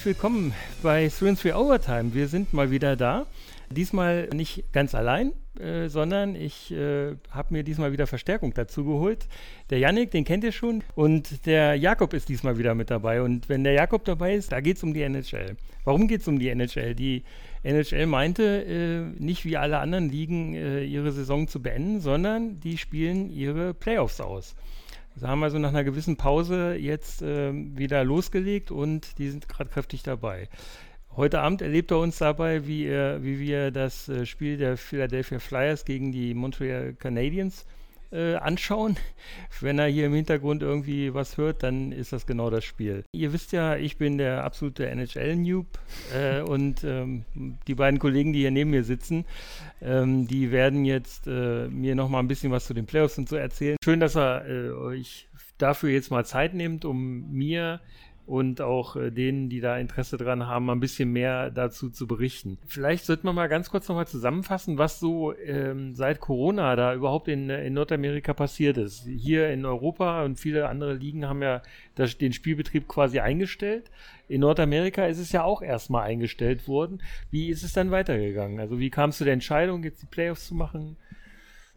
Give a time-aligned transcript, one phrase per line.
[0.00, 2.14] herzlich willkommen bei 3 Overtime.
[2.14, 3.26] Wir sind mal wieder da.
[3.68, 9.28] Diesmal nicht ganz allein, äh, sondern ich äh, habe mir diesmal wieder Verstärkung dazu geholt.
[9.68, 13.20] Der Yannick, den kennt ihr schon, und der Jakob ist diesmal wieder mit dabei.
[13.20, 15.58] Und wenn der Jakob dabei ist, da geht es um die NHL.
[15.84, 16.94] Warum geht es um die NHL?
[16.94, 17.22] Die
[17.62, 22.78] NHL meinte, äh, nicht wie alle anderen Ligen äh, ihre Saison zu beenden, sondern die
[22.78, 24.56] spielen ihre Playoffs aus.
[25.16, 29.70] Sie haben also nach einer gewissen Pause jetzt äh, wieder losgelegt und die sind gerade
[29.70, 30.48] kräftig dabei.
[31.16, 35.38] Heute Abend erlebt er uns dabei, wie, er, wie wir das äh, Spiel der Philadelphia
[35.40, 37.79] Flyers gegen die Montreal Canadiens äh,
[38.12, 38.96] anschauen.
[39.60, 43.04] Wenn er hier im Hintergrund irgendwie was hört, dann ist das genau das Spiel.
[43.12, 45.66] Ihr wisst ja, ich bin der absolute NHL-Noob
[46.14, 47.24] äh, und ähm,
[47.66, 49.24] die beiden Kollegen, die hier neben mir sitzen,
[49.80, 53.28] ähm, die werden jetzt äh, mir noch mal ein bisschen was zu den Playoffs und
[53.28, 53.76] so erzählen.
[53.84, 57.80] Schön, dass er äh, euch dafür jetzt mal Zeit nimmt, um mir
[58.30, 62.06] und auch äh, denen, die da Interesse dran haben, mal ein bisschen mehr dazu zu
[62.06, 62.58] berichten.
[62.64, 67.26] Vielleicht sollten wir mal ganz kurz nochmal zusammenfassen, was so ähm, seit Corona da überhaupt
[67.26, 69.04] in, in Nordamerika passiert ist.
[69.04, 71.60] Hier in Europa und viele andere Ligen haben ja
[71.96, 73.90] das, den Spielbetrieb quasi eingestellt.
[74.28, 77.02] In Nordamerika ist es ja auch erstmal eingestellt worden.
[77.32, 78.60] Wie ist es dann weitergegangen?
[78.60, 80.96] Also wie kam es zu der Entscheidung, jetzt die Playoffs zu machen?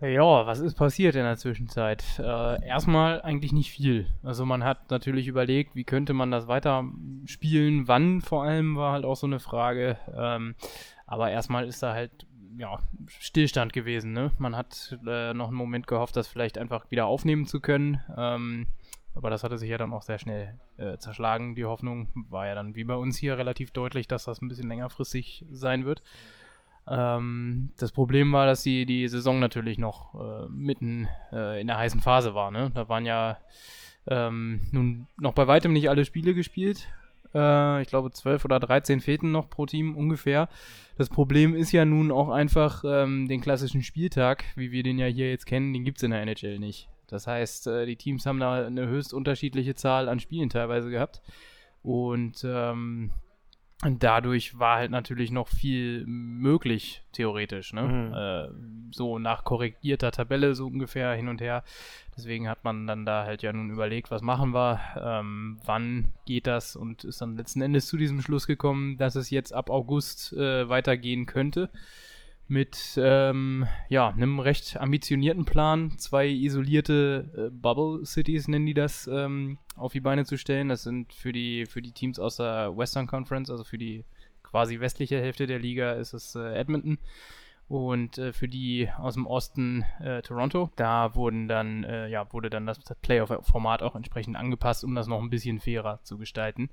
[0.03, 2.03] Ja, was ist passiert in der Zwischenzeit?
[2.19, 4.07] Äh, erstmal eigentlich nicht viel.
[4.21, 6.83] Also man hat natürlich überlegt, wie könnte man das weiter
[7.23, 9.97] spielen, wann vor allem war halt auch so eine Frage.
[10.13, 10.55] Ähm,
[11.07, 12.27] aber erstmal ist da halt
[12.57, 14.11] ja, Stillstand gewesen.
[14.11, 14.31] Ne?
[14.39, 18.01] Man hat äh, noch einen Moment gehofft, das vielleicht einfach wieder aufnehmen zu können.
[18.17, 18.67] Ähm,
[19.15, 21.55] aber das hatte sich ja dann auch sehr schnell äh, zerschlagen.
[21.55, 24.67] Die Hoffnung war ja dann wie bei uns hier relativ deutlich, dass das ein bisschen
[24.67, 26.03] längerfristig sein wird.
[26.87, 31.77] Ähm, das Problem war, dass die, die Saison natürlich noch äh, mitten äh, in der
[31.77, 32.51] heißen Phase war.
[32.51, 32.71] Ne?
[32.73, 33.37] Da waren ja
[34.07, 36.87] ähm, nun noch bei weitem nicht alle Spiele gespielt.
[37.33, 40.49] Äh, ich glaube, 12 oder 13 fehlten noch pro Team ungefähr.
[40.97, 45.07] Das Problem ist ja nun auch einfach ähm, den klassischen Spieltag, wie wir den ja
[45.07, 46.89] hier jetzt kennen, den gibt es in der NHL nicht.
[47.07, 51.21] Das heißt, äh, die Teams haben da eine höchst unterschiedliche Zahl an Spielen teilweise gehabt.
[51.81, 53.11] Und ähm,
[53.83, 57.73] und dadurch war halt natürlich noch viel möglich, theoretisch.
[57.73, 57.81] Ne?
[57.83, 58.13] Mhm.
[58.13, 61.63] Äh, so nach korrigierter Tabelle so ungefähr hin und her.
[62.15, 66.47] Deswegen hat man dann da halt ja nun überlegt, was machen wir, ähm, wann geht
[66.47, 70.33] das und ist dann letzten Endes zu diesem Schluss gekommen, dass es jetzt ab August
[70.33, 71.69] äh, weitergehen könnte
[72.53, 79.07] mit ähm, ja, einem recht ambitionierten Plan, zwei isolierte äh, Bubble Cities nennen die das,
[79.11, 80.69] ähm, auf die Beine zu stellen.
[80.69, 84.05] Das sind für die, für die Teams aus der Western Conference, also für die
[84.43, 86.99] quasi westliche Hälfte der Liga, ist es äh, Edmonton.
[87.67, 92.51] Und äh, für die aus dem Osten äh, Toronto, da wurden dann, äh, ja, wurde
[92.51, 96.69] dann das Playoff-Format auch entsprechend angepasst, um das noch ein bisschen fairer zu gestalten.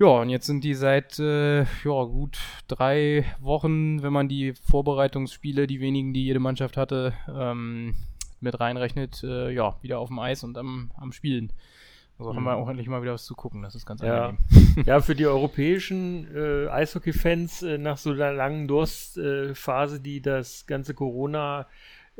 [0.00, 2.38] Ja, und jetzt sind die seit äh, ja, gut
[2.68, 7.96] drei Wochen, wenn man die Vorbereitungsspiele, die wenigen, die jede Mannschaft hatte, ähm,
[8.40, 11.52] mit reinrechnet, äh, ja, wieder auf dem Eis und am, am Spielen.
[12.16, 12.36] Also mhm.
[12.36, 12.62] haben wir mhm.
[12.62, 13.62] auch endlich mal wieder was zu gucken.
[13.62, 14.28] Das ist ganz ja.
[14.28, 14.84] angenehm.
[14.86, 20.94] Ja, für die europäischen äh, Eishockey-Fans äh, nach so einer langen Durstphase, die das ganze
[20.94, 21.66] Corona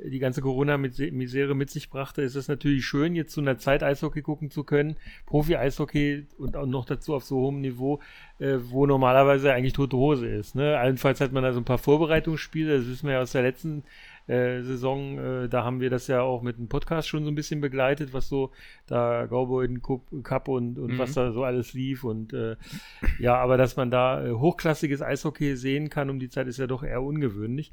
[0.04, 4.22] die ganze Corona-Misere mit sich brachte, ist es natürlich schön, jetzt zu einer Zeit Eishockey
[4.22, 4.96] gucken zu können.
[5.26, 8.00] Profi-Eishockey und auch noch dazu auf so hohem Niveau,
[8.38, 10.54] äh, wo normalerweise eigentlich tote Hose ist.
[10.54, 10.78] Ne?
[10.78, 13.82] Allenfalls hat man da so ein paar Vorbereitungsspiele, das wissen wir ja aus der letzten
[14.28, 17.34] äh, Saison, äh, da haben wir das ja auch mit dem Podcast schon so ein
[17.34, 18.52] bisschen begleitet, was so
[18.86, 19.68] da Cowboy
[20.22, 20.98] Cup und, und mhm.
[20.98, 22.56] was da so alles lief und äh,
[23.18, 26.66] ja, aber dass man da äh, hochklassiges Eishockey sehen kann um die Zeit ist ja
[26.66, 27.70] doch eher ungewöhnlich.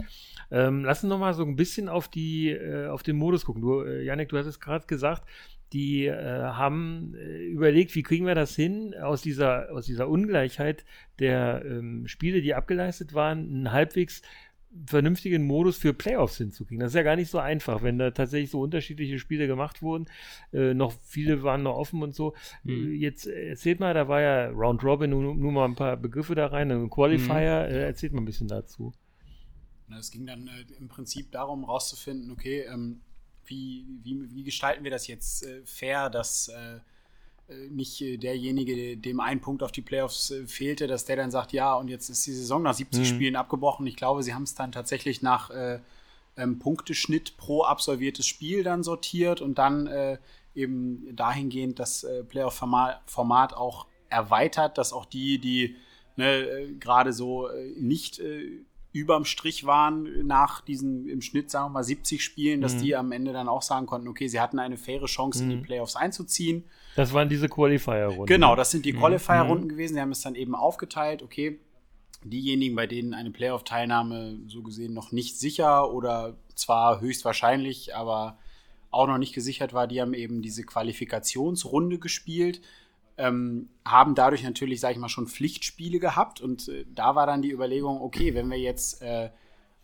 [0.50, 2.58] Ähm, lass uns noch mal so ein bisschen auf die
[2.90, 3.62] auf den Modus gucken.
[3.62, 5.24] Du, Janik, du hast es gerade gesagt,
[5.74, 10.86] die äh, haben überlegt, wie kriegen wir das hin, aus dieser, aus dieser Ungleichheit
[11.20, 14.22] der ähm, Spiele, die abgeleistet waren, einen halbwegs
[14.88, 16.80] vernünftigen Modus für Playoffs hinzukriegen.
[16.80, 20.06] Das ist ja gar nicht so einfach, wenn da tatsächlich so unterschiedliche Spiele gemacht wurden.
[20.54, 22.34] Äh, noch viele waren noch offen und so.
[22.64, 22.94] Mhm.
[22.94, 26.36] Äh, jetzt erzählt mal, da war ja Round Robin, nur, nur mal ein paar Begriffe
[26.36, 27.68] da rein, ein Qualifier.
[27.68, 27.76] Mhm.
[27.76, 28.94] Äh, erzählt mal ein bisschen dazu.
[29.98, 33.02] Es ging dann äh, im Prinzip darum, rauszufinden, okay, ähm,
[33.46, 36.80] wie, wie, wie gestalten wir das jetzt äh, fair, dass äh, äh
[37.70, 41.54] nicht äh, derjenige, dem ein Punkt auf die Playoffs äh, fehlte, dass der dann sagt,
[41.54, 43.06] ja, und jetzt ist die Saison nach 70 mhm.
[43.06, 43.86] Spielen abgebrochen.
[43.86, 45.52] Ich glaube, sie haben es dann tatsächlich nach
[46.38, 49.90] ähm, Punkteschnitt pro absolviertes Spiel dann sortiert und dann
[50.54, 55.76] eben dahingehend das Playoff-Format auch erweitert, dass auch die, die
[56.18, 58.22] ne, gerade so nicht
[58.96, 62.82] überm Strich waren nach diesen im Schnitt, sagen wir mal, 70 Spielen, dass mhm.
[62.82, 65.44] die am Ende dann auch sagen konnten, okay, sie hatten eine faire Chance, mhm.
[65.44, 65.66] in die mhm.
[65.66, 66.64] Playoffs einzuziehen.
[66.96, 68.26] Das waren diese Qualifier-Runden.
[68.26, 69.00] Genau, das sind die mhm.
[69.00, 69.70] Qualifier-Runden mhm.
[69.70, 69.96] gewesen.
[69.96, 71.60] Die haben es dann eben aufgeteilt, okay,
[72.24, 78.38] diejenigen, bei denen eine Playoff-Teilnahme so gesehen noch nicht sicher oder zwar höchstwahrscheinlich, aber
[78.92, 82.62] auch noch nicht gesichert war, die haben eben diese Qualifikationsrunde gespielt
[83.18, 86.42] ähm, haben dadurch natürlich, sage ich mal, schon Pflichtspiele gehabt.
[86.42, 89.30] Und äh, da war dann die Überlegung, okay, wenn wir jetzt äh,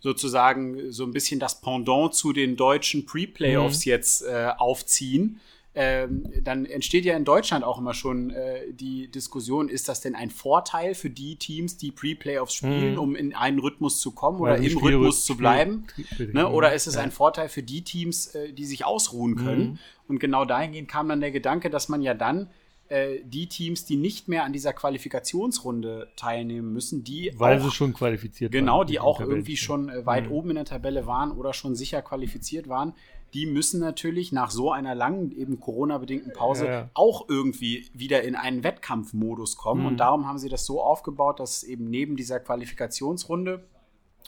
[0.00, 3.90] sozusagen so ein bisschen das Pendant zu den deutschen Pre-Playoffs mhm.
[3.90, 5.40] jetzt äh, aufziehen,
[5.74, 10.14] ähm, dann entsteht ja in Deutschland auch immer schon äh, die Diskussion, ist das denn
[10.14, 12.98] ein Vorteil für die Teams, die Pre-Playoffs spielen, mhm.
[12.98, 15.86] um in einen Rhythmus zu kommen oder im Rhythmus zu bleiben?
[16.18, 16.46] Ne?
[16.46, 17.00] Oder ist es ja.
[17.00, 19.62] ein Vorteil für die Teams, äh, die sich ausruhen können?
[19.62, 19.78] Mhm.
[20.08, 22.50] Und genau dahingehend kam dann der Gedanke, dass man ja dann
[22.92, 27.70] äh, die Teams, die nicht mehr an dieser Qualifikationsrunde teilnehmen müssen, die weil auch, sie
[27.70, 30.32] schon qualifiziert genau, waren, die auch irgendwie schon äh, weit mhm.
[30.32, 32.92] oben in der Tabelle waren oder schon sicher qualifiziert waren,
[33.32, 36.90] die müssen natürlich nach so einer langen eben Corona-bedingten Pause ja, ja.
[36.92, 39.86] auch irgendwie wieder in einen Wettkampfmodus kommen mhm.
[39.86, 43.64] und darum haben sie das so aufgebaut, dass es eben neben dieser Qualifikationsrunde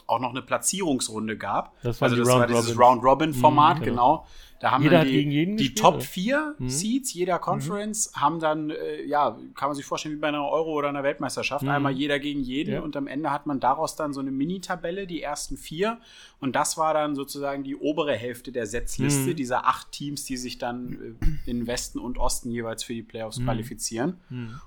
[0.07, 1.79] auch noch eine Platzierungsrunde gab.
[1.81, 4.17] Das war, also das war dieses Round-Robin-Format, mhm, genau.
[4.17, 4.27] genau.
[4.59, 6.69] Da haben jeder dann die, die Top 4 mhm.
[6.69, 7.41] Seeds jeder mhm.
[7.41, 8.21] Conference mhm.
[8.21, 11.63] haben dann, äh, ja, kann man sich vorstellen, wie bei einer Euro- oder einer Weltmeisterschaft,
[11.63, 11.69] mhm.
[11.69, 12.81] einmal jeder gegen jeden ja.
[12.81, 15.99] und am Ende hat man daraus dann so eine Mini-Tabelle, die ersten vier
[16.39, 19.35] und das war dann sozusagen die obere Hälfte der Setzliste mhm.
[19.35, 23.39] dieser acht Teams, die sich dann äh, in Westen und Osten jeweils für die Playoffs
[23.39, 23.45] mhm.
[23.45, 24.19] qualifizieren.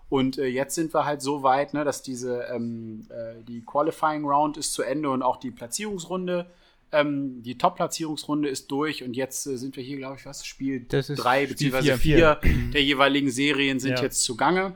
[0.09, 4.25] Und äh, jetzt sind wir halt so weit, ne, dass diese, ähm, äh, die Qualifying
[4.25, 6.47] Round ist zu Ende und auch die Platzierungsrunde
[6.93, 10.45] ähm, die Top-Platzierungsrunde ist durch und jetzt äh, sind wir hier, glaube ich, was?
[10.47, 14.03] Spiel drei beziehungsweise vier, vier der jeweiligen Serien sind ja.
[14.03, 14.75] jetzt zugange.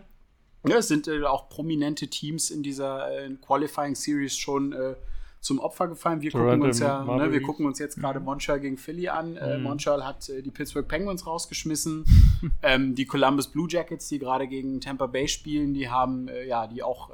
[0.66, 4.94] Ja, es sind äh, auch prominente Teams in dieser äh, Qualifying Series schon äh,
[5.40, 6.20] zum Opfer gefallen.
[6.20, 8.26] Wir gucken uns ja, ne, wir gucken uns jetzt gerade mhm.
[8.26, 9.36] Montreal gegen Philly an.
[9.36, 9.64] Äh, mhm.
[9.64, 12.04] Montreal hat äh, die Pittsburgh Penguins rausgeschmissen.
[12.62, 16.82] ähm, die Columbus Blue Jackets, die gerade gegen Tampa Bay spielen, die haben ja die
[16.82, 17.10] auch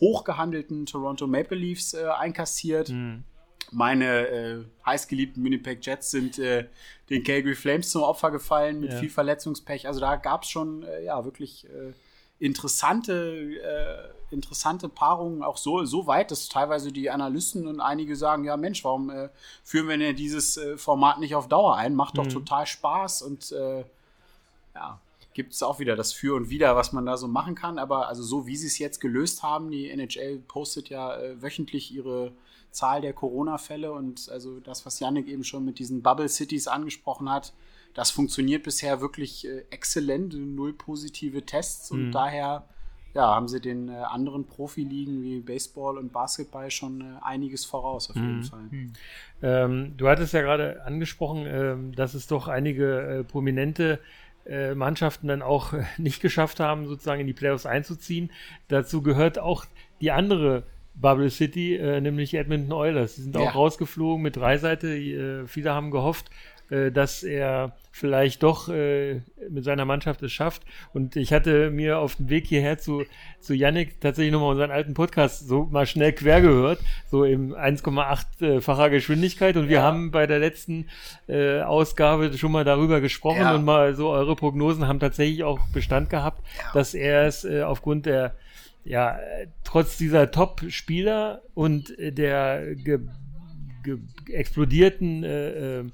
[0.00, 2.90] hochgehandelten Toronto Maple Leafs einkassiert.
[2.90, 3.24] Mhm
[3.72, 6.66] meine äh, heißgeliebten Winnipeg Jets sind äh,
[7.10, 8.98] den Calgary Flames zum Opfer gefallen mit ja.
[8.98, 9.86] viel Verletzungspech.
[9.86, 11.92] Also da gab es schon äh, ja wirklich äh,
[12.38, 18.44] interessante, äh, interessante Paarungen, auch so, so weit, dass teilweise die Analysten und einige sagen,
[18.44, 19.28] ja Mensch, warum äh,
[19.64, 21.94] führen wir denn dieses Format nicht auf Dauer ein?
[21.94, 22.30] Macht doch mhm.
[22.30, 23.54] total Spaß und
[24.74, 25.00] ja,
[25.32, 27.78] gibt es auch wieder das Für und Wider, was man da so machen kann.
[27.78, 32.32] Aber also so wie sie es jetzt gelöst haben, die NHL postet ja wöchentlich ihre
[32.70, 37.30] Zahl der Corona-Fälle und also das, was Yannick eben schon mit diesen Bubble Cities angesprochen
[37.30, 37.52] hat,
[37.94, 42.12] das funktioniert bisher wirklich äh, exzellent, null positive Tests und mhm.
[42.12, 42.68] daher
[43.16, 48.10] ja, haben sie den äh, anderen Profiligen wie Baseball und Basketball schon äh, einiges voraus
[48.10, 48.44] auf jeden mhm.
[48.44, 48.62] Fall.
[48.70, 48.92] Mhm.
[49.42, 54.00] Ähm, du hattest ja gerade angesprochen, ähm, dass es doch einige äh, prominente
[54.44, 58.30] äh, Mannschaften dann auch äh, nicht geschafft haben, sozusagen in die Playoffs einzuziehen.
[58.68, 59.64] Dazu gehört auch
[60.02, 60.64] die andere
[60.96, 63.16] Bubble City, äh, nämlich Edmonton Oilers.
[63.16, 63.42] Sie sind ja.
[63.42, 64.88] auch rausgeflogen mit Dreiseite.
[64.88, 66.30] Äh, viele haben gehofft,
[66.70, 70.62] äh, dass er vielleicht doch äh, mit seiner Mannschaft es schafft.
[70.92, 73.04] Und ich hatte mir auf dem Weg hierher zu,
[73.40, 78.90] zu Yannick tatsächlich nochmal unseren alten Podcast so mal schnell quer gehört, so im 1,8-facher
[78.90, 79.56] Geschwindigkeit.
[79.56, 79.82] Und wir ja.
[79.82, 80.88] haben bei der letzten
[81.28, 83.54] äh, Ausgabe schon mal darüber gesprochen ja.
[83.54, 86.42] und mal so eure Prognosen haben tatsächlich auch Bestand gehabt,
[86.74, 88.34] dass er es äh, aufgrund der
[88.86, 89.18] ja,
[89.64, 93.00] trotz dieser Top-Spieler und äh, der ge,
[93.82, 93.98] ge,
[94.30, 95.84] explodierten äh, äh,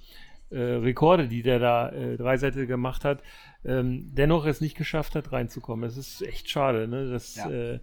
[0.50, 3.22] äh, Rekorde, die der da äh, Dreiseitel gemacht hat,
[3.64, 5.88] ähm, dennoch es nicht geschafft hat, reinzukommen.
[5.88, 6.87] Es ist echt schade.
[6.87, 7.11] Ne?
[7.11, 7.50] Das, ja.
[7.50, 7.80] äh,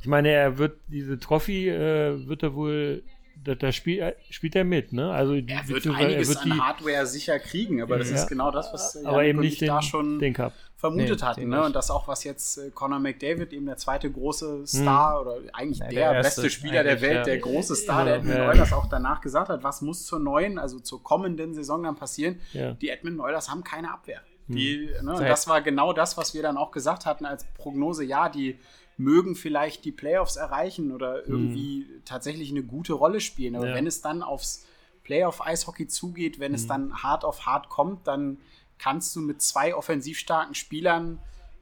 [0.00, 3.04] ich meine, er wird diese Trophy äh, wird er wohl
[3.44, 5.10] da, da spiel, äh, spielt er mit, ne?
[5.10, 8.26] Also er wird einiges er wird die, an Hardware sicher kriegen, aber das ja, ist
[8.26, 10.34] genau das, was aber eben nicht den, da schon den
[10.78, 11.48] vermutet nee, hatten.
[11.48, 11.64] Ne?
[11.64, 15.26] Und das auch, was jetzt äh, Conor McDavid, eben der zweite große Star hm.
[15.26, 17.22] oder eigentlich ja, der, der beste Spieler der Welt, ja.
[17.24, 18.48] der große Star, der Edmund ja.
[18.48, 22.40] Oilers auch danach gesagt hat, was muss zur neuen, also zur kommenden Saison dann passieren?
[22.80, 24.22] Die Edmund Oilers haben keine Abwehr.
[24.46, 24.54] Hm.
[24.54, 28.04] Die, ne, und das war genau das, was wir dann auch gesagt hatten als Prognose.
[28.04, 28.56] Ja, die
[28.96, 32.04] mögen vielleicht die Playoffs erreichen oder irgendwie mhm.
[32.04, 33.56] tatsächlich eine gute Rolle spielen.
[33.56, 33.74] Aber ja.
[33.74, 34.66] wenn es dann aufs
[35.04, 36.56] Playoff-Eishockey zugeht, wenn mhm.
[36.56, 38.38] es dann hart auf hart kommt, dann
[38.78, 41.20] kannst du mit zwei offensiv starken Spielern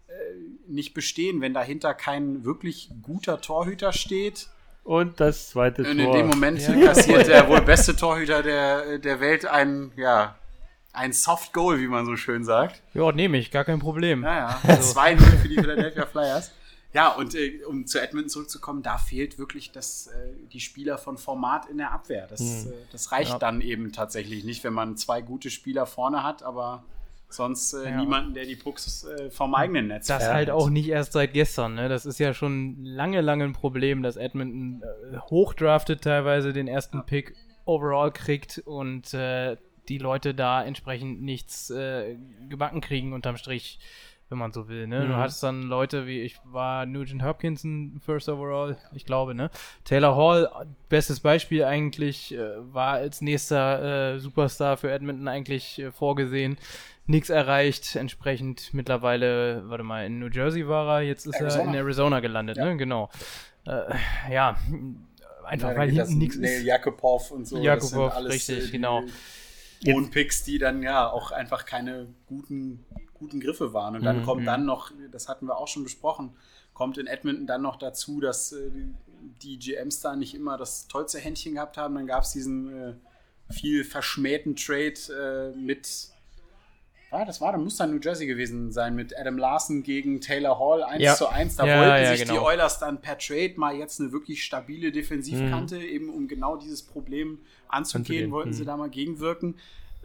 [0.08, 0.12] äh,
[0.66, 4.48] nicht bestehen, wenn dahinter kein wirklich guter Torhüter steht.
[4.84, 5.90] Und das zweite Tor.
[5.92, 6.74] Und in dem Moment ja.
[6.86, 10.36] kassiert der wohl beste Torhüter der, der Welt ein, ja,
[10.92, 12.82] ein Soft Goal, wie man so schön sagt.
[12.94, 14.22] Ja, nehme ich, gar kein Problem.
[14.22, 14.60] Ja, ja.
[14.62, 14.92] Also.
[14.94, 16.52] 2 für die Philadelphia Flyers.
[16.92, 21.18] Ja, und äh, um zu Edmonton zurückzukommen, da fehlt wirklich das, äh, die Spieler von
[21.18, 22.26] Format in der Abwehr.
[22.26, 22.72] Das, hm.
[22.72, 23.38] äh, das reicht ja.
[23.38, 26.84] dann eben tatsächlich nicht, wenn man zwei gute Spieler vorne hat, aber
[27.28, 28.00] sonst äh, ja.
[28.00, 31.74] niemanden, der die Pucks äh, vom eigenen Netz Das halt auch nicht erst seit gestern.
[31.74, 31.88] Ne?
[31.88, 36.98] Das ist ja schon lange, lange ein Problem, dass Edmonton äh, hochdraftet teilweise den ersten
[36.98, 37.02] ja.
[37.02, 39.56] Pick overall kriegt und äh,
[39.88, 42.16] die Leute da entsprechend nichts äh,
[42.48, 43.78] gebacken kriegen unterm Strich
[44.28, 44.86] wenn man so will.
[44.86, 45.04] Ne?
[45.04, 45.08] Mhm.
[45.08, 49.50] Du hast dann Leute wie ich war Nugent Hopkinson First Overall, ich glaube, ne?
[49.84, 52.38] Taylor Hall, bestes Beispiel eigentlich, äh,
[52.72, 56.56] war als nächster äh, Superstar für Edmonton eigentlich äh, vorgesehen.
[57.08, 61.62] Nichts erreicht, entsprechend mittlerweile, warte mal, in New Jersey war er, jetzt ist Arizona.
[61.62, 62.64] er in Arizona gelandet, ja.
[62.64, 62.76] ne?
[62.76, 63.10] Genau.
[63.64, 63.94] Äh,
[64.32, 64.56] ja,
[65.44, 66.64] einfach ja, weil hinten nichts ist.
[66.64, 67.58] Jakubov und so.
[67.58, 69.04] Jakubov, richtig, genau.
[69.86, 72.84] Und Picks, die dann ja auch einfach keine guten
[73.18, 73.96] guten Griffe waren.
[73.96, 74.24] Und dann mhm.
[74.24, 76.36] kommt dann noch, das hatten wir auch schon besprochen,
[76.74, 78.70] kommt in Edmonton dann noch dazu, dass äh,
[79.42, 81.94] die GMs da nicht immer das tollste Händchen gehabt haben.
[81.94, 82.94] Dann gab es diesen äh,
[83.52, 86.10] viel verschmähten Trade äh, mit
[87.12, 90.58] ja, das war, da muss dann New Jersey gewesen sein, mit Adam Larson gegen Taylor
[90.58, 91.14] Hall 1 ja.
[91.14, 91.56] zu 1.
[91.56, 92.32] Da ja, wollten ja, sich genau.
[92.34, 95.82] die Oilers dann per Trade mal jetzt eine wirklich stabile Defensivkante, mhm.
[95.82, 98.54] eben um genau dieses Problem anzugehen, wollten mhm.
[98.54, 99.54] sie da mal gegenwirken.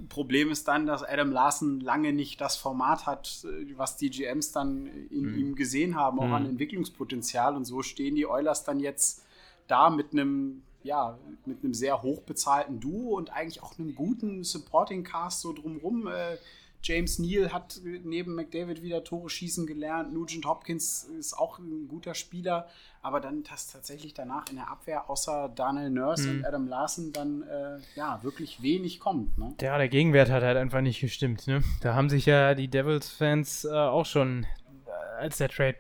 [0.09, 4.51] Problem ist dann, dass Adam Larson lange nicht das Format hat, äh, was die GMs
[4.51, 5.37] dann in mhm.
[5.37, 6.33] ihm gesehen haben, auch mhm.
[6.33, 7.55] an Entwicklungspotenzial.
[7.55, 9.23] Und so stehen die Oilers dann jetzt
[9.67, 15.03] da mit einem, ja, mit einem sehr hochbezahlten Duo und eigentlich auch einem guten Supporting
[15.03, 16.07] Cast so drumrum.
[16.07, 16.37] Äh,
[16.83, 20.13] James Neal hat neben McDavid wieder Tore schießen gelernt.
[20.13, 22.67] Nugent Hopkins ist auch ein guter Spieler.
[23.03, 26.37] Aber dann, dass tatsächlich danach in der Abwehr außer Daniel Nurse mhm.
[26.39, 29.37] und Adam Larson dann äh, ja wirklich wenig kommt.
[29.37, 29.55] Ne?
[29.61, 31.47] Ja, der Gegenwert hat halt einfach nicht gestimmt.
[31.47, 31.63] Ne?
[31.81, 34.45] Da haben sich ja die Devils-Fans äh, auch schon,
[34.85, 35.77] äh, als der Trade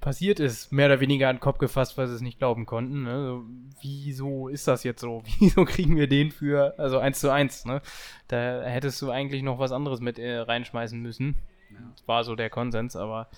[0.00, 3.04] passiert ist, mehr oder weniger an den Kopf gefasst, weil sie es nicht glauben konnten.
[3.04, 3.26] Ne?
[3.26, 3.44] So,
[3.80, 5.22] wieso ist das jetzt so?
[5.38, 7.64] Wieso kriegen wir den für, also eins zu eins?
[7.64, 7.80] Ne?
[8.28, 11.36] Da hättest du eigentlich noch was anderes mit äh, reinschmeißen müssen.
[11.70, 11.78] Ja.
[12.06, 13.28] War so der Konsens, aber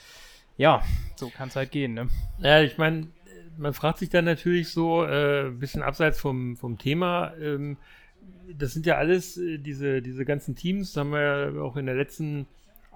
[0.57, 0.83] ja,
[1.17, 1.95] so kann es halt gehen.
[1.95, 2.09] Ne?
[2.39, 3.09] Ja, ich meine,
[3.57, 7.77] man fragt sich dann natürlich so, äh, ein bisschen abseits vom, vom Thema, ähm,
[8.53, 11.87] das sind ja alles äh, diese, diese ganzen Teams, da haben wir ja auch in
[11.87, 12.47] der letzten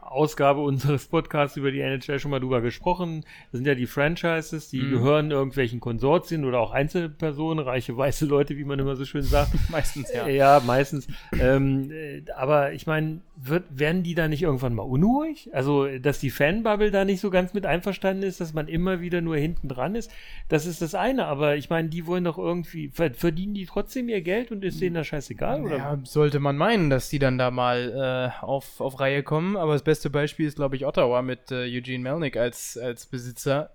[0.03, 3.25] Ausgabe unseres Podcasts über die NHL schon mal drüber gesprochen.
[3.53, 4.91] Das sind ja die Franchises, die mhm.
[4.91, 9.53] gehören irgendwelchen Konsortien oder auch Einzelpersonen, reiche weiße Leute, wie man immer so schön sagt.
[9.71, 10.27] meistens, ja.
[10.27, 11.07] Ja, meistens.
[11.39, 15.51] ähm, äh, aber ich meine, werden die da nicht irgendwann mal unruhig?
[15.53, 19.21] Also, dass die Fanbubble da nicht so ganz mit einverstanden ist, dass man immer wieder
[19.21, 20.11] nur hinten dran ist,
[20.49, 21.27] das ist das eine.
[21.27, 24.95] Aber ich meine, die wollen doch irgendwie, verdienen die trotzdem ihr Geld und ist denen
[24.95, 25.63] das scheißegal?
[25.63, 25.77] Oder?
[25.77, 29.57] Ja, sollte man meinen, dass die dann da mal äh, auf, auf Reihe kommen.
[29.57, 33.71] Aber das beste Beispiel ist, glaube ich, Ottawa mit äh, Eugene Melnick als, als Besitzer,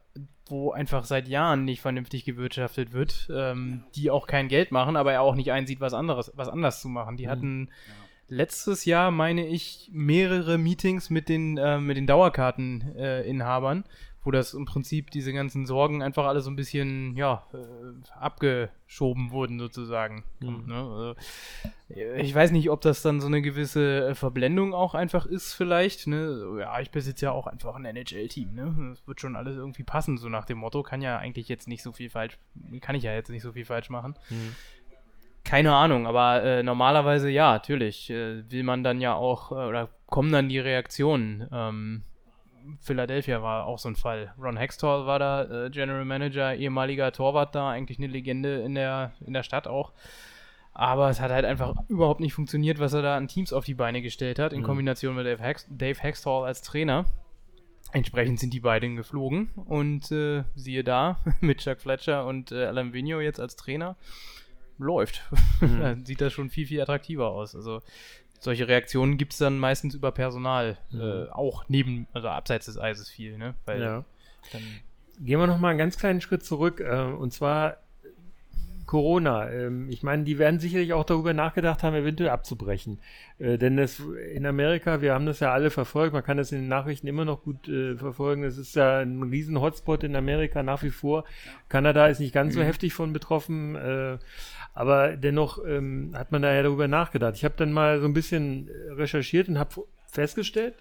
[0.47, 5.11] wo einfach seit Jahren nicht vernünftig gewirtschaftet wird, ähm, die auch kein Geld machen, aber
[5.11, 7.17] er auch nicht einsieht, was anderes, was anders zu machen.
[7.17, 7.29] Die mhm.
[7.29, 8.04] hatten ja.
[8.27, 13.89] Letztes Jahr, meine ich, mehrere Meetings mit den, äh, mit den Dauerkarteninhabern, äh,
[14.23, 17.57] wo das im Prinzip diese ganzen Sorgen einfach alle so ein bisschen, ja, äh,
[18.19, 20.23] abgeschoben wurden sozusagen.
[20.39, 20.63] Mhm.
[20.65, 20.75] Ne?
[20.75, 21.15] Also,
[22.17, 26.07] ich weiß nicht, ob das dann so eine gewisse äh, Verblendung auch einfach ist vielleicht.
[26.07, 26.57] Ne?
[26.59, 28.55] Ja, ich besitze ja auch einfach ein NHL-Team.
[28.55, 28.75] Ne?
[28.89, 30.81] Das wird schon alles irgendwie passen, so nach dem Motto.
[30.81, 32.39] Kann ja eigentlich jetzt nicht so viel falsch,
[32.81, 34.15] kann ich ja jetzt nicht so viel falsch machen.
[34.31, 34.55] Mhm.
[35.45, 39.89] Keine Ahnung, aber äh, normalerweise ja, natürlich äh, will man dann ja auch, äh, oder
[40.07, 41.47] kommen dann die Reaktionen.
[41.53, 42.03] Ähm,
[42.81, 44.33] Philadelphia war auch so ein Fall.
[44.41, 49.13] Ron Hextall war da äh, General Manager, ehemaliger Torwart da, eigentlich eine Legende in der,
[49.25, 49.93] in der Stadt auch.
[50.73, 53.75] Aber es hat halt einfach überhaupt nicht funktioniert, was er da an Teams auf die
[53.75, 54.65] Beine gestellt hat, in mhm.
[54.65, 57.05] Kombination mit Dave, Hex Dave Hextall als Trainer.
[57.93, 62.93] Entsprechend sind die beiden geflogen und äh, siehe da, mit Chuck Fletcher und äh, Alan
[62.93, 63.95] Vigno jetzt als Trainer,
[64.77, 65.23] läuft.
[65.61, 66.05] Mhm.
[66.05, 67.55] sieht das schon viel, viel attraktiver aus.
[67.55, 67.81] Also
[68.39, 71.01] solche Reaktionen gibt es dann meistens über Personal, mhm.
[71.01, 73.55] äh, auch neben, also abseits des Eises viel, ne?
[73.65, 74.05] Weil ja.
[74.51, 74.61] dann
[75.19, 77.77] Gehen wir nochmal einen ganz kleinen Schritt zurück, äh, und zwar
[78.85, 79.49] Corona.
[79.49, 82.99] Ähm, ich meine, die werden sicherlich auch darüber nachgedacht haben, eventuell abzubrechen.
[83.39, 86.59] Äh, denn das in Amerika, wir haben das ja alle verfolgt, man kann das in
[86.59, 88.43] den Nachrichten immer noch gut äh, verfolgen.
[88.43, 91.23] Es ist ja ein riesen Hotspot in Amerika nach wie vor.
[91.69, 92.65] Kanada ist nicht ganz so mhm.
[92.65, 93.75] heftig von betroffen.
[93.75, 94.17] Äh,
[94.75, 97.35] Aber dennoch ähm, hat man da ja darüber nachgedacht.
[97.35, 100.75] Ich habe dann mal so ein bisschen recherchiert und habe festgestellt,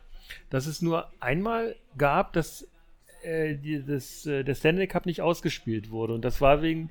[0.50, 2.68] dass es nur einmal gab, dass
[3.22, 6.12] äh, die, das, äh, der Stanley Cup nicht ausgespielt wurde.
[6.12, 6.90] Und das war wegen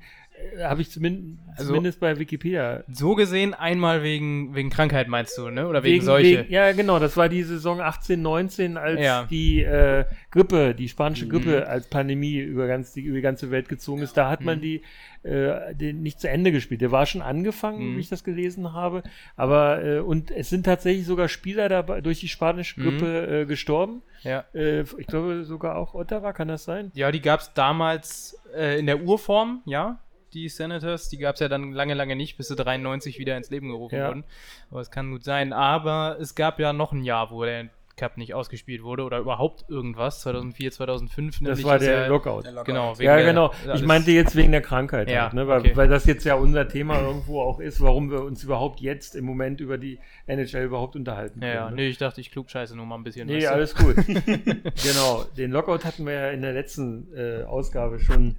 [0.62, 2.84] habe ich zumindest, also, zumindest bei Wikipedia.
[2.88, 5.66] So gesehen einmal wegen, wegen Krankheit meinst du, ne?
[5.66, 6.38] Oder wegen, wegen Seuche?
[6.40, 6.98] Wegen, ja, genau.
[6.98, 9.24] Das war die Saison 18, 19, als ja.
[9.30, 11.70] die äh, Grippe, die spanische Grippe mhm.
[11.70, 14.16] als Pandemie über, ganz, die, über die ganze Welt gezogen ist.
[14.16, 14.46] Da hat mhm.
[14.46, 14.82] man die
[15.22, 16.80] äh, den nicht zu Ende gespielt.
[16.80, 17.96] Der war schon angefangen, mhm.
[17.96, 19.02] wie ich das gelesen habe.
[19.36, 22.84] Aber äh, und es sind tatsächlich sogar Spieler dabei durch die spanische mhm.
[22.84, 24.02] Grippe äh, gestorben.
[24.22, 24.44] Ja.
[24.52, 26.90] Äh, ich glaube sogar auch Ottawa, kann das sein?
[26.94, 30.00] Ja, die gab es damals äh, in der Urform, ja
[30.34, 31.08] die Senators.
[31.08, 33.96] Die gab es ja dann lange, lange nicht, bis sie 93 wieder ins Leben gerufen
[33.96, 34.08] ja.
[34.08, 34.24] wurden.
[34.70, 35.52] Aber es kann gut sein.
[35.52, 39.64] Aber es gab ja noch ein Jahr, wo der Cup nicht ausgespielt wurde oder überhaupt
[39.68, 40.20] irgendwas.
[40.22, 41.40] 2004, 2005.
[41.42, 42.42] Das war der, ja, Lockout.
[42.44, 42.66] der, Lockout.
[42.66, 42.94] Genau.
[42.98, 43.52] ja, der, genau.
[43.74, 45.08] Ich meinte jetzt wegen der Krankheit.
[45.08, 45.46] Ja, halt, ne?
[45.46, 45.76] weil, okay.
[45.76, 49.24] weil das jetzt ja unser Thema irgendwo auch ist, warum wir uns überhaupt jetzt im
[49.24, 51.54] Moment über die NHL überhaupt unterhalten können.
[51.54, 51.76] Ja, ne?
[51.76, 53.28] nee, ich dachte, ich klugscheiße nur mal ein bisschen.
[53.28, 53.94] Nee, alles gut.
[54.06, 55.24] genau.
[55.36, 58.36] Den Lockout hatten wir ja in der letzten äh, Ausgabe schon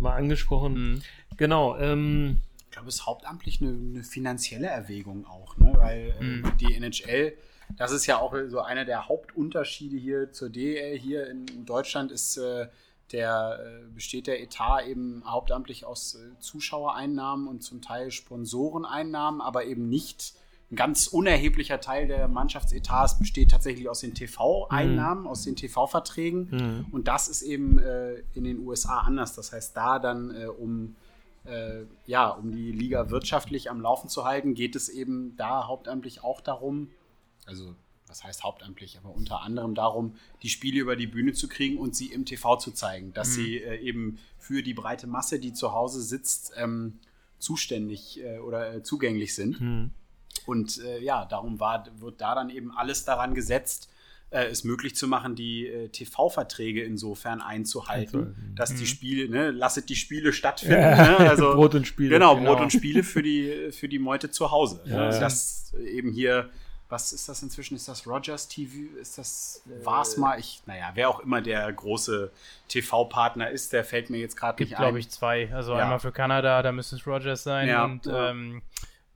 [0.00, 0.74] mal angesprochen.
[0.74, 1.02] Mhm.
[1.36, 1.76] Genau.
[1.78, 5.72] Ähm, ich glaube, es ist hauptamtlich eine, eine finanzielle Erwägung auch, ne?
[5.76, 6.56] weil äh, mhm.
[6.58, 7.32] die NHL,
[7.76, 12.36] das ist ja auch so einer der Hauptunterschiede hier zur DEL hier in Deutschland, ist
[12.36, 12.68] äh,
[13.12, 19.64] der äh, besteht der Etat eben hauptamtlich aus äh, Zuschauereinnahmen und zum Teil Sponsoreneinnahmen, aber
[19.64, 20.34] eben nicht
[20.70, 25.26] ein ganz unerheblicher Teil der Mannschaftsetats besteht tatsächlich aus den TV-Einnahmen, mhm.
[25.26, 26.48] aus den TV-Verträgen.
[26.50, 26.86] Mhm.
[26.92, 29.34] Und das ist eben äh, in den USA anders.
[29.34, 30.94] Das heißt, da dann äh, um
[31.44, 36.22] äh, ja, um die Liga wirtschaftlich am Laufen zu halten, geht es eben da hauptamtlich
[36.22, 36.90] auch darum,
[37.46, 37.74] also
[38.06, 41.94] was heißt hauptamtlich, aber unter anderem darum, die Spiele über die Bühne zu kriegen und
[41.94, 43.32] sie im TV zu zeigen, dass mhm.
[43.32, 46.98] sie äh, eben für die breite Masse, die zu Hause sitzt, ähm,
[47.38, 49.60] zuständig äh, oder äh, zugänglich sind.
[50.46, 53.88] Und äh, ja, darum war, wird da dann eben alles daran gesetzt,
[54.30, 58.86] äh, es möglich zu machen, die äh, TV-Verträge insofern einzuhalten, also, dass die mhm.
[58.86, 60.80] Spiele, ne, lasset die Spiele stattfinden.
[60.80, 61.30] Ja, ne?
[61.30, 62.10] also, Brot und Spiele.
[62.10, 64.80] Genau, genau, Brot und Spiele für die, für die Meute zu Hause.
[64.84, 66.48] Ja, also, das eben hier,
[66.88, 67.74] was ist das inzwischen?
[67.74, 68.96] Ist das Rogers TV?
[69.00, 70.38] Ist das, war es mal?
[70.38, 72.30] Ich, naja, wer auch immer der große
[72.68, 74.82] TV-Partner ist, der fällt mir jetzt gerade nicht ein.
[74.82, 75.52] glaube ich, zwei.
[75.52, 75.78] Also ja.
[75.78, 78.62] einmal für Kanada, da müsste es Rogers sein und ähm,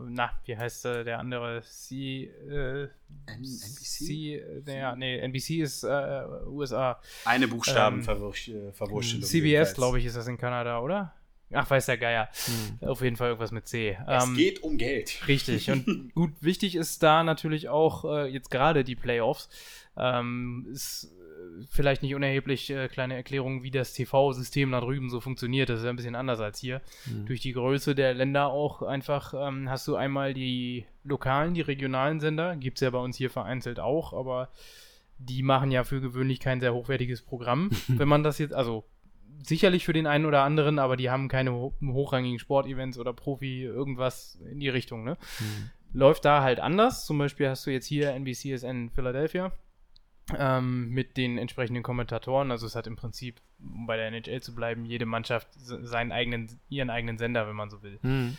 [0.08, 1.62] na, wie heißt äh, der andere?
[1.62, 2.88] C, äh,
[3.26, 3.48] NBC?
[3.48, 7.00] C, äh, ja, nee, NBC ist äh, USA.
[7.24, 9.22] Eine Buchstaben ähm.
[9.22, 11.12] CBS, glaube ich, ist das in Kanada, oder?
[11.52, 12.28] Ach, weiß der Geier.
[12.46, 12.88] Hm.
[12.88, 13.96] Auf jeden Fall irgendwas mit C.
[14.06, 15.22] Es ähm, geht um Geld.
[15.28, 15.70] Richtig.
[15.70, 19.48] Und gut, wichtig ist da natürlich auch äh, jetzt gerade die Playoffs.
[19.96, 21.12] Ähm, ist
[21.70, 25.68] vielleicht nicht unerheblich äh, kleine Erklärung, wie das TV-System da drüben so funktioniert.
[25.68, 26.80] Das ist ja ein bisschen anders als hier.
[27.06, 27.26] Mhm.
[27.26, 32.20] Durch die Größe der Länder auch einfach ähm, hast du einmal die lokalen, die regionalen
[32.20, 32.56] Sender.
[32.56, 34.50] Gibt es ja bei uns hier vereinzelt auch, aber
[35.18, 37.70] die machen ja für gewöhnlich kein sehr hochwertiges Programm.
[37.88, 38.84] wenn man das jetzt, also
[39.42, 43.62] sicherlich für den einen oder anderen, aber die haben keine ho hochrangigen Sportevents oder Profi,
[43.62, 45.04] irgendwas in die Richtung.
[45.04, 45.16] Ne?
[45.40, 45.70] Mhm.
[45.92, 47.06] Läuft da halt anders.
[47.06, 49.52] Zum Beispiel hast du jetzt hier NBCSN Philadelphia
[50.36, 52.50] ähm, mit den entsprechenden Kommentatoren.
[52.50, 56.48] Also es hat im Prinzip, um bei der NHL zu bleiben, jede Mannschaft seinen eigenen,
[56.68, 57.98] ihren eigenen Sender, wenn man so will.
[58.02, 58.36] Mhm.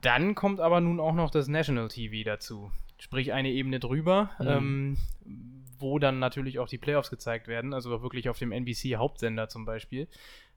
[0.00, 2.70] Dann kommt aber nun auch noch das National TV dazu.
[2.98, 4.46] Sprich eine Ebene drüber, mhm.
[4.46, 4.96] ähm,
[5.78, 10.08] wo dann natürlich auch die Playoffs gezeigt werden, also wirklich auf dem NBC-Hauptsender zum Beispiel.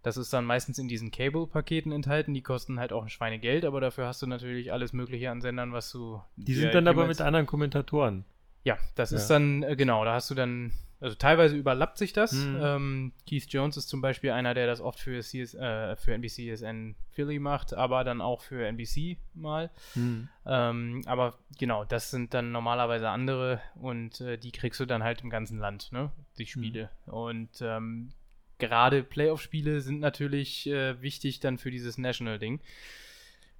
[0.04, 2.36] Das ist dann meistens in diesen Cable-Paketen enthalten.
[2.36, 5.74] Die kosten halt auch ein Schweinegeld, aber dafür hast du natürlich alles Mögliche an Sendern,
[5.74, 6.22] was du.
[6.36, 8.24] Die sind dann aber mit anderen Kommentatoren.
[8.66, 9.18] Ja, das ja.
[9.18, 12.34] ist dann, äh, genau, da hast du dann, also teilweise überlappt sich das.
[12.34, 12.60] Mhm.
[12.60, 16.96] Ähm, Keith Jones ist zum Beispiel einer, der das oft für, CS, äh, für NBCSN
[17.12, 19.70] Philly macht, aber dann auch für NBC mal.
[19.94, 20.30] Mhm.
[20.48, 25.22] Ähm, aber genau, das sind dann normalerweise andere und äh, die kriegst du dann halt
[25.22, 26.12] im ganzen Land, ne?
[26.40, 26.90] Die Spiele.
[27.06, 27.14] Mhm.
[27.14, 28.14] Und ähm,
[28.58, 32.62] gerade Playoff-Spiele sind natürlich äh, wichtig dann für dieses National-Ding.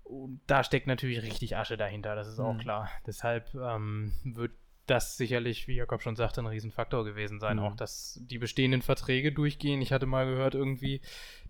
[0.04, 2.60] Und da steckt natürlich richtig Asche dahinter, das ist auch mhm.
[2.60, 2.90] klar.
[3.06, 4.52] Deshalb ähm, wird
[4.86, 7.58] das sicherlich, wie Jakob schon sagte, ein Riesenfaktor gewesen sein.
[7.58, 7.64] Mhm.
[7.64, 9.82] Auch, dass die bestehenden Verträge durchgehen.
[9.82, 11.02] Ich hatte mal gehört irgendwie,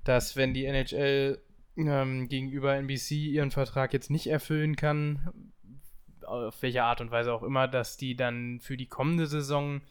[0.04, 1.40] dass wenn die NHL
[1.78, 5.52] ähm, gegenüber NBC ihren Vertrag jetzt nicht erfüllen kann,
[6.26, 9.82] auf welche Art und Weise auch immer, dass die dann für die kommende Saison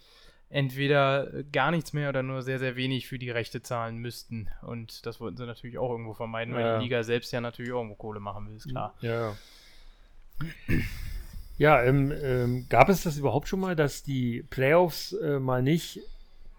[0.49, 4.49] entweder gar nichts mehr oder nur sehr, sehr wenig für die Rechte zahlen müssten.
[4.63, 7.79] Und das wollten sie natürlich auch irgendwo vermeiden, weil die Liga selbst ja natürlich auch
[7.79, 8.95] irgendwo Kohle machen will, ist klar.
[9.01, 9.37] Ja.
[11.57, 16.01] Ja, ähm, ähm, gab es das überhaupt schon mal, dass die Playoffs äh, mal nicht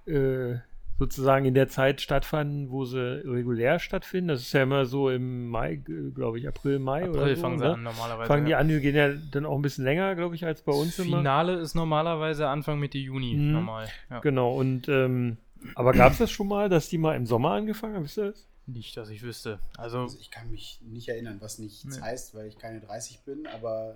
[0.05, 0.55] äh,
[0.97, 4.29] sozusagen in der Zeit stattfanden, wo sie regulär stattfinden.
[4.29, 5.81] Das ist ja immer so im Mai,
[6.13, 7.41] glaube ich, April, Mai April oder so.
[7.41, 7.73] fangen sie ne?
[7.73, 8.27] an normalerweise.
[8.27, 10.71] Fangen die an, die gehen ja dann auch ein bisschen länger, glaube ich, als bei
[10.71, 11.17] uns Das immer.
[11.17, 13.51] Finale ist normalerweise Anfang Mitte Juni Mhm.
[13.51, 13.88] normal.
[14.10, 14.19] Ja.
[14.19, 15.36] Genau, und ähm,
[15.73, 18.03] aber gab es das schon mal, dass die mal im Sommer angefangen haben?
[18.05, 18.47] Wisst ihr das?
[18.67, 19.60] Nicht, dass ich wüsste.
[19.78, 22.01] Also Also ich kann mich nicht erinnern, was nichts Nee.
[22.01, 23.95] heißt, weil ich keine 30 bin, aber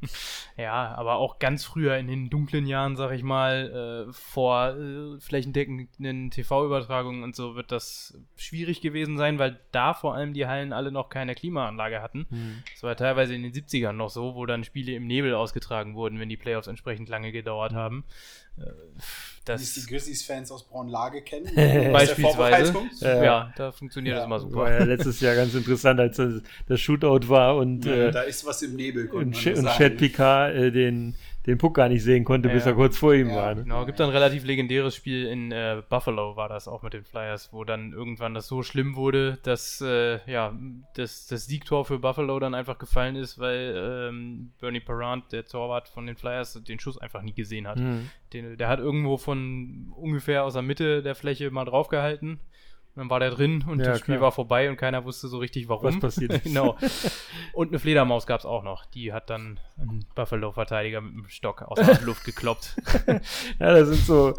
[0.58, 5.18] Ja, aber auch ganz früher in den dunklen Jahren, sag ich mal, äh, vor äh,
[5.18, 10.72] flächendeckenden TV-Übertragungen und so wird das schwierig gewesen sein, weil da vor allem die Hallen
[10.74, 12.62] alle noch keine Klimaanlage hatten.
[12.74, 16.18] Das war teilweise in den 70ern noch so, wo dann Spiele im Nebel ausgetragen wurden,
[16.20, 18.04] wenn die Playoffs entsprechend lange gedauert haben.
[18.56, 21.46] Wie es die das Grizzlies-Fans aus Braunlage kennen.
[21.92, 22.74] beispielsweise.
[23.00, 23.24] Ja.
[23.24, 24.20] Ja, da funktioniert Ja.
[24.20, 24.56] das immer super.
[24.56, 26.34] War ja letztes Jahr ganz interessant, als das,
[26.68, 29.08] das Shootout war und, Ja, äh, da ist was im Nebel.
[29.08, 29.66] und, Ch und.
[29.66, 33.14] Chad Picard äh, den, den Puck gar nicht sehen konnte, Ja, bis er kurz vor
[33.14, 33.54] ihm Ja, war.
[33.54, 33.62] Ne?
[33.64, 37.04] Genau, gibt dann ein relativ legendäres Spiel in äh, Buffalo, war das auch mit den
[37.04, 40.56] Flyers, wo dann irgendwann das so schlimm wurde, dass äh, ja,
[40.94, 45.88] das, das Siegtor für Buffalo dann einfach gefallen ist, weil ähm, Bernie Parent, der Torwart
[45.88, 47.78] von den Flyers, den Schuss einfach nie gesehen hat.
[47.78, 48.08] Mhm.
[48.32, 52.38] Den, der hat irgendwo von ungefähr aus der Mitte der Fläche mal draufgehalten.
[52.94, 54.24] Dann war der drin und Ja, das Spiel klar.
[54.26, 55.84] war vorbei und keiner wusste so richtig, warum.
[55.86, 56.44] Was passiert ist.
[56.44, 56.76] genau.
[57.54, 58.84] Und eine Fledermaus gab es auch noch.
[58.86, 62.76] Die hat dann einen Buffalo-Verteidiger mit dem Stock aus der Luft gekloppt.
[63.58, 64.34] Ja, das sind so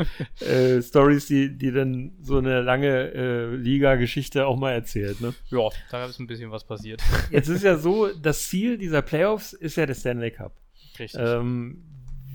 [0.45, 5.19] äh, Stories, die, die dann so eine lange äh, Liga-Geschichte auch mal erzählt.
[5.21, 5.33] Ne?
[5.49, 7.01] Ja, da ist ein bisschen was passiert.
[7.31, 10.53] Jetzt ist ja so, das Ziel dieser Playoffs ist ja der Stanley Cup.
[10.99, 11.19] Richtig.
[11.19, 11.83] Ähm,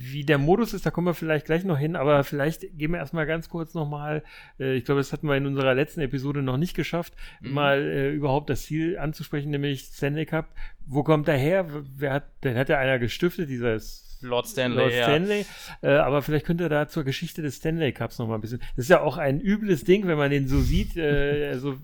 [0.00, 2.98] wie der Modus ist, da kommen wir vielleicht gleich noch hin, aber vielleicht gehen wir
[2.98, 4.22] erstmal ganz kurz nochmal,
[4.60, 7.52] äh, ich glaube, das hatten wir in unserer letzten Episode noch nicht geschafft, Mhm.
[7.52, 10.46] mal äh, überhaupt das Ziel anzusprechen, nämlich Stanley Cup.
[10.86, 11.66] Wo kommt der her?
[11.96, 15.04] Wer hat, den hat ja einer gestiftet, dieses Lord Stanley, Lord ja.
[15.04, 15.46] Stanley.
[15.82, 18.60] Äh, aber vielleicht könnt ihr da zur Geschichte des Stanley Cups noch mal ein bisschen.
[18.76, 20.96] Das ist ja auch ein übles Ding, wenn man den so sieht.
[20.96, 21.76] Äh, also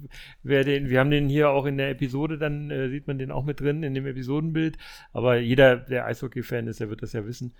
[0.43, 3.31] wer den, wir haben den hier auch in der Episode, dann äh, sieht man den
[3.31, 4.79] auch mit drin in dem Episodenbild.
[5.13, 7.55] Aber jeder, der Eishockey-Fan ist, der wird das ja wissen.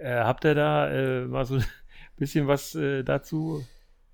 [0.00, 1.64] Äh, habt ihr da äh, mal so ein
[2.16, 3.64] bisschen was äh, dazu?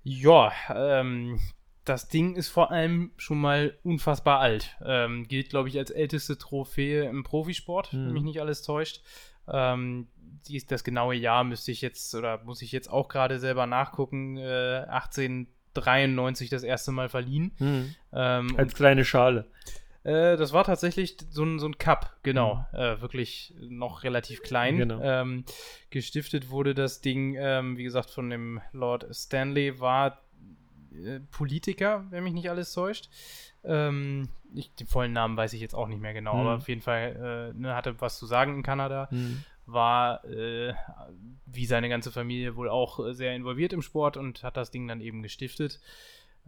[0.03, 1.39] Ja, ähm,
[1.85, 4.77] das Ding ist vor allem schon mal unfassbar alt.
[4.85, 8.13] Ähm, gilt, glaube ich, als älteste Trophäe im Profisport, wenn Mhm.
[8.13, 9.01] mich nicht alles täuscht.
[9.47, 10.07] Ähm,
[10.47, 13.67] die ist das genaue Jahr müsste ich jetzt oder muss ich jetzt auch gerade selber
[13.67, 14.37] nachgucken.
[14.37, 17.51] Äh, 1893 das erste Mal verliehen.
[17.57, 17.95] Hm.
[18.13, 19.47] Ähm, Als kleine Schale.
[20.03, 22.65] Äh, das war tatsächlich so ein, so ein Cup, genau.
[22.73, 24.77] Äh, wirklich noch relativ klein.
[24.77, 24.99] Genau.
[25.01, 25.45] Ähm,
[25.89, 30.23] gestiftet wurde das Ding, ähm, wie gesagt, von dem Lord Stanley, war
[30.91, 33.09] äh, Politiker, wenn mich nicht alles täuscht.
[33.63, 36.39] Ähm, ich, den vollen Namen weiß ich jetzt auch nicht mehr genau, Mhm.
[36.41, 39.43] aber auf jeden Fall äh, ne, hatte was zu sagen in Kanada Hm.
[39.65, 40.73] war äh,
[41.45, 44.87] wie seine ganze Familie wohl auch äh, sehr involviert im Sport und hat das Ding
[44.87, 45.79] dann eben gestiftet.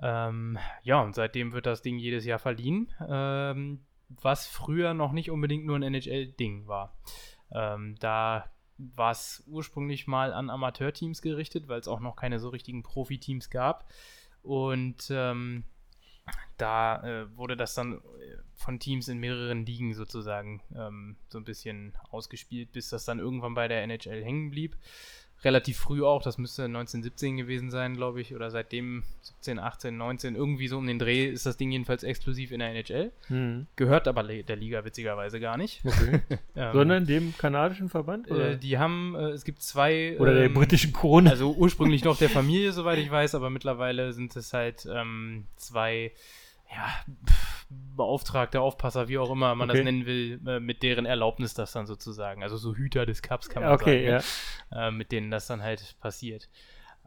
[0.02, 5.30] Ähm, ja, und seitdem wird das Ding jedes Jahr verliehen, ähm, was früher noch nicht
[5.30, 6.98] unbedingt nur ein NHL-Ding war.
[7.52, 8.46] Ähm, da
[8.78, 13.52] war es ursprünglich mal an Amateurteams gerichtet, weil es auch noch keine so richtigen Profiteams
[13.52, 13.88] gab.
[14.42, 15.64] Und ähm,
[16.58, 18.00] da äh, wurde das dann äh,
[18.56, 23.56] von Teams in mehreren Ligen sozusagen ähm, so ein bisschen ausgespielt, bis das dann irgendwann
[23.56, 24.78] bei der NHL hängen blieb.
[25.44, 30.36] Relativ früh auch, das müsste 1917 gewesen sein, glaube ich, oder seitdem 17, 18, 19,
[30.36, 33.12] irgendwie so um den Dreh ist das Ding jedenfalls exklusiv in der NHL.
[33.28, 33.68] Hm.
[33.76, 35.82] Gehört aber der Liga witzigerweise gar nicht.
[35.86, 36.22] Okay.
[36.56, 38.30] Ähm, Sondern dem kanadischen Verband?
[38.30, 40.20] Oder, äh, die haben, äh, es gibt zwei.
[40.20, 41.32] oder der ähm, britischen Krone?
[41.32, 46.12] also ursprünglich noch der Familie, soweit ich weiß, aber mittlerweile sind es halt ähm, zwei
[46.76, 46.90] ja,
[47.30, 49.78] pff, Beauftragte, Aufpasser, wie auch immer man Okay.
[49.80, 53.50] das nennen will, äh, mit deren Erlaubnis das dann sozusagen, also so Hüter des Cups
[53.50, 54.20] kann man okay, ja.
[54.22, 54.26] sagen,
[54.72, 56.50] äh, mit denen das dann halt passiert.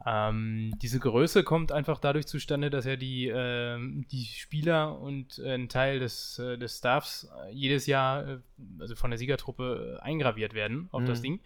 [0.05, 5.55] Ähm, diese Größe kommt einfach dadurch zustande, dass ja die, ähm, die Spieler und äh,
[5.55, 8.39] ein Teil des, äh, des Staffs äh, jedes Jahr, äh,
[8.79, 11.23] also von der Siegertruppe, äh, eingraviert werden auf das Mhm.
[11.23, 11.41] Ding.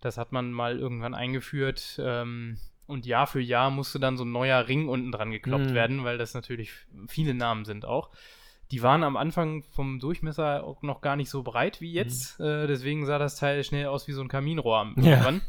[0.00, 1.98] Das hat man mal irgendwann eingeführt.
[2.00, 5.74] Ähm, und Jahr für Jahr musste dann so ein neuer Ring unten dran gekloppt Mhm.
[5.74, 6.72] werden, weil das natürlich
[7.08, 8.10] viele Namen sind auch.
[8.70, 12.38] Die waren am Anfang vom Durchmesser auch noch gar nicht so breit wie jetzt.
[12.40, 15.10] Äh, deswegen sah das Teil schnell aus wie so ein Kaminrohr am- Ja.
[15.12, 15.40] irgendwann.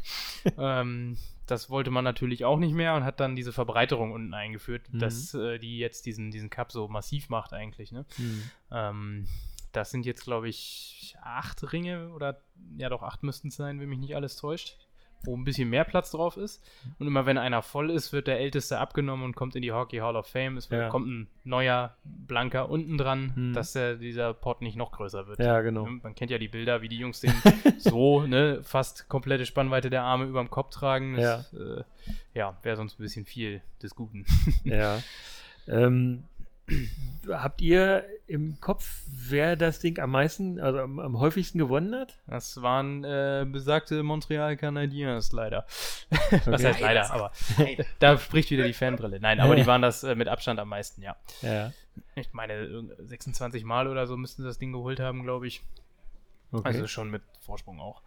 [0.58, 4.82] ähm, das wollte man natürlich auch nicht mehr und hat dann diese Verbreiterung unten eingeführt,
[4.92, 4.98] Mhm.
[5.00, 7.90] dass äh, die jetzt diesen, diesen Cup so massiv macht eigentlich.
[7.92, 8.06] Ne?
[8.16, 8.42] Hm.
[8.70, 9.26] Ähm,
[9.72, 12.40] das sind jetzt, glaube ich, acht Ringe oder
[12.78, 14.78] ja doch acht müssten es sein, wenn mich nicht alles täuscht.
[15.24, 16.64] Wo ein bisschen mehr Platz drauf ist.
[16.98, 19.98] Und immer wenn einer voll ist, wird der Älteste abgenommen und kommt in die Hockey
[19.98, 20.56] Hall of Fame.
[20.56, 20.88] Es Ja.
[20.88, 23.52] kommt ein neuer Blanker unten dran, Mhm.
[23.52, 25.38] dass der, dieser Pot nicht noch größer wird.
[25.38, 25.84] Ja, genau.
[25.86, 27.32] Man kennt ja die Bilder, wie die Jungs den
[27.78, 31.16] so, ne, fast komplette Spannweite der Arme über dem Kopf tragen.
[31.16, 31.84] Das, ja, äh,
[32.34, 34.24] ja wäre sonst ein bisschen viel des Guten.
[34.64, 35.00] Ja.
[35.68, 36.24] Ähm,
[37.28, 42.16] habt ihr im Kopf, wer das Ding am meisten, also am, am häufigsten gewonnen hat?
[42.26, 45.66] Das waren äh, besagte Montreal Canadiens leider.
[46.30, 46.66] Was Okay.
[46.68, 47.32] heißt leider, aber
[47.98, 49.20] da spricht wieder die Fanbrille.
[49.20, 51.16] Nein, aber die waren das äh, mit Abstand am meisten, ja.
[51.42, 51.72] Ja.
[52.14, 55.62] Ich meine, irgend- 26 Mal oder so müssten sie das Ding geholt haben, glaube ich.
[56.52, 56.62] Okay.
[56.66, 58.02] Also schon mit Vorsprung auch.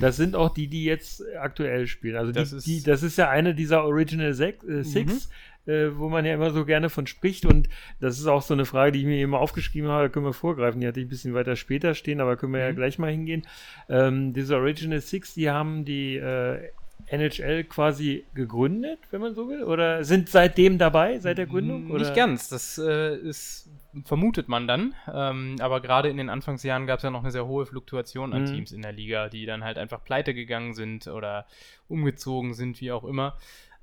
[0.00, 2.16] das sind auch die, die jetzt aktuell spielen.
[2.16, 5.28] Also Das die, ist- die, das ist ja eine dieser Original Six, äh, Six
[5.66, 7.46] äh, wo man ja immer so gerne von spricht.
[7.46, 7.68] Und
[8.00, 10.32] das ist auch so eine Frage, die ich mir immer aufgeschrieben habe, da können wir
[10.32, 10.80] vorgreifen.
[10.80, 12.76] Die hatte ich ein bisschen weiter später stehen, aber können wir ja Mhm.
[12.76, 13.46] gleich mal hingehen.
[13.88, 16.70] Ähm, diese Original Six, die haben die äh,
[17.06, 19.62] NHL quasi gegründet, wenn man so will?
[19.64, 21.90] Oder sind seitdem dabei, seit der Gründung?
[21.90, 21.98] Oder?
[21.98, 23.68] Nicht ganz, das äh, ist,
[24.04, 24.94] vermutet man dann.
[25.12, 28.42] Ähm, aber gerade in den Anfangsjahren gab es ja noch eine sehr hohe Fluktuation an
[28.42, 28.46] Mhm.
[28.46, 31.46] Teams in der Liga, die dann halt einfach pleite gegangen sind oder
[31.88, 33.36] umgezogen sind, wie auch immer.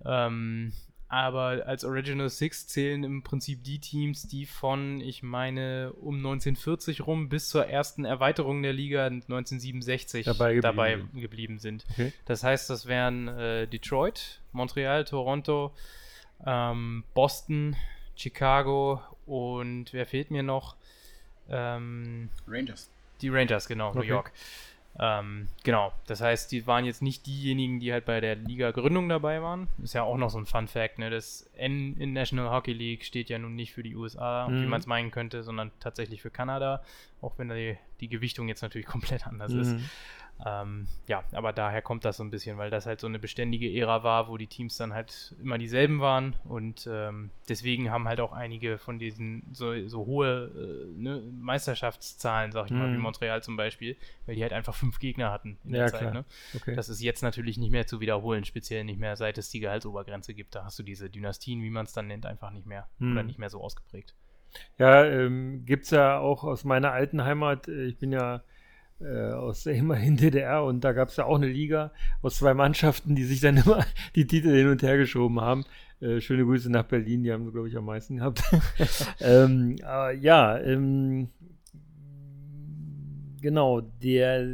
[0.04, 0.72] Ähm,
[1.13, 7.06] aber als Original Six zählen im Prinzip die Teams, die von, ich meine, um 1940
[7.06, 11.21] rum bis zur ersten Erweiterung der Liga 1967 Dabei geblieben dabei sind.
[11.21, 11.86] geblieben sind.
[11.91, 12.13] Okay.
[12.24, 15.74] Das heißt, das wären äh, Detroit, Montreal, Toronto,
[16.45, 17.76] ähm, Boston,
[18.15, 20.76] Chicago und wer fehlt mir noch?
[21.50, 22.89] Ähm, Rangers.
[23.21, 24.08] die Rangers, genau, New Okay.
[24.10, 24.32] York.
[24.99, 29.41] Ähm, genau, das heißt, die waren jetzt nicht diejenigen, die halt bei der Liga-Gründung dabei
[29.41, 29.67] waren.
[29.82, 31.10] Ist ja auch noch so ein Fun-Fact, ne?
[31.10, 34.67] Das N in National Hockey League steht ja nun nicht für die USA, wie Mhm.
[34.69, 36.84] man es meinen könnte, sondern tatsächlich für Kanada,
[37.21, 38.88] auch wenn die, die Gewichtung jetzt natürlich
[39.21, 39.75] komplett anders ist.
[40.39, 40.44] Mhm.
[40.46, 43.72] Ähm, ja, aber daher kommt das so ein bisschen, weil das halt so eine beständige
[43.80, 48.20] Ära war, wo die Teams dann halt immer dieselben waren und ähm, deswegen haben halt
[48.20, 52.94] auch einige von diesen so, so hohe äh, ne, Meisterschaftszahlen, sag ich mal, Mhm.
[52.96, 56.12] wie Montreal zum Beispiel, weil die halt einfach fünf Gegner hatten in Ja, der Zeit.
[56.13, 56.26] Ne?
[56.56, 56.76] Okay.
[56.76, 60.34] Das ist jetzt natürlich nicht mehr zu wiederholen, speziell nicht mehr, seit es die Gehaltsobergrenze
[60.34, 60.56] gibt.
[60.56, 63.12] Da hast du diese Dynastien, wie man es dann nennt, einfach nicht mehr Mhm.
[63.12, 64.15] oder nicht mehr so ausgeprägt.
[64.78, 67.67] Ja, ähm, gibt es ja auch aus meiner alten Heimat.
[67.67, 68.44] äh, Ich bin ja
[69.03, 72.53] äh, aus der immerhin DDR und da gab es ja auch eine Liga aus zwei
[72.53, 73.83] Mannschaften, die sich dann immer
[74.15, 75.63] die Titel hin und her geschoben haben.
[75.99, 78.41] Äh, schöne Grüße nach Berlin, die haben sie, glaube ich, am meisten gehabt.
[79.21, 81.29] ähm, aber ja, ähm,
[83.41, 84.47] genau, der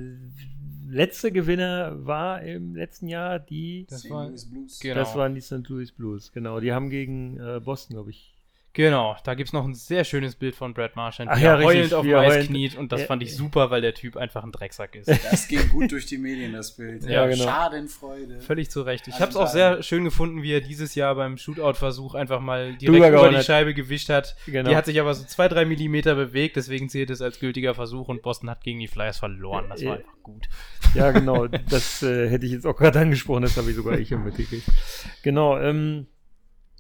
[0.90, 3.86] letzte Gewinner war im letzten Jahr die.
[3.90, 4.10] Das St.
[4.10, 4.80] war- Louis Blues.
[4.80, 4.96] Genau.
[4.96, 5.68] Das waren die St.
[5.68, 6.60] Louis Blues, genau.
[6.60, 8.37] Die haben gegen äh, Boston, glaube ich.
[8.78, 11.58] Genau, da gibt es noch ein sehr schönes Bild von Brad Marchand, Ach wie ja,
[11.58, 13.08] er heulend auf dem Eis heulend- kniet und das Ja.
[13.08, 15.08] fand ich super, weil der Typ einfach ein Drecksack ist.
[15.32, 17.04] Das ging gut durch die Medien, das Bild.
[17.06, 17.44] Ja, genau.
[17.44, 18.40] Schadenfreude.
[18.40, 19.08] Völlig zu Recht.
[19.08, 22.40] Ich Also habe es auch sehr schön gefunden, wie er dieses Jahr beim Shootout-Versuch einfach
[22.40, 23.42] mal direkt über die.
[23.44, 24.36] Scheibe gewischt hat.
[24.46, 24.70] Genau.
[24.70, 28.08] Die hat sich aber so zwei, drei Millimeter bewegt, deswegen zählt es als gültiger Versuch
[28.10, 29.66] und Boston hat gegen die Flyers verloren.
[29.70, 29.94] Das war Ja.
[29.96, 30.48] einfach gut.
[30.94, 31.48] Ja, genau.
[31.70, 34.68] Das äh, hätte ich jetzt auch gerade angesprochen, das habe ich sogar ich mitgekriegt.
[35.24, 36.06] Genau, ähm,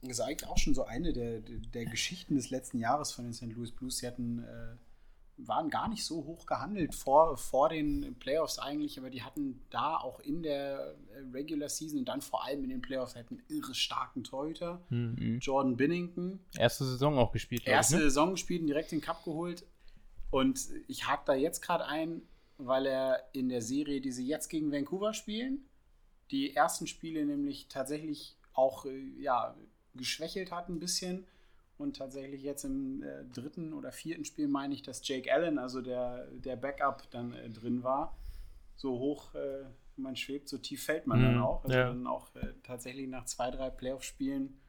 [0.01, 3.33] Das ist eigentlich auch schon so eine der, der Geschichten des letzten Jahres von den
[3.33, 3.53] St.
[3.53, 3.97] Louis Blues.
[3.97, 4.75] Sie hatten, äh,
[5.37, 9.97] waren gar nicht so hoch gehandelt vor, vor den Playoffs eigentlich, aber die hatten da
[9.97, 13.41] auch in der äh, Regular Season und dann vor allem in den Playoffs halt einen
[13.47, 14.81] irre starken Torhüter.
[15.17, 16.39] hm, Jordan Binnington.
[16.57, 18.05] Erste Saison auch gespielt, Erste ich, ne?
[18.05, 19.65] Saison gespielt und direkt den Cup geholt.
[20.29, 22.21] Und ich hake da jetzt gerade ein,
[22.57, 25.65] weil er in der Serie, die sie jetzt gegen Vancouver spielen,
[26.31, 29.55] die ersten Spiele nämlich tatsächlich auch äh, ja,
[29.97, 31.25] geschwächelt hat ein bisschen.
[31.77, 35.81] Und tatsächlich jetzt im äh, dritten oder vierten Spiel meine ich, dass Jake Allen, also
[35.81, 38.17] der, der Backup, dann äh, drin war.
[38.75, 41.63] So hoch äh, man schwebt, so tief fällt man Mhm, dann auch.
[41.63, 41.87] Also ja.
[41.87, 44.59] dann auch äh, tatsächlich nach zwei, drei Playoff-Spielen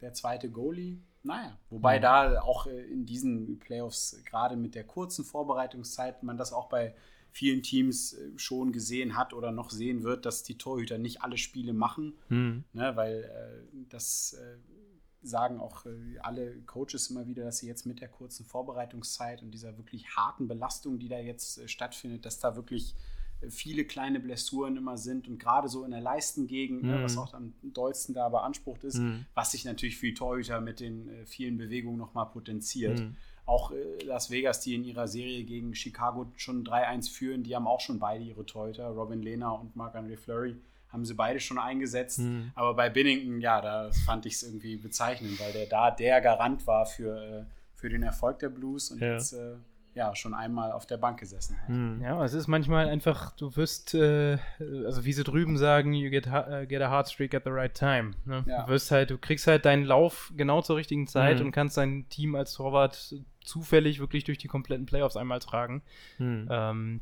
[0.00, 0.98] der zweite Goalie.
[1.22, 2.02] Naja, wobei Mhm.
[2.02, 6.94] da auch äh, in diesen Playoffs, gerade mit der kurzen Vorbereitungszeit, man das auch bei
[7.32, 11.36] vielen Teams äh, schon gesehen hat oder noch sehen wird, dass die Torhüter nicht alle
[11.38, 14.58] Spiele machen, hm, ne, weil äh, das äh,
[15.24, 19.50] sagen auch äh, alle Coaches immer wieder, dass sie jetzt mit der kurzen Vorbereitungszeit und
[19.52, 22.94] dieser wirklich harten Belastung, die da jetzt äh, stattfindet, dass da wirklich
[23.40, 27.02] äh, viele kleine Blessuren immer sind und gerade so in der Leistengegend, ne, Mhm.
[27.02, 29.24] was auch am dollsten da beansprucht ist, Mhm.
[29.34, 33.00] was sich natürlich für die Torhüter mit den vielen Bewegungen nochmal potenziert.
[33.44, 37.66] Auch äh, Las Vegas, die in ihrer Serie gegen Chicago schon 3-1 führen, die haben
[37.66, 40.56] auch schon beide ihre Torhüter, Robin Lehner und Marc-André Fleury,
[40.90, 42.20] haben sie beide schon eingesetzt.
[42.20, 42.52] Mhm.
[42.54, 46.66] Aber bei Binnington, ja, da fand ich es irgendwie bezeichnend, weil der da der Garant
[46.66, 49.14] war für, äh, für den Erfolg der Blues und Ja.
[49.14, 49.54] jetzt äh,
[49.94, 51.68] ja schon einmal auf der Bank gesessen hat.
[51.68, 52.00] Mhm.
[52.02, 54.38] Ja, es ist manchmal einfach, du wirst, äh,
[54.84, 57.74] also wie sie drüben sagen, you get, uh, get a hard streak at the right
[57.74, 58.12] time.
[58.24, 58.44] Ne?
[58.46, 58.62] Ja.
[58.62, 61.46] Du wirst halt, du kriegst halt deinen Lauf genau zur richtigen Zeit mhm.
[61.46, 65.82] und kannst dein Team als Torwart zufällig wirklich durch die kompletten Playoffs einmal tragen.
[66.18, 66.48] Mhm.
[66.50, 67.00] Ähm,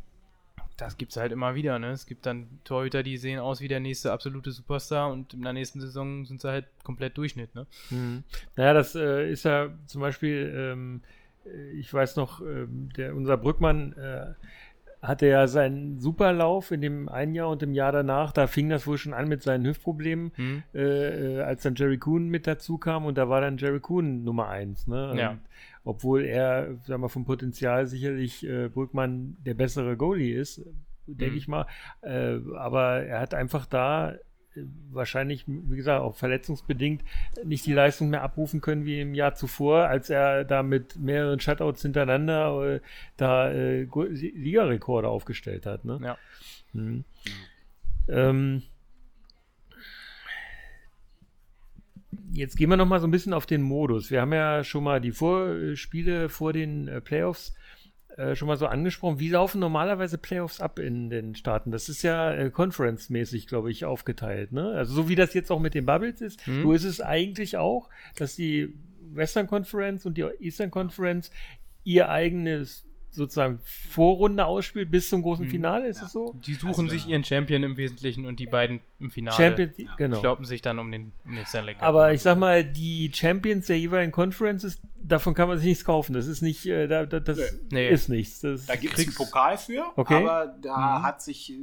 [0.81, 1.79] das gibt es halt immer wieder.
[1.79, 1.91] Ne?
[1.91, 5.53] Es gibt dann Torhüter, die sehen aus wie der nächste absolute Superstar und in der
[5.53, 7.55] nächsten Saison sind sie halt komplett Durchschnitt.
[7.55, 7.67] Ne?
[7.91, 8.25] Mhm.
[8.57, 11.03] Naja, das äh, ist ja zum Beispiel, ähm,
[11.75, 14.35] ich weiß noch, äh, der, unser Brückmann äh,
[15.03, 18.87] hatte ja seinen Superlauf in dem einen Jahr und im Jahr danach, da fing das
[18.87, 20.63] wohl schon an mit seinen Hüftproblemen, mhm.
[20.75, 24.25] äh, äh als dann Jerry Kuhn mit dazu kam und da war dann Jerry Kuhn
[24.25, 24.87] Nummer eins.
[24.87, 25.15] Ne?
[25.17, 25.39] Ja.
[25.85, 30.63] obwohl er, sagen wir, vom Potenzial sicherlich äh, Brückmann der bessere Goalie ist,
[31.07, 31.39] denke mhm.
[31.39, 31.67] ich mal.
[32.03, 34.15] Äh, aber er hat einfach da
[34.91, 37.03] wahrscheinlich, wie gesagt, auch verletzungsbedingt
[37.45, 41.41] nicht die Leistung mehr abrufen können wie im Jahr zuvor, als er da mit mehreren
[41.41, 42.81] Shutouts hintereinander äh,
[43.17, 45.85] da äh, Ligarekorde aufgestellt hat.
[45.85, 46.01] Ne?
[46.03, 46.19] Ja.
[46.73, 47.05] Mhm.
[48.09, 48.63] Ähm,
[52.33, 54.11] jetzt gehen wir noch mal so ein bisschen auf den Modus.
[54.11, 57.55] Wir haben ja schon mal die Vorspiele vor den äh, Playoffs
[58.17, 59.21] äh, schon mal so angesprochen.
[59.21, 61.71] Wie laufen normalerweise Playoffs ab in den Staaten?
[61.71, 64.53] Das ist ja äh, Conference-mäßig, glaube ich, aufgeteilt.
[64.53, 64.73] Ne?
[64.73, 66.63] Also so wie das jetzt auch mit den Bubbles ist, mhm.
[66.63, 68.75] so ist es eigentlich auch, dass die
[69.13, 71.31] Western Conference und die Eastern Conference
[71.85, 75.51] ihr eigenes sozusagen Vorrunde ausspielt bis zum großen mhm.
[75.51, 76.07] Finale, ist ja.
[76.07, 76.35] es so?
[76.47, 79.95] Die suchen also, sich ihren Champion im Wesentlichen und die beiden im Finale Champion, ja.
[79.97, 80.21] genau.
[80.21, 81.83] kloppen sich dann um den, um den Stanley Cup.
[81.83, 86.13] Aber ich sag mal, die Champions der jeweiligen Conferences, davon kann man sich nichts kaufen.
[86.13, 87.39] Das ist nicht, äh, da, das
[87.71, 87.89] nee.
[87.89, 88.41] ist nichts.
[88.41, 90.15] Das da gibt es einen Pokal für, okay.
[90.15, 91.03] aber da mhm.
[91.03, 91.59] hat sich äh,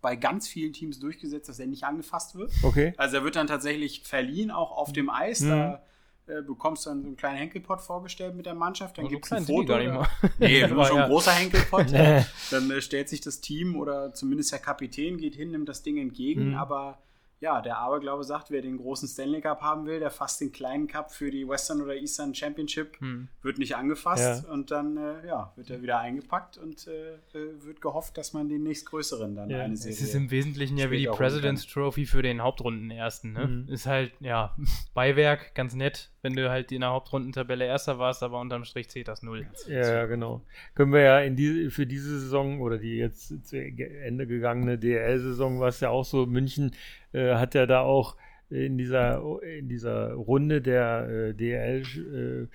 [0.00, 2.50] bei ganz vielen Teams durchgesetzt, dass er nicht angefasst wird.
[2.62, 2.94] Okay.
[2.96, 5.40] Also er wird dann tatsächlich verliehen, auch auf dem Eis.
[5.40, 5.48] Mhm.
[5.48, 5.82] Da
[6.30, 9.44] äh, bekommst dann so einen kleinen Henkelpott vorgestellt mit der Mannschaft, dann gibt es ein
[9.44, 9.74] Foto.
[9.74, 10.08] Gar.
[10.38, 11.92] Nee, nur schon ein großer Henkelpott.
[12.50, 15.98] dann äh, stellt sich das Team oder zumindest der Kapitän geht hin, nimmt das Ding
[15.98, 16.54] entgegen, mhm.
[16.54, 16.98] aber
[17.40, 20.86] ja, der Aberglaube sagt, wer den großen Stanley Cup haben will, der fasst den kleinen
[20.86, 23.28] Cup für die Western oder Eastern Championship, hm.
[23.40, 24.52] wird nicht angefasst ja.
[24.52, 28.50] und dann äh, ja, wird er wieder eingepackt und äh, äh, wird gehofft, dass man
[28.50, 29.60] den nächstgrößeren dann ja.
[29.60, 29.94] eine Serie.
[29.94, 33.32] Es ist im Wesentlichen ja wie die President's Trophy für den Hauptrundenersten.
[33.32, 33.46] Ne?
[33.46, 33.72] Mhm.
[33.72, 34.54] Ist halt, ja,
[34.94, 39.08] Beiwerk, ganz nett, wenn du halt in der Hauptrundentabelle Erster warst, aber unterm Strich zählt
[39.08, 39.46] das null.
[39.66, 40.42] Ja, genau.
[40.74, 45.58] Können wir ja in die, für diese Saison oder die jetzt zu Ende gegangene DL-Saison
[45.58, 46.72] war es ja auch so, München
[47.12, 48.16] äh, hat ja da auch
[48.50, 52.50] in dieser, in dieser Runde der äh, DL-Chefs,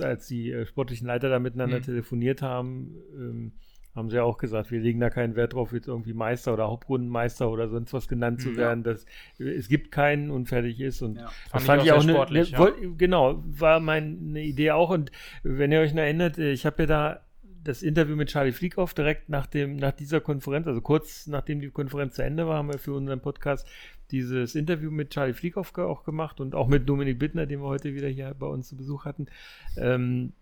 [0.00, 1.82] äh, als die äh, sportlichen Leiter da miteinander mhm.
[1.82, 3.52] telefoniert haben, ähm,
[3.94, 6.68] haben sie ja auch gesagt, wir legen da keinen Wert drauf, jetzt irgendwie Meister oder
[6.68, 8.84] Hauptrundenmeister oder sonst was genannt zu werden.
[8.84, 8.92] Ja.
[8.92, 9.04] Das,
[9.38, 11.02] es gibt keinen und fertig ist.
[11.02, 12.72] Und ja, fand das fand ich auch, ich auch eine, eine ja.
[12.96, 14.90] genau, war meine Idee auch.
[14.90, 15.10] Und
[15.42, 17.20] wenn ihr euch noch erinnert, äh, ich habe ja da
[17.64, 21.70] das Interview mit Charlie Flieghoff direkt nach, dem, nach dieser Konferenz, also kurz nachdem die
[21.70, 23.66] Konferenz zu Ende war, haben wir für unseren Podcast
[24.10, 27.94] dieses Interview mit Charlie Flieghoff auch gemacht und auch mit Dominik Bittner, den wir heute
[27.94, 29.26] wieder hier bei uns zu Besuch hatten.
[29.76, 30.32] Ähm,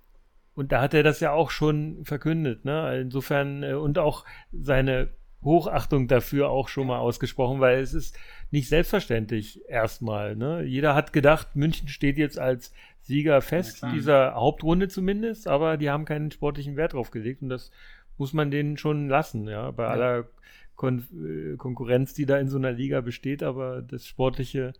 [0.54, 3.00] und da hat er das ja auch schon verkündet, ne?
[3.00, 5.10] Insofern, äh, und auch seine
[5.42, 8.18] Hochachtung dafür auch schon mal ausgesprochen, weil es ist
[8.50, 10.34] nicht selbstverständlich erstmal.
[10.34, 10.62] Ne?
[10.64, 12.72] Jeder hat gedacht, München steht jetzt als
[13.08, 17.48] Sieger fest, ja, dieser Hauptrunde zumindest, aber die haben keinen sportlichen Wert drauf gelegt und
[17.48, 17.72] das
[18.18, 19.90] muss man denen schon lassen, ja, bei ja.
[19.90, 20.28] aller
[20.76, 24.74] Kon äh, Konkurrenz, die da in so einer Liga besteht, aber das Sportliche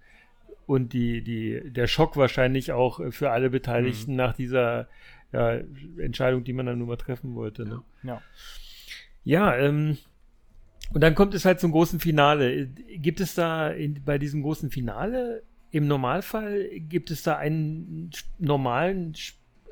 [0.67, 4.19] und die, die, der Schock wahrscheinlich auch für alle Beteiligten mhm.
[4.19, 4.89] nach dieser
[5.33, 5.59] ja,
[5.97, 7.65] Entscheidung, die man dann nur mal treffen wollte.
[7.65, 7.83] Ne?
[8.03, 8.23] Ja.
[9.25, 9.97] Ja, ähm,
[10.93, 12.67] und dann kommt es halt zum großen Finale.
[12.67, 19.15] Gibt es da in, bei diesem großen Finale im Normalfall gibt es da einen normalen,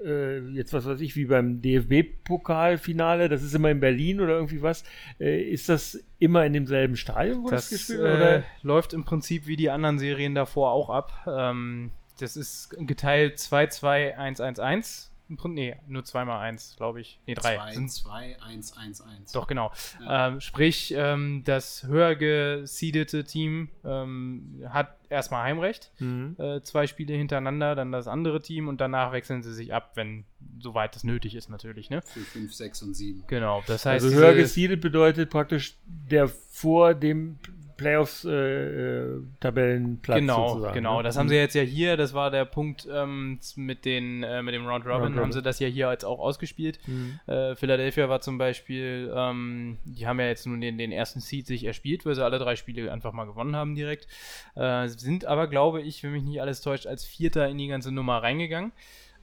[0.05, 4.63] äh, jetzt was weiß ich, wie beim DFB-Pokalfinale, das ist immer in Berlin oder irgendwie
[4.63, 4.85] was.
[5.19, 8.21] Äh, ist das immer in demselben Stadion, wo das, das gespielt wird?
[8.21, 11.13] Äh, läuft im Prinzip wie die anderen Serien davor auch ab.
[11.27, 17.19] Ähm, das ist geteilt 2-2-1-1-1 Nee, nur zweimal eins, glaube ich.
[17.27, 17.57] Nee, drei.
[17.57, 19.33] 2, 2, 1, 1, 1.
[19.33, 19.73] Doch, genau.
[20.01, 20.29] Ja.
[20.29, 25.91] Ähm, sprich, ähm, das höher gesiedete Team ähm, hat erstmal Heimrecht.
[25.99, 26.37] Mhm.
[26.39, 30.25] Äh, zwei Spiele hintereinander, dann das andere Team und danach wechseln sie sich ab, wenn
[30.61, 31.91] soweit das nötig ist, natürlich.
[31.91, 32.03] Ne?
[32.03, 33.25] Für 5, 6 und 7.
[33.27, 34.05] Genau, das heißt.
[34.05, 37.39] Also höher gesiedelt bedeutet praktisch der vor dem
[37.77, 40.17] Playoffs-Tabellenplatz.
[40.17, 40.97] Äh, genau, sozusagen, genau.
[40.99, 41.03] Ne?
[41.03, 44.55] Das haben sie jetzt ja hier, das war der Punkt ähm, mit, den, äh, mit
[44.55, 46.79] dem Round Robin, Round haben sie das ja hier jetzt auch ausgespielt.
[46.87, 47.21] Mhm.
[47.27, 51.47] Äh, Philadelphia war zum Beispiel, ähm, die haben ja jetzt nun den, den ersten Seed
[51.47, 54.07] sich erspielt, weil sie alle drei Spiele einfach mal gewonnen haben direkt.
[54.55, 57.93] Äh, sind aber, glaube ich, wenn mich nicht alles täuscht, als Vierter in die ganze
[57.93, 58.73] Nummer reingegangen.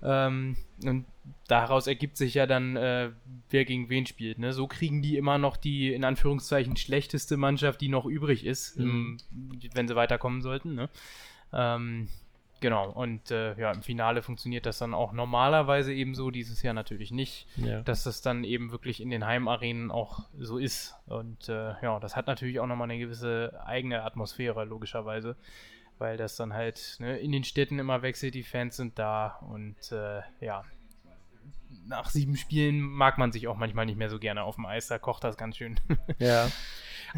[0.03, 1.05] Ähm, und
[1.47, 3.11] daraus ergibt sich ja dann, äh,
[3.49, 4.39] wer gegen wen spielt.
[4.39, 4.53] Ne?
[4.53, 9.17] So kriegen die immer noch die, in Anführungszeichen, schlechteste Mannschaft, die noch übrig ist, mhm.
[9.31, 10.75] im, wenn sie weiterkommen sollten.
[10.75, 10.89] Ne?
[11.53, 12.09] Ähm,
[12.63, 16.73] Genau, und äh, ja, im Finale funktioniert das dann auch normalerweise eben so, dieses Jahr
[16.73, 17.81] natürlich nicht, ja.
[17.81, 20.95] dass das dann eben wirklich in den Heimarenen auch so ist.
[21.05, 25.35] Und äh, ja, das hat natürlich auch nochmal eine gewisse eigene Atmosphäre, logischerweise,
[25.97, 29.91] weil das dann halt ne, in den Städten immer wechselt, die Fans sind da und
[29.91, 30.63] äh, ja,
[31.85, 34.87] nach sieben Spielen mag man sich auch manchmal nicht mehr so gerne auf dem Eis,
[34.87, 35.79] da kocht das ganz schön.
[36.19, 36.49] Ja.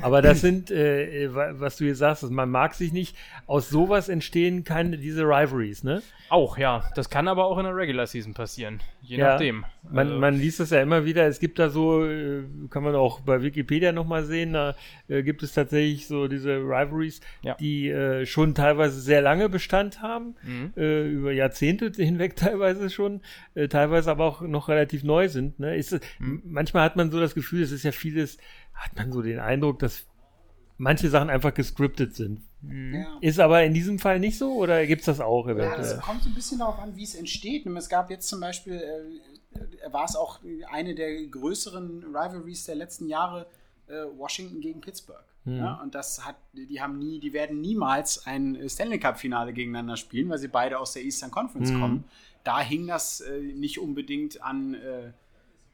[0.02, 3.16] Aber das sind, äh, was du hier sagst, man mag sich nicht.
[3.48, 6.02] Aus sowas entstehen keine diese Rivalries, ne?
[6.30, 6.84] Auch, ja.
[6.96, 8.82] Das kann aber auch in der Regular Season passieren.
[9.02, 9.66] Je ja, nachdem.
[9.90, 10.20] Man, also.
[10.20, 11.28] man liest das ja immer wieder.
[11.28, 14.76] Es gibt da so, äh, kann man auch bei Wikipedia nochmal sehen, da
[15.08, 17.56] äh, gibt es tatsächlich so diese Rivalries, ja.
[17.56, 20.74] die äh, schon teilweise sehr lange Bestand haben, mhm.
[20.76, 23.22] Äh, über Jahrzehnte hinweg teilweise schon,
[23.54, 25.60] äh, teilweise aber auch noch relativ neu sind.
[25.60, 25.76] Ne?
[25.76, 26.42] Ist, mhm.
[26.46, 28.38] Manchmal hat man so das Gefühl, es ist ja vieles
[28.76, 30.06] hat man so den Eindruck, dass
[30.78, 32.42] manche Sachen einfach gescriptet sind.
[32.62, 32.96] Mhm.
[32.96, 33.18] Ja.
[33.22, 35.72] Ist aber in diesem Fall nicht so oder gibt es das auch eventuell?
[35.72, 37.66] Ja, es kommt so ein bisschen darauf an, wie es entsteht.
[37.66, 40.40] Es gab jetzt zum Beispiel, äh, war es auch
[40.72, 43.48] eine der größeren Rivalries der letzten Jahre,
[43.88, 45.24] äh, Washington gegen Pittsburgh.
[45.46, 45.58] Mhm.
[45.58, 50.30] Ja, und das hat, die haben nie, die werden niemals ein Stanley Cup-Finale gegeneinander spielen,
[50.30, 51.80] weil sie beide aus der Eastern Conference mhm.
[51.80, 52.04] kommen.
[52.44, 55.12] Da hing das äh, nicht unbedingt an äh,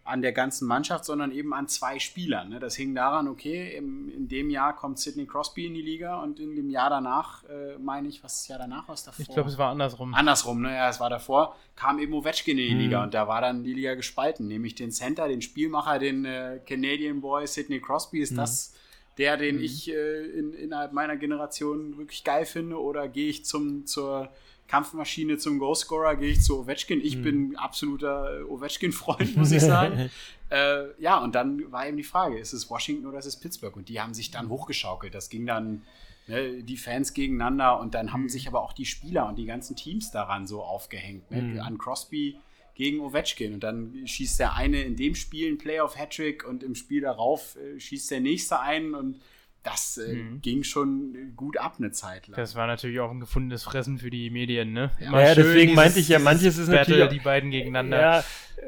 [0.03, 2.49] an der ganzen Mannschaft, sondern eben an zwei Spielern.
[2.49, 2.59] Ne?
[2.59, 6.39] Das hing daran, okay, im, in dem Jahr kommt Sidney Crosby in die Liga und
[6.39, 9.21] in dem Jahr danach, äh, meine ich, was ist das Jahr danach, was davor?
[9.21, 10.13] Ich glaube, es war andersrum.
[10.13, 10.75] Andersrum, ne?
[10.75, 12.79] Ja, es war davor, kam eben Ovechkin in die mhm.
[12.79, 16.59] Liga und da war dann die Liga gespalten, nämlich den Center, den Spielmacher, den äh,
[16.65, 18.21] Canadian Boy Sidney Crosby.
[18.21, 18.37] Ist mhm.
[18.37, 18.73] das
[19.17, 19.63] der, den mhm.
[19.63, 24.29] ich äh, in, innerhalb meiner Generation wirklich geil finde oder gehe ich zum, zur
[24.72, 27.01] Kampfmaschine zum Goalscorer gehe ich zu Ovechkin.
[27.01, 27.22] Ich mhm.
[27.24, 30.09] bin absoluter äh, Ovechkin-Freund, muss ich sagen.
[30.49, 33.76] äh, ja, und dann war eben die Frage, ist es Washington oder ist es Pittsburgh?
[33.76, 35.13] Und die haben sich dann hochgeschaukelt.
[35.13, 35.82] Das ging dann
[36.28, 38.30] ne, die Fans gegeneinander und dann haben mhm.
[38.30, 41.30] sich aber auch die Spieler und die ganzen Teams daran so aufgehängt.
[41.32, 41.41] Ne?
[41.41, 41.59] Mhm.
[41.59, 42.38] An Crosby
[42.74, 47.01] gegen Ovechkin und dann schießt der eine in dem Spiel ein Playoff-Hattrick und im Spiel
[47.01, 49.19] darauf äh, schießt der nächste ein und
[49.64, 50.41] das äh, mhm.
[50.41, 52.36] ging schon gut ab eine Zeit lang.
[52.36, 54.91] Das war natürlich auch ein gefundenes Fressen für die Medien, ne?
[54.99, 57.99] Ja, ja deswegen meinte ich ja, manches ist Battle, natürlich die beiden gegeneinander.
[57.99, 58.24] Ja,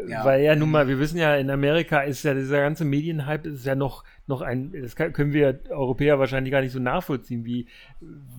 [0.08, 3.50] ja, weil ja nun mal, wir wissen ja, in Amerika ist ja dieser ganze Medienhype
[3.50, 7.68] ist ja noch noch ein, das können wir Europäer wahrscheinlich gar nicht so nachvollziehen, wie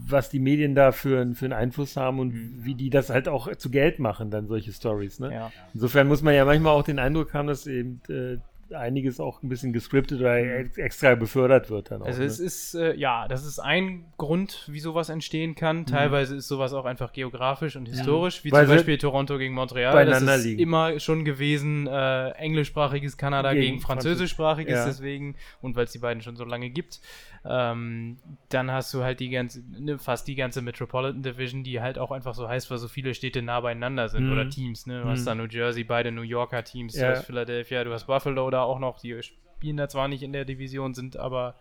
[0.07, 2.65] was die Medien da für, für einen Einfluss haben und mhm.
[2.65, 5.19] wie die das halt auch zu Geld machen, dann solche Stories.
[5.19, 5.33] Ne?
[5.33, 5.53] Ja.
[5.75, 8.39] Insofern muss man ja manchmal auch den Eindruck haben, dass eben äh,
[8.75, 10.71] einiges auch ein bisschen gescriptet oder mhm.
[10.77, 12.07] extra befördert wird dann auch.
[12.07, 12.47] Also es ne?
[12.47, 15.79] ist, äh, ja, das ist ein Grund, wie sowas entstehen kann.
[15.79, 15.87] Mhm.
[15.87, 18.45] Teilweise ist sowas auch einfach geografisch und historisch, ja.
[18.45, 20.07] wie Weil zum Beispiel Toronto gegen Montreal.
[20.07, 20.61] Das ist liegen.
[20.61, 24.87] immer schon gewesen, äh, englischsprachiges Kanada gegen, gegen französischsprachiges, ja.
[24.87, 27.01] deswegen, und weil es die beiden schon so lange gibt.
[27.47, 28.17] Ähm,
[28.49, 32.11] dann hast du halt die ganze, ne, fast die ganze Metropolitan Division, die halt auch
[32.11, 34.33] einfach so heißt, weil so viele Städte nah beieinander sind mhm.
[34.33, 34.87] oder Teams.
[34.87, 35.01] Ne?
[35.01, 35.11] Du mhm.
[35.11, 37.11] hast da New Jersey, beide New Yorker Teams, ja.
[37.11, 40.33] du hast Philadelphia, du hast Buffalo da auch noch, die spielen da zwar nicht in
[40.33, 41.57] der Division, sind aber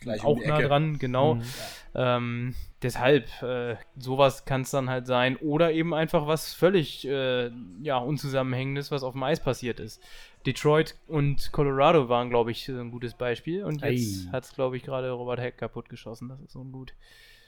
[0.00, 1.34] Gleich auch um nah dran, genau.
[1.34, 1.42] Mhm.
[1.94, 5.36] Ähm, deshalb, äh, sowas kann es dann halt sein.
[5.36, 7.50] Oder eben einfach was völlig äh,
[7.82, 10.00] ja, Unzusammenhängendes, was auf dem Eis passiert ist.
[10.46, 13.64] Detroit und Colorado waren, glaube ich, ein gutes Beispiel.
[13.64, 16.28] Und jetzt hat es, glaube ich, gerade Robert Heck kaputt geschossen.
[16.28, 16.94] Das ist ungut.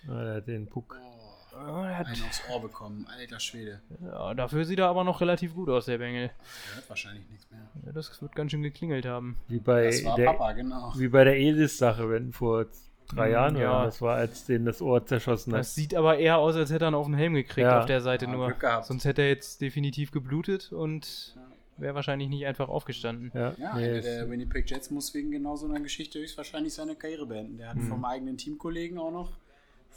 [0.08, 0.98] Ah, er hat den Puck.
[1.00, 3.80] Oh, hat einen aufs Ohr bekommen, alter Schwede.
[4.02, 6.30] Ja, dafür sieht er aber noch relativ gut aus, der Bengel.
[6.30, 7.60] Der hört wahrscheinlich nichts mehr.
[7.86, 9.36] Ja, das wird ganz schön geklingelt haben.
[9.48, 10.92] Wie bei das war der, Papa, genau.
[10.96, 12.66] Wie bei der Elis-Sache, wenn vor
[13.08, 13.76] drei mhm, Jahren, ja.
[13.76, 13.84] Oder?
[13.86, 15.60] Das war, als den das Ohr zerschossen hat.
[15.60, 17.80] Das sieht aber eher aus, als hätte er einen auf den Helm gekriegt ja.
[17.80, 18.54] auf der Seite ja, nur.
[18.82, 21.36] Sonst hätte er jetzt definitiv geblutet und
[21.76, 23.32] wäre wahrscheinlich nicht einfach aufgestanden.
[23.34, 27.26] Ja, ja nee, der Winnipeg Jets muss wegen genau so einer Geschichte höchstwahrscheinlich seine Karriere
[27.26, 27.58] beenden.
[27.58, 27.88] Der hat mhm.
[27.88, 29.32] vom eigenen Teamkollegen auch noch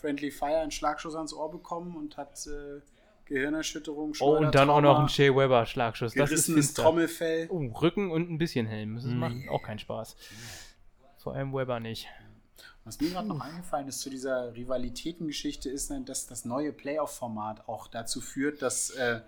[0.04, 2.82] Friendly Fire einen Schlagschuss ans Ohr bekommen und hat äh,
[3.24, 6.14] Gehirnerschütterung, Oh, und dann auch noch ein Shea Weber Schlagschuss.
[6.14, 7.48] Das ist Trommelfell.
[7.50, 8.96] Oh, Rücken und ein bisschen Helm.
[8.96, 9.20] Das mhm.
[9.20, 10.18] macht auch keinen Spaß.
[11.20, 12.10] Vor allem Weber nicht.
[12.84, 17.70] Was mir gerade noch eingefallen ist zu dieser Rivalitätengeschichte, ist, ne, dass das neue Playoff-Format
[17.70, 19.22] auch dazu führt, dass äh,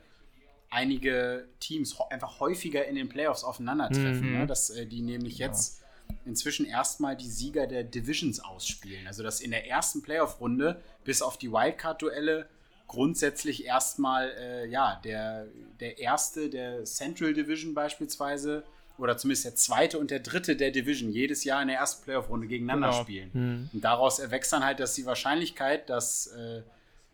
[0.69, 4.29] einige Teams einfach häufiger in den Playoffs aufeinandertreffen.
[4.29, 4.39] Mhm.
[4.39, 4.45] Ne?
[4.45, 5.47] Dass äh, die nämlich ja.
[5.47, 5.84] jetzt
[6.25, 9.07] inzwischen erstmal die Sieger der Divisions ausspielen.
[9.07, 12.47] Also dass in der ersten Playoff-Runde bis auf die Wildcard-Duelle
[12.87, 15.47] grundsätzlich erstmal äh, ja, der,
[15.79, 18.63] der erste der Central Division beispielsweise
[18.97, 22.47] oder zumindest der zweite und der dritte der Division jedes Jahr in der ersten Playoff-Runde
[22.47, 23.01] gegeneinander genau.
[23.01, 23.29] spielen.
[23.33, 23.69] Mhm.
[23.73, 26.61] Und daraus erwächst dann halt, dass die Wahrscheinlichkeit, dass äh,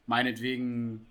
[0.06, 1.08] meinetwegen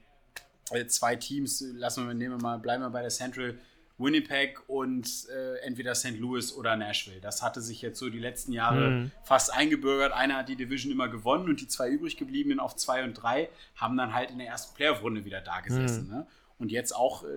[0.70, 3.58] äh, zwei Teams, lassen wir, nehmen wir mal, bleiben wir bei der Central,
[4.01, 6.18] Winnipeg und äh, entweder St.
[6.18, 7.20] Louis oder Nashville.
[7.20, 9.11] Das hatte sich jetzt so die letzten Jahre mhm.
[9.22, 10.12] fast eingebürgert.
[10.12, 13.51] Einer hat die Division immer gewonnen und die zwei übrig gebliebenen auf zwei und drei
[13.76, 16.09] haben dann halt in der ersten Playoff-Runde wieder da gesessen.
[16.09, 16.14] Mhm.
[16.14, 16.26] Ne?
[16.59, 17.28] Und jetzt auch äh,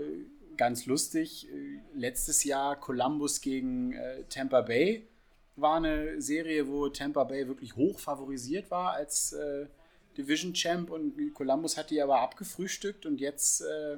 [0.58, 5.08] ganz lustig, äh, letztes Jahr Columbus gegen äh, Tampa Bay
[5.56, 9.68] war eine Serie, wo Tampa Bay wirklich hoch favorisiert war als äh,
[10.18, 13.98] Division Champ und Columbus hat die aber abgefrühstückt und jetzt äh,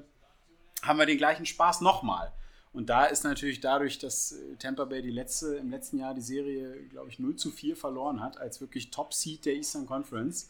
[0.81, 2.31] haben wir den gleichen Spaß nochmal.
[2.75, 6.21] Und da ist natürlich dadurch, dass äh, Tampa Bay die letzte, im letzten Jahr die
[6.21, 10.49] Serie, glaube ich, 0 zu 4 verloren hat, als wirklich Top-Seed der Eastern Conference,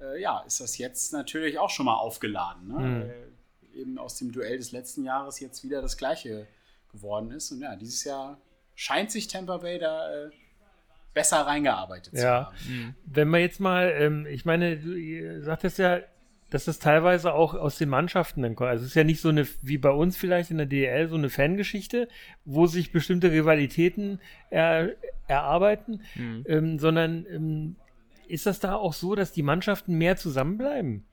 [0.00, 2.68] äh, ja, ist das jetzt natürlich auch schon mal aufgeladen.
[2.68, 2.78] Ne?
[2.78, 3.02] Mhm.
[3.02, 6.46] Äh, eben aus dem Duell des letzten Jahres jetzt wieder das gleiche
[6.90, 7.52] geworden ist.
[7.52, 8.40] Und ja, dieses Jahr
[8.74, 10.30] scheint sich Tampa Bay da äh,
[11.12, 12.20] besser reingearbeitet ja.
[12.20, 12.56] zu haben.
[12.68, 12.94] Mhm.
[13.04, 16.00] Wenn man jetzt mal, ähm, ich meine, du sagtest ja,
[16.50, 18.70] dass das teilweise auch aus den Mannschaften dann kommt.
[18.70, 21.16] Also es ist ja nicht so eine, wie bei uns vielleicht in der DL, so
[21.16, 22.08] eine Fangeschichte,
[22.44, 24.20] wo sich bestimmte Rivalitäten
[24.50, 24.90] er,
[25.26, 26.44] erarbeiten, mhm.
[26.46, 27.76] ähm, sondern ähm,
[28.28, 31.04] ist das da auch so, dass die Mannschaften mehr zusammenbleiben?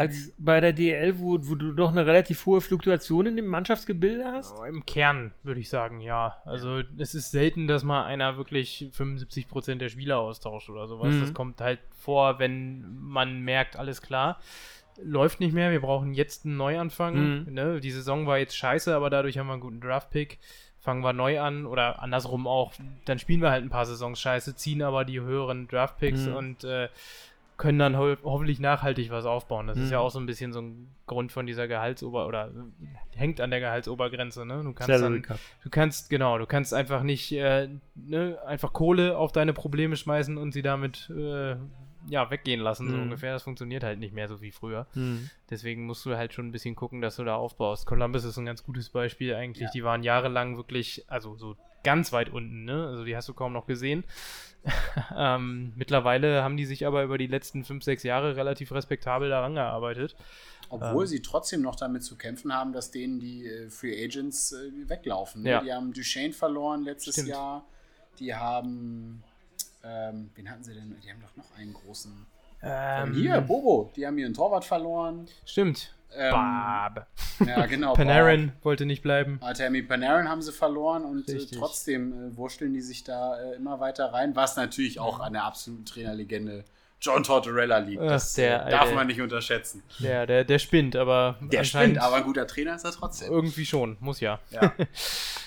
[0.00, 4.24] Als bei der DL, wo, wo du doch eine relativ hohe Fluktuation in dem Mannschaftsgebilde
[4.24, 4.56] hast?
[4.58, 6.38] Oh, Im Kern würde ich sagen, ja.
[6.46, 11.14] Also es ist selten, dass mal einer wirklich 75 Prozent der Spieler austauscht oder sowas.
[11.14, 11.20] Mhm.
[11.20, 14.40] Das kommt halt vor, wenn man merkt, alles klar,
[15.02, 17.44] läuft nicht mehr, wir brauchen jetzt einen Neuanfang.
[17.44, 17.52] Mhm.
[17.52, 17.80] Ne?
[17.80, 20.38] Die Saison war jetzt scheiße, aber dadurch haben wir einen guten Draft-Pick.
[20.78, 22.72] Fangen wir neu an oder andersrum auch,
[23.04, 26.34] dann spielen wir halt ein paar Saisons scheiße, ziehen aber die höheren Draft-Picks mhm.
[26.34, 26.88] und äh,
[27.60, 29.66] können dann ho hoffentlich nachhaltig was aufbauen.
[29.66, 29.84] Das mhm.
[29.84, 30.06] ist ja mhm.
[30.06, 33.60] auch so ein bisschen so ein Grund von dieser Gehaltsober oder äh, hängt an der
[33.60, 34.46] Gehaltsobergrenze.
[34.46, 34.62] Ne?
[34.64, 35.22] Du kannst dann,
[35.62, 40.38] du kannst genau, du kannst einfach nicht äh, ne, einfach Kohle auf deine Probleme schmeißen
[40.38, 41.56] und sie damit äh,
[42.08, 42.90] ja weggehen lassen mhm.
[42.92, 43.34] so ungefähr.
[43.34, 44.86] Das funktioniert halt nicht mehr so wie früher.
[44.94, 45.28] Mhm.
[45.50, 47.84] Deswegen musst du halt schon ein bisschen gucken, dass du da aufbaust.
[47.84, 49.66] Columbus ist ein ganz gutes Beispiel eigentlich.
[49.66, 49.70] Ja.
[49.74, 52.64] Die waren jahrelang wirklich, also so ganz weit unten.
[52.64, 52.86] Ne?
[52.86, 54.04] Also die hast du kaum noch gesehen.
[55.16, 59.54] ähm, mittlerweile haben die sich aber über die letzten fünf, sechs Jahre relativ respektabel daran
[59.54, 60.16] gearbeitet.
[60.68, 64.52] Obwohl ähm, sie trotzdem noch damit zu kämpfen haben, dass denen die äh, Free Agents
[64.52, 65.42] äh, weglaufen.
[65.42, 65.50] Ne?
[65.50, 65.62] Ja.
[65.62, 67.28] Die haben Duchesne verloren letztes Stimmt.
[67.28, 67.64] Jahr.
[68.18, 69.22] Die haben,
[69.82, 70.96] ähm, wen hatten sie denn?
[71.02, 72.26] Die haben doch noch einen großen.
[72.62, 73.92] Ähm, hier, Bobo.
[73.96, 75.26] Die haben ihren Torwart verloren.
[75.44, 75.94] Stimmt.
[76.12, 77.06] Ähm, Bob.
[77.46, 77.92] Ja, genau.
[77.94, 78.64] Panarin Bob.
[78.64, 79.38] wollte nicht bleiben.
[79.42, 83.80] Artemi Panarin haben sie verloren und äh, trotzdem äh, wurschteln die sich da äh, immer
[83.80, 86.64] weiter rein, was natürlich auch an der absoluten Trainerlegende
[87.00, 88.02] John Tortorella liegt.
[88.02, 89.82] Das der, äh, darf der, man nicht unterschätzen.
[90.00, 91.38] Der, der, der spinnt, aber.
[91.40, 93.30] Der spinnt, aber ein guter Trainer ist er trotzdem.
[93.30, 94.38] Irgendwie schon, muss ja.
[94.50, 94.74] Ja.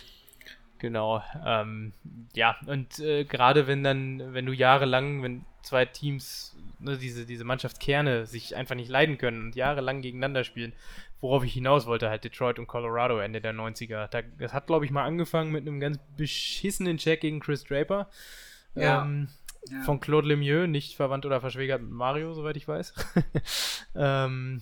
[0.80, 1.22] genau.
[1.46, 1.94] Ähm,
[2.34, 7.44] ja, und äh, gerade wenn dann, wenn du jahrelang, wenn zwei Teams ne, diese, diese
[7.44, 10.74] Mannschaftskerne sich einfach nicht leiden können und jahrelang gegeneinander spielen.
[11.22, 14.08] Worauf ich hinaus wollte, halt Detroit und Colorado Ende der 90er.
[14.08, 18.10] Da, das hat, glaube ich, mal angefangen mit einem ganz beschissenen Check gegen Chris Draper.
[18.76, 19.04] Ja.
[19.04, 19.30] Ähm,
[19.70, 19.82] ja.
[19.84, 22.94] Von Claude Lemieux, nicht verwandt oder verschwägert mit Mario, soweit ich weiß.
[23.96, 24.62] ähm,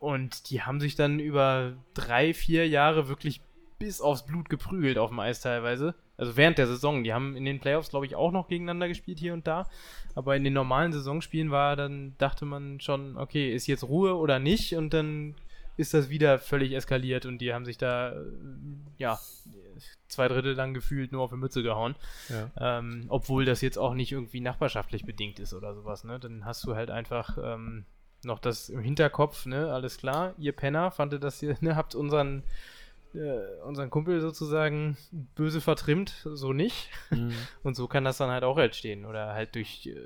[0.00, 3.40] und die haben sich dann über drei, vier Jahre wirklich
[3.78, 5.94] bis aufs Blut geprügelt auf dem Eis teilweise.
[6.22, 7.02] Also während der Saison.
[7.02, 9.68] Die haben in den Playoffs, glaube ich, auch noch gegeneinander gespielt hier und da.
[10.14, 14.38] Aber in den normalen Saisonspielen war dann, dachte man schon, okay, ist jetzt Ruhe oder
[14.38, 14.76] nicht?
[14.76, 15.34] Und dann
[15.76, 18.14] ist das wieder völlig eskaliert und die haben sich da,
[18.98, 19.18] ja,
[20.06, 21.96] zwei Drittel lang gefühlt nur auf die Mütze gehauen.
[22.28, 22.78] Ja.
[22.78, 26.20] Ähm, obwohl das jetzt auch nicht irgendwie nachbarschaftlich bedingt ist oder sowas, ne?
[26.20, 27.84] Dann hast du halt einfach ähm,
[28.22, 29.72] noch das im Hinterkopf, ne?
[29.72, 31.74] Alles klar, ihr Penner, fandet das ihr, ne?
[31.74, 32.44] Habt unseren
[33.14, 34.96] äh, unseren Kumpel sozusagen
[35.34, 36.90] böse vertrimmt, so nicht.
[37.10, 37.32] Mhm.
[37.62, 39.04] Und so kann das dann halt auch entstehen.
[39.04, 39.96] Oder halt durch äh,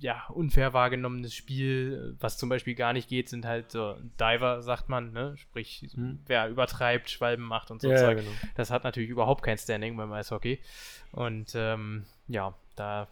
[0.00, 4.88] ja, unfair wahrgenommenes Spiel, was zum Beispiel gar nicht geht, sind halt so Diver, sagt
[4.88, 5.36] man, ne?
[5.36, 6.20] Sprich, mhm.
[6.26, 7.90] wer übertreibt, Schwalben macht und so.
[7.90, 8.30] Ja, genau.
[8.54, 10.60] Das hat natürlich überhaupt kein Standing beim Eishockey.
[11.12, 13.08] Und ähm, ja, da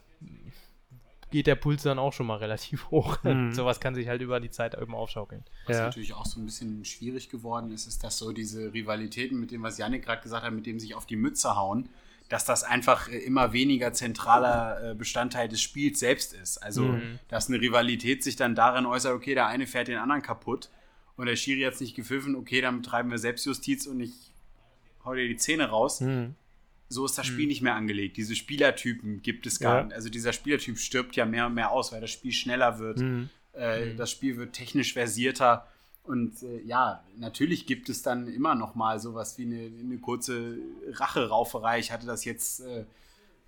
[1.37, 3.23] geht der Puls dann auch schon mal relativ hoch.
[3.23, 3.53] Mhm.
[3.53, 5.45] Sowas kann sich halt über die Zeit eben aufschaukeln.
[5.67, 5.85] Was ja.
[5.85, 9.63] natürlich auch so ein bisschen schwierig geworden ist, ist, dass so diese Rivalitäten mit dem,
[9.63, 11.91] was Janik gerade gesagt hat, mit dem sich auf die Mütze hauen,
[12.31, 16.57] dass das einfach äh, immer weniger zentraler äh, Bestandteil des Spiels selbst ist.
[16.57, 17.19] Also, mhm.
[17.29, 20.71] dass eine Rivalität sich dann darin äußert, okay, der eine fährt den anderen kaputt
[21.17, 24.33] und der Schiri hat es nicht gepfiffen, okay, dann betreiben wir Selbstjustiz und ich
[25.05, 26.01] hau dir die Zähne raus.
[26.01, 26.35] Mhm
[26.89, 27.49] so ist das Spiel hm.
[27.49, 28.17] nicht mehr angelegt.
[28.17, 29.85] Diese Spielertypen gibt es gar ja.
[29.85, 29.95] nicht.
[29.95, 33.01] Also dieser Spielertyp stirbt ja mehr und mehr aus, weil das Spiel schneller wird.
[33.01, 33.29] Hm.
[33.53, 33.97] Äh, hm.
[33.97, 35.67] Das Spiel wird technisch versierter.
[36.05, 40.59] Und äh, ja, natürlich gibt es dann immer noch mal sowas wie eine, eine kurze
[40.93, 41.81] Rache-Rauferei.
[41.81, 42.85] Ich hatte das jetzt äh,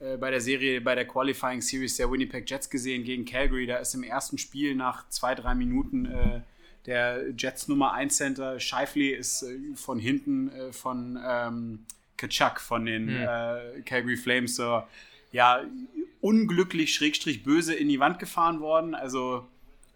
[0.00, 3.66] äh, bei der Serie, bei der Qualifying Series der Winnipeg Jets gesehen gegen Calgary.
[3.66, 6.40] Da ist im ersten Spiel nach zwei, drei Minuten äh,
[6.86, 11.86] der Jets Nummer 1 Center Scheifele ist äh, von hinten von ähm,
[12.18, 13.22] Kachuk von den hm.
[13.22, 14.82] äh, Calgary Flames so,
[15.32, 15.62] ja,
[16.20, 18.94] unglücklich, schrägstrich böse in die Wand gefahren worden.
[18.94, 19.46] Also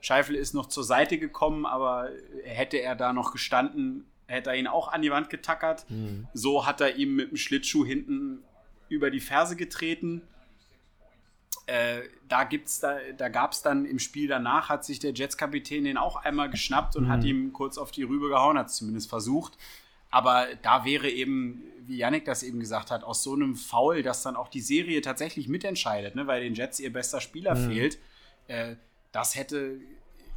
[0.01, 2.09] Scheifel ist noch zur Seite gekommen, aber
[2.45, 5.89] hätte er da noch gestanden, hätte er ihn auch an die Wand getackert.
[5.91, 6.27] Mhm.
[6.33, 8.43] So hat er ihm mit dem Schlittschuh hinten
[8.89, 10.23] über die Ferse getreten.
[11.67, 15.85] Äh, da gibt's da, da gab es dann im Spiel danach, hat sich der Jets-Kapitän
[15.85, 17.09] den auch einmal geschnappt und mhm.
[17.09, 19.57] hat ihm kurz auf die Rübe gehauen, hat es zumindest versucht.
[20.13, 24.23] Aber da wäre eben, wie Yannick das eben gesagt hat, aus so einem Foul, dass
[24.23, 27.71] dann auch die Serie tatsächlich mitentscheidet, ne, weil den Jets ihr bester Spieler mhm.
[27.71, 27.99] fehlt,
[28.47, 28.77] äh,
[29.11, 29.81] das hätte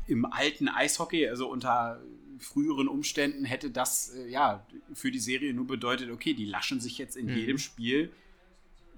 [0.08, 2.02] im alten Eishockey, also unter
[2.40, 6.98] früheren Umständen, hätte das äh, ja für die Serie nur bedeutet, okay, die laschen sich
[6.98, 7.36] jetzt in mhm.
[7.36, 8.14] jedem Spiel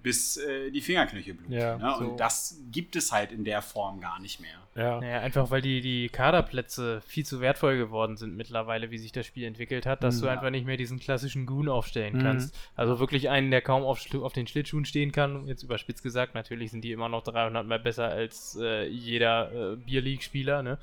[0.07, 1.51] bis äh, die Fingerknöchel bluten.
[1.51, 1.97] Ja, ne?
[1.97, 4.55] Und das gibt es halt in der Form gar nicht mehr.
[4.73, 5.01] Ja.
[5.01, 9.25] Naja, einfach weil die, die Kaderplätze viel zu wertvoll geworden sind mittlerweile, wie sich das
[9.25, 10.21] Spiel entwickelt hat, dass mhm.
[10.21, 12.21] du einfach nicht mehr diesen klassischen Goon aufstellen mhm.
[12.21, 12.57] kannst.
[12.77, 15.45] Also wirklich einen, der kaum auf, auf den Schlittschuhen stehen kann.
[15.45, 19.75] Jetzt überspitzt gesagt, natürlich sind die immer noch 300 Mal besser als äh, jeder äh,
[19.75, 20.63] Bierleague-Spieler.
[20.63, 20.77] Ne?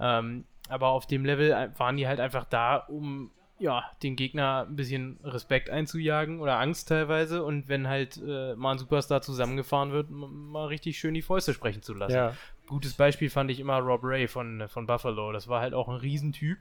[0.00, 3.32] Ähm, aber auf dem Level waren die halt einfach da, um
[3.62, 8.72] ja, den Gegner ein bisschen Respekt einzujagen oder Angst teilweise und wenn halt äh, mal
[8.72, 12.14] ein Superstar zusammengefahren wird, mal richtig schön die Fäuste sprechen zu lassen.
[12.14, 12.34] Ja.
[12.66, 15.30] Gutes Beispiel fand ich immer Rob Ray von, von Buffalo.
[15.30, 16.58] Das war halt auch ein Riesentyp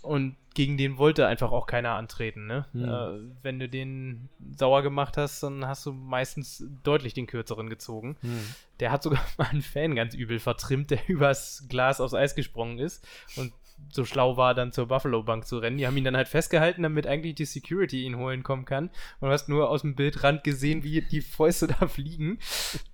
[0.00, 2.46] und gegen den wollte einfach auch keiner antreten.
[2.46, 2.66] Ne?
[2.72, 2.84] Mhm.
[2.84, 8.16] Äh, wenn du den sauer gemacht hast, dann hast du meistens deutlich den kürzeren gezogen.
[8.22, 8.54] Mhm.
[8.80, 12.78] Der hat sogar mal einen Fan ganz übel vertrimmt, der übers Glas aufs Eis gesprungen
[12.78, 13.06] ist
[13.36, 13.52] und
[13.90, 15.78] so schlau war, dann zur Buffalo Bank zu rennen.
[15.78, 18.90] Die haben ihn dann halt festgehalten, damit eigentlich die Security ihn holen kommen kann.
[19.20, 22.38] Und du hast nur aus dem Bildrand gesehen, wie die Fäuste da fliegen.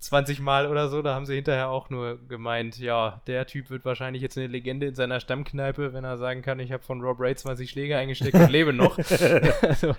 [0.01, 1.03] 20 Mal oder so.
[1.03, 4.87] Da haben sie hinterher auch nur gemeint, ja, der Typ wird wahrscheinlich jetzt eine Legende
[4.87, 8.35] in seiner Stammkneipe, wenn er sagen kann, ich habe von Rob Ray 20 Schläge eingesteckt
[8.35, 8.99] und lebe noch.
[9.63, 9.95] also,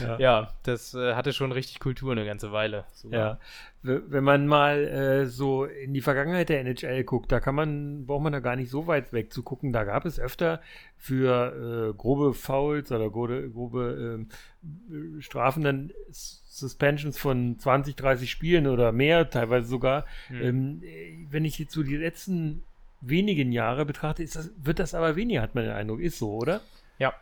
[0.00, 0.18] ja.
[0.18, 0.48] ja.
[0.62, 2.84] das äh, hatte schon richtig Kultur eine ganze Weile.
[2.92, 3.20] Sogar.
[3.20, 3.38] Ja
[3.86, 8.22] wenn man mal äh, so in die Vergangenheit der NHL guckt, da kann man, braucht
[8.22, 9.72] man da gar nicht so weit weg zu gucken.
[9.72, 10.60] Da gab es öfter
[10.96, 14.26] für äh, grobe Fouls oder grobe, grobe
[14.60, 20.06] äh, Strafen dann Suspensions von 20, 30 Spielen oder mehr, teilweise sogar.
[20.28, 20.42] Hm.
[20.42, 20.82] Ähm,
[21.30, 22.62] wenn ich jetzt so die letzten
[23.00, 26.00] wenigen Jahre betrachte, das, wird das aber weniger, hat man den Eindruck.
[26.00, 26.60] Ist so, oder?
[26.98, 27.12] Ja,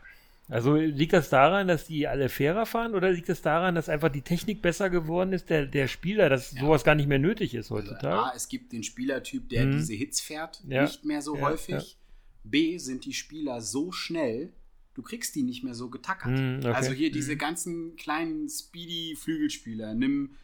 [0.49, 3.89] also liegt das daran, dass die alle fairer fahren oder liegt es das daran, dass
[3.89, 6.61] einfach die Technik besser geworden ist, der, der Spieler, dass ja.
[6.61, 8.15] sowas gar nicht mehr nötig ist heutzutage?
[8.15, 9.73] Also, A, es gibt den Spielertyp, der mhm.
[9.73, 10.83] diese Hits fährt, ja.
[10.83, 11.99] nicht mehr so ja, häufig.
[12.45, 14.53] B, sind die Spieler so schnell,
[14.93, 16.33] du kriegst die nicht mehr so getackert.
[16.33, 16.73] Mhm, okay.
[16.73, 17.39] Also hier diese mhm.
[17.39, 20.35] ganzen kleinen Speedy-Flügelspieler, nimm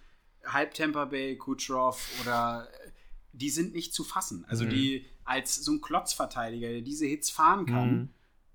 [0.47, 2.67] Halbtemper Bay, Kucherov oder
[3.35, 4.47] die sind nicht zu fassen.
[4.49, 4.71] Also mhm.
[4.71, 8.09] die als so ein Klotzverteidiger, der diese Hits fahren kann mhm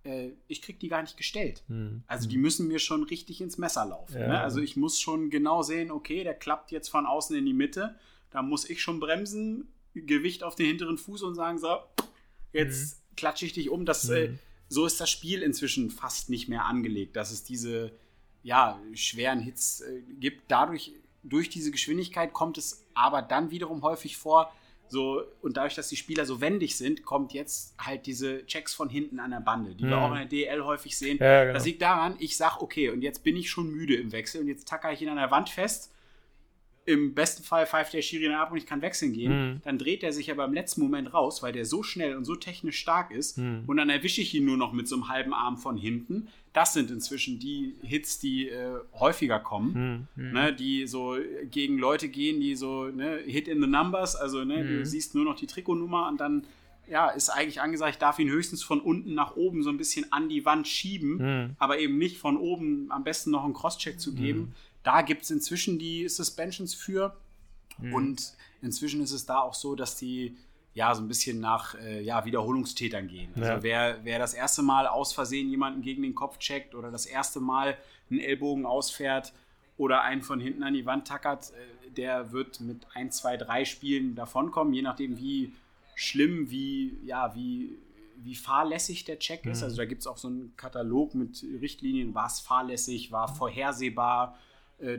[0.05, 1.63] äh, ich krieg die gar nicht gestellt.
[1.67, 2.03] Mhm.
[2.07, 4.19] Also die müssen mir schon richtig ins Messer laufen.
[4.19, 4.27] Ja.
[4.27, 4.39] Ne?
[4.39, 7.95] Also ich muss schon genau sehen, okay, der klappt jetzt von außen in die Mitte.
[8.31, 11.77] Da muss ich schon bremsen, Gewicht auf den hinteren Fuß und sagen, so,
[12.53, 13.15] jetzt mhm.
[13.15, 13.85] klatsche ich dich um.
[13.85, 14.39] Das, äh, mhm.
[14.69, 17.91] so ist das Spiel inzwischen fast nicht mehr angelegt, dass es diese
[18.43, 20.43] ja, schweren Hits äh, gibt.
[20.49, 20.93] Dadurch,
[21.23, 24.53] durch diese Geschwindigkeit kommt es aber dann wiederum häufig vor,
[24.87, 28.89] so, und dadurch, dass die Spieler so wendig sind, kommt jetzt halt diese Checks von
[28.89, 29.89] hinten an der Bande, die mhm.
[29.89, 31.17] wir auch in der DL häufig sehen.
[31.19, 31.53] Ja, genau.
[31.53, 34.47] Das liegt daran, ich sag, okay, und jetzt bin ich schon müde im Wechsel und
[34.47, 35.91] jetzt tacker ich ihn an der Wand fest.
[36.85, 39.31] Im besten Fall pfeift der Schiri ab und ich kann wechseln gehen.
[39.31, 39.61] Mhm.
[39.63, 42.35] Dann dreht er sich aber im letzten Moment raus, weil der so schnell und so
[42.35, 43.37] technisch stark ist.
[43.37, 43.63] Mhm.
[43.65, 46.71] Und dann erwische ich ihn nur noch mit so einem halben Arm von hinten das
[46.71, 50.31] sind inzwischen die Hits, die äh, häufiger kommen, mhm.
[50.31, 51.17] ne, die so
[51.51, 54.67] gegen Leute gehen, die so ne, Hit in the Numbers, also ne, mhm.
[54.67, 56.45] du siehst nur noch die Trikotnummer und dann
[56.87, 60.11] ja, ist eigentlich angesagt, ich darf ihn höchstens von unten nach oben so ein bisschen
[60.13, 61.55] an die Wand schieben, mhm.
[61.59, 64.53] aber eben nicht von oben am besten noch einen Crosscheck zu geben.
[64.85, 67.17] Da gibt es inzwischen die Suspensions für
[67.79, 67.93] mhm.
[67.93, 70.37] und inzwischen ist es da auch so, dass die
[70.75, 73.31] ja, so ein bisschen nach äh, ja, Wiederholungstätern gehen.
[73.35, 73.63] Also ja.
[73.63, 77.39] wer, wer das erste Mal aus Versehen jemanden gegen den Kopf checkt oder das erste
[77.39, 77.77] Mal
[78.11, 79.33] einen Ellbogen ausfährt
[79.77, 83.63] oder einen von hinten an die Wand tackert, äh, der wird mit ein, zwei, drei
[83.63, 85.53] Spielen davonkommen, je nachdem, wie
[85.95, 87.77] schlimm, wie, ja, wie,
[88.17, 89.59] wie fahrlässig der Check ist.
[89.59, 89.63] Mhm.
[89.63, 94.37] Also da gibt es auch so einen Katalog mit Richtlinien, war es fahrlässig, war vorhersehbar,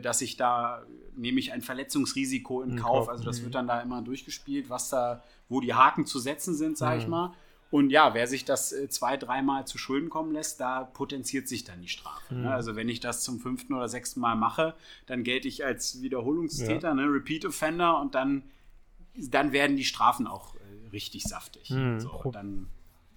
[0.01, 0.83] dass ich da
[1.15, 3.09] nehme ich ein Verletzungsrisiko in Kauf.
[3.09, 3.45] Also das mhm.
[3.45, 7.01] wird dann da immer durchgespielt, was da wo die Haken zu setzen sind, sage mhm.
[7.01, 7.33] ich mal.
[7.69, 11.65] Und ja, wer sich das äh, zwei, dreimal zu Schulden kommen lässt, da potenziert sich
[11.65, 12.33] dann die Strafe.
[12.33, 12.41] Ne?
[12.41, 12.47] Mhm.
[12.47, 14.73] Also wenn ich das zum fünften oder sechsten Mal mache,
[15.05, 16.93] dann gelte ich als Wiederholungstäter, ja.
[16.93, 17.03] ne?
[17.03, 18.43] Repeat Offender und dann,
[19.15, 21.69] dann werden die Strafen auch äh, richtig saftig.
[21.69, 21.99] Mhm.
[21.99, 22.67] So, dann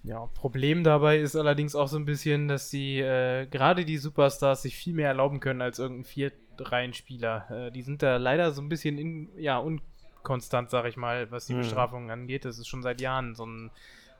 [0.03, 4.63] Ja, Problem dabei ist allerdings auch so ein bisschen, dass die äh, gerade die Superstars
[4.63, 6.03] sich viel mehr erlauben können als irgendein
[6.57, 7.67] Vierreihenspieler.
[7.67, 11.45] Äh, die sind da leider so ein bisschen in, ja, unkonstant, sag ich mal, was
[11.45, 11.59] die mhm.
[11.59, 12.45] Bestrafungen angeht.
[12.45, 13.71] Das ist schon seit Jahren so ein,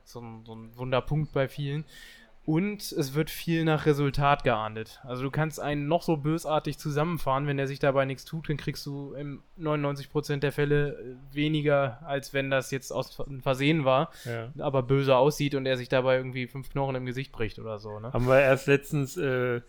[0.04, 1.84] so ein, so ein Wunderpunkt bei vielen.
[2.44, 5.00] Und es wird viel nach Resultat geahndet.
[5.04, 8.56] Also du kannst einen noch so bösartig zusammenfahren, wenn der sich dabei nichts tut, dann
[8.56, 14.10] kriegst du im 99% der Fälle äh, weniger, als wenn das jetzt aus Versehen war,
[14.24, 14.50] ja.
[14.58, 18.00] aber böse aussieht und er sich dabei irgendwie fünf Knochen im Gesicht bricht oder so.
[18.00, 18.12] Ne?
[18.12, 19.60] Haben wir erst letztens äh,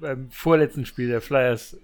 [0.00, 1.76] beim vorletzten Spiel der Flyers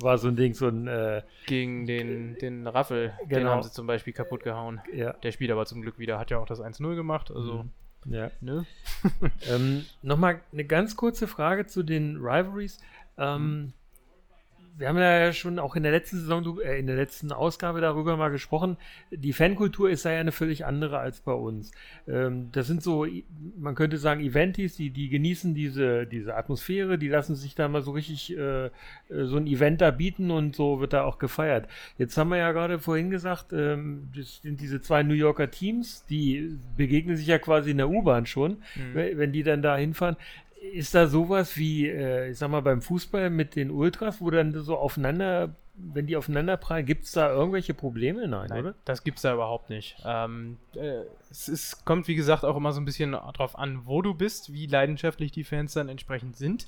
[0.00, 3.38] war so ein Ding, so ein äh, gegen den, den Raffel, genau.
[3.38, 4.80] den haben sie zum Beispiel kaputt gehauen.
[4.92, 5.12] Ja.
[5.14, 7.70] Der spielt aber zum Glück wieder, hat ja auch das 1-0 gemacht, also mhm.
[8.06, 8.30] Ja.
[8.40, 8.64] Ne?
[9.50, 12.78] ähm, Nochmal eine ganz kurze Frage zu den Rivalries.
[13.16, 13.72] Ähm,
[14.78, 18.16] wir haben ja schon auch in der letzten Saison, äh, in der letzten Ausgabe darüber
[18.16, 18.76] mal gesprochen.
[19.10, 21.72] Die Fankultur ist da ja eine völlig andere als bei uns.
[22.06, 23.06] Ähm, das sind so,
[23.56, 27.82] man könnte sagen, Eventis, die, die genießen diese, diese Atmosphäre, die lassen sich da mal
[27.82, 28.70] so richtig äh, äh,
[29.08, 31.68] so ein Event da bieten und so wird da auch gefeiert.
[31.98, 36.04] Jetzt haben wir ja gerade vorhin gesagt, ähm, das sind diese zwei New Yorker Teams,
[36.08, 38.94] die begegnen sich ja quasi in der U-Bahn schon, mhm.
[38.94, 40.16] wenn die dann da hinfahren
[40.72, 44.52] ist da sowas wie, äh, ich sag mal, beim Fußball mit den Ultras, wo dann
[44.52, 48.26] so aufeinander, wenn die aufeinander prallen, gibt es da irgendwelche Probleme?
[48.26, 48.74] Nein, Nein oder?
[48.84, 49.96] Das gibt es da überhaupt nicht.
[50.04, 54.02] Ähm, äh, es ist, kommt, wie gesagt, auch immer so ein bisschen darauf an, wo
[54.02, 56.66] du bist, wie leidenschaftlich die Fans dann entsprechend sind.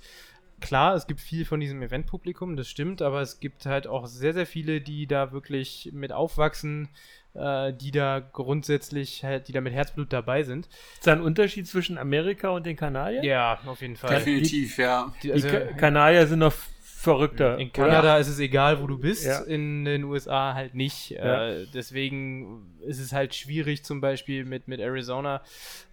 [0.60, 4.34] Klar, es gibt viel von diesem Eventpublikum, das stimmt, aber es gibt halt auch sehr,
[4.34, 6.88] sehr viele, die da wirklich mit aufwachsen,
[7.34, 10.68] äh, die da grundsätzlich halt, die da mit Herzblut dabei sind.
[10.94, 13.24] Ist da ein Unterschied zwischen Amerika und den Kanadiern?
[13.24, 14.16] Ja, auf jeden Fall.
[14.16, 15.12] Definitiv, die, ja.
[15.22, 16.54] Die, also, die Kanadier sind noch
[17.00, 17.56] verrückter.
[17.56, 18.18] In Kanada oder?
[18.18, 19.40] ist es egal, wo du bist, ja.
[19.40, 21.10] in den USA halt nicht.
[21.10, 21.48] Ja.
[21.48, 25.42] Äh, deswegen ist es halt schwierig, zum Beispiel mit, mit Arizona,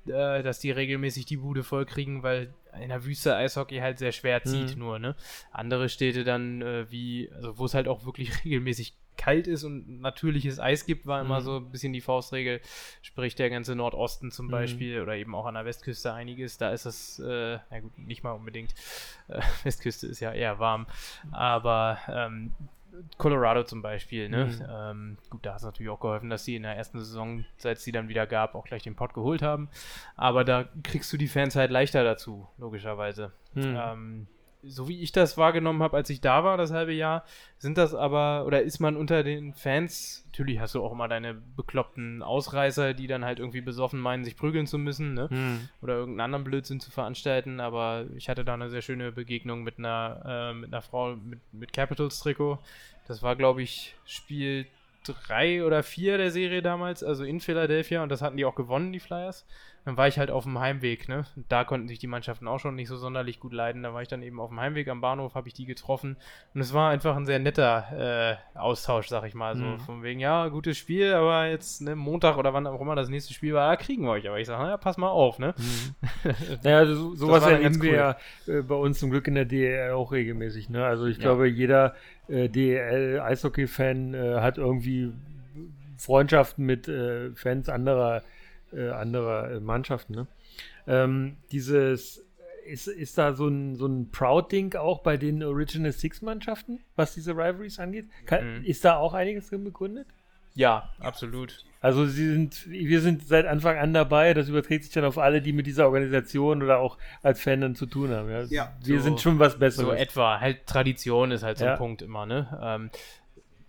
[0.06, 4.12] äh, dass die regelmäßig die Bude voll kriegen, weil in der Wüste Eishockey halt sehr
[4.12, 4.80] schwer zieht mhm.
[4.80, 5.16] nur, ne?
[5.52, 10.01] Andere Städte dann äh, wie, also wo es halt auch wirklich regelmäßig kalt ist und
[10.01, 11.43] natürliches Eis gibt, war immer mhm.
[11.43, 12.61] so ein bisschen die Faustregel.
[13.01, 14.51] Sprich, der ganze Nordosten zum mhm.
[14.51, 16.57] Beispiel oder eben auch an der Westküste einiges.
[16.57, 18.74] Da ist es, äh, na gut, nicht mal unbedingt.
[19.30, 20.88] Äh, Westküste ist ja eher warm.
[21.32, 22.53] Aber ähm,
[23.18, 24.45] Colorado zum Beispiel, ne?
[24.45, 24.65] Mhm.
[24.70, 27.78] Ähm, gut, da hat es natürlich auch geholfen, dass sie in der ersten Saison, seit
[27.78, 29.70] es sie dann wieder gab, auch gleich den Pot geholt haben.
[30.15, 33.32] Aber da kriegst du die Fans halt leichter dazu, logischerweise.
[33.53, 33.78] Mhm.
[33.78, 34.28] Ähm,
[34.64, 37.24] so wie ich das wahrgenommen habe, als ich da war, das halbe Jahr,
[37.58, 41.34] sind das aber, oder ist man unter den Fans, natürlich hast du auch immer deine
[41.34, 45.30] bekloppten Ausreißer, die dann halt irgendwie besoffen meinen, sich prügeln zu müssen, ne?
[45.30, 45.70] Hm.
[45.82, 49.80] Oder irgendeinen anderen Blödsinn zu veranstalten, aber ich hatte da eine sehr schöne Begegnung mit
[49.80, 52.60] einer, äh, mit einer Frau mit, mit Capitals-Trikot.
[53.08, 54.68] Das war, glaube ich, Spiel
[55.03, 58.91] drei oder vier der Serie damals, also in Philadelphia, und das hatten die auch gewonnen,
[58.91, 59.45] die Flyers
[59.88, 61.24] dann war ich halt auf dem Heimweg, ne?
[61.48, 63.84] Da konnten sich die Mannschaften auch schon nicht so sonderlich gut leiden.
[63.84, 66.18] Da war ich dann eben auf dem Heimweg am Bahnhof, habe ich die getroffen.
[66.54, 69.56] Und es war einfach ein sehr netter äh, Austausch, sag ich mal.
[69.56, 69.80] So mhm.
[69.80, 73.34] von wegen, ja, gutes Spiel, aber jetzt ne, Montag oder wann auch immer das nächste
[73.34, 74.28] Spiel war, da kriegen wir euch.
[74.28, 75.56] Aber ich sage, naja, pass mal auf, ne?
[75.58, 76.32] Mhm.
[76.64, 79.92] naja, also so, sowas erleben wir ja äh, bei uns zum Glück in der DEL
[79.92, 80.86] auch regelmäßig, ne?
[80.86, 81.24] Also ich ja.
[81.24, 81.96] glaube, jeder
[82.28, 85.14] äh, DEL-Eishockey-Fan äh, hat irgendwie
[85.98, 88.22] Freundschaften mit äh, Fans anderer
[88.78, 90.13] äh, anderer äh, Mannschaften.
[90.13, 90.28] Ne?
[90.88, 92.23] Ähm, dieses
[92.65, 97.32] ist, ist da so ein, so ein Proud-Ding auch bei den Original Six-Mannschaften, was diese
[97.32, 98.07] Rivalries angeht?
[98.25, 98.65] Kann, mhm.
[98.65, 100.07] Ist da auch einiges drin begründet?
[100.53, 101.63] Ja, absolut.
[101.82, 105.41] Also sie sind, wir sind seit Anfang an dabei, das überträgt sich dann auf alle,
[105.41, 108.30] die mit dieser Organisation oder auch als Fan dann zu tun haben.
[108.30, 109.86] Ja, ja wir so, sind schon was Besseres.
[109.86, 111.73] So etwa, halt Tradition ist halt so ja.
[111.73, 112.59] ein Punkt immer, ne?
[112.61, 112.89] Ähm,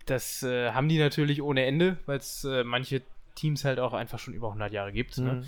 [0.06, 3.02] das äh, haben die natürlich ohne Ende, weil es äh, manche
[3.38, 5.18] Teams halt auch einfach schon über 100 Jahre gibt.
[5.18, 5.32] Ne?
[5.32, 5.40] Mhm.
[5.40, 5.46] Ne?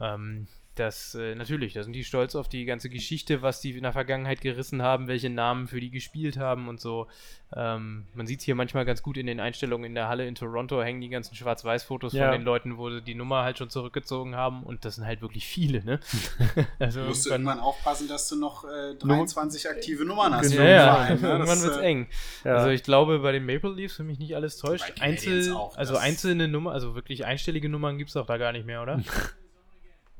[0.00, 3.82] Ähm, das äh, natürlich, da sind die stolz auf die ganze Geschichte, was die in
[3.82, 7.08] der Vergangenheit gerissen haben, welche Namen für die gespielt haben und so.
[7.54, 10.34] Ähm, man sieht es hier manchmal ganz gut in den Einstellungen in der Halle in
[10.34, 12.24] Toronto, hängen die ganzen Schwarz-Weiß-Fotos ja.
[12.24, 15.20] von den Leuten, wo sie die Nummer halt schon zurückgezogen haben und das sind halt
[15.20, 16.00] wirklich viele, ne?
[16.78, 20.50] also du musst irgendwann aufpassen, dass du noch äh, 23 Num aktive Nummern hast.
[20.50, 20.62] Genau.
[20.62, 21.14] Ja, ja.
[21.14, 21.28] Ne?
[21.28, 22.06] irgendwann wird es äh, eng.
[22.44, 22.54] Ja.
[22.54, 25.96] Also ich glaube, bei den Maple Leafs, wenn mich nicht alles täuscht, Einzel, auch, also
[25.96, 29.02] einzelne Nummern, also wirklich einstellige Nummern gibt es auch da gar nicht mehr, oder?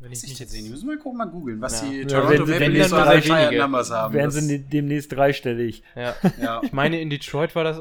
[0.02, 0.64] Wenn ich nicht jetzt sehen.
[0.64, 1.88] Die müssen wir gucken, mal googeln, was ja.
[1.88, 4.14] die Toronto ja, Maple Leafs für drei Numbers haben.
[4.14, 5.84] Werden sie demnächst dreistellig.
[5.94, 6.16] Ja.
[6.42, 6.60] ja.
[6.64, 7.80] Ich meine, in Detroit war das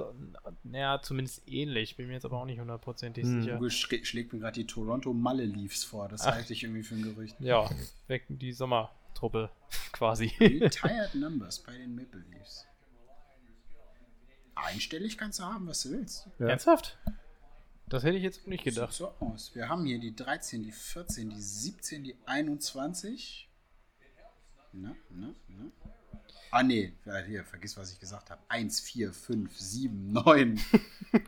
[0.71, 1.95] ja, zumindest ähnlich.
[1.97, 3.41] Bin mir jetzt aber auch nicht hundertprozentig hm.
[3.41, 3.55] sicher.
[3.55, 6.07] Google schlägt mir gerade die Toronto Malle Leafs vor.
[6.09, 7.35] Das halte ich irgendwie für ein Gerücht.
[7.39, 7.67] Ja,
[8.07, 9.49] weg die Sommertruppe
[9.91, 10.31] quasi.
[10.39, 12.67] Retired Numbers bei den Maple Leafs.
[14.53, 16.29] Einstellig kannst du haben, was du willst.
[16.37, 16.49] Ja.
[16.49, 16.99] Ernsthaft?
[17.91, 18.93] Das hätte ich jetzt nicht gedacht.
[18.93, 19.53] Sieht so aus.
[19.53, 23.49] Wir haben hier die 13, die 14, die 17, die 21.
[24.71, 25.71] Na, na, na.
[26.51, 26.93] Ah, nee,
[27.27, 28.41] hier, vergiss, was ich gesagt habe.
[28.47, 30.61] 1, 4, 5, 7, 9,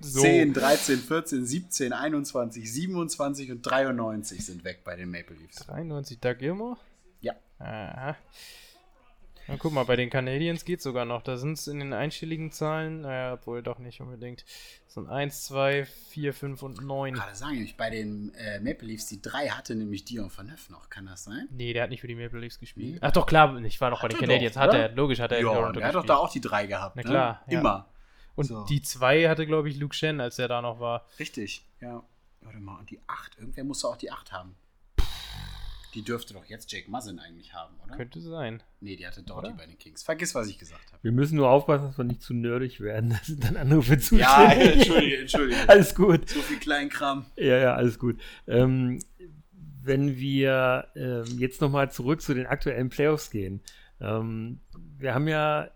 [0.02, 0.22] so.
[0.22, 5.58] 10, 13, 14, 17, 21, 27 und 93 sind weg bei den Maple Leafs.
[5.66, 6.78] 93, Doug Gilmore?
[7.20, 7.36] Ja.
[7.60, 8.16] Aha.
[9.48, 11.22] Na, guck mal, bei den Canadiens geht sogar noch.
[11.22, 14.46] Da sind es in den einstelligen Zahlen, naja, obwohl doch nicht unbedingt.
[14.86, 17.14] Das sind 1, 2, 4, 5 und 9.
[17.16, 20.90] Gerade sagen, nämlich bei den äh, Maple Leafs, die 3 hatte nämlich Dion Phaneuf noch.
[20.90, 21.48] Kann das sein?
[21.52, 22.94] Nee, der hat nicht für die Maple Leafs gespielt.
[22.94, 23.00] Nee.
[23.02, 24.56] Ach doch, klar, ich war noch bei den Canadiens.
[24.56, 26.96] Hat er, logisch hat er ja, Der hat doch da auch die 3 gehabt.
[26.96, 27.44] Na klar.
[27.48, 27.60] Ne?
[27.60, 27.90] Immer.
[28.36, 28.66] Und so.
[28.66, 31.06] die 2 hatte, glaube ich, Luke Shen, als er da noch war.
[31.20, 32.04] Richtig, ja.
[32.42, 34.56] Warte mal, und die 8, irgendwer muss auch die 8 haben.
[35.94, 37.96] Die dürfte doch jetzt Jake Muzzin eigentlich haben, oder?
[37.96, 38.64] Könnte sein.
[38.80, 40.04] Nee, die hatte Doughty bei den Kings.
[40.04, 41.04] Vergiss, was ich gesagt habe.
[41.04, 43.10] Wir müssen nur aufpassen, dass wir nicht zu nerdig werden.
[43.24, 44.26] Das sind dann andere für zuständig.
[44.26, 45.58] Ja, entschuldige, entschuldige.
[45.70, 46.30] alles gut.
[46.30, 47.26] So viel Kleinkram.
[47.38, 48.20] Ja, ja, alles gut.
[48.48, 49.00] Ähm,
[49.84, 53.62] wenn wir ähm, jetzt nochmal zurück zu den aktuellen Playoffs gehen.
[54.02, 54.60] Ähm,
[54.98, 55.70] wir haben ja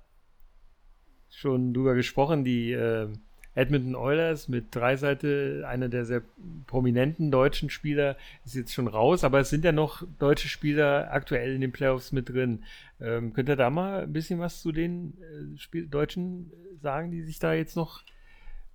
[1.30, 3.10] schon drüber gesprochen, die äh,
[3.58, 6.22] Edmonton Oilers mit Dreiseite, einer der sehr
[6.68, 11.56] prominenten deutschen Spieler, ist jetzt schon raus, aber es sind ja noch deutsche Spieler aktuell
[11.56, 12.64] in den Playoffs mit drin.
[13.02, 16.52] Ähm, könnt ihr da mal ein bisschen was zu den äh, Spiel Deutschen
[16.84, 18.04] sagen, die sich da jetzt noch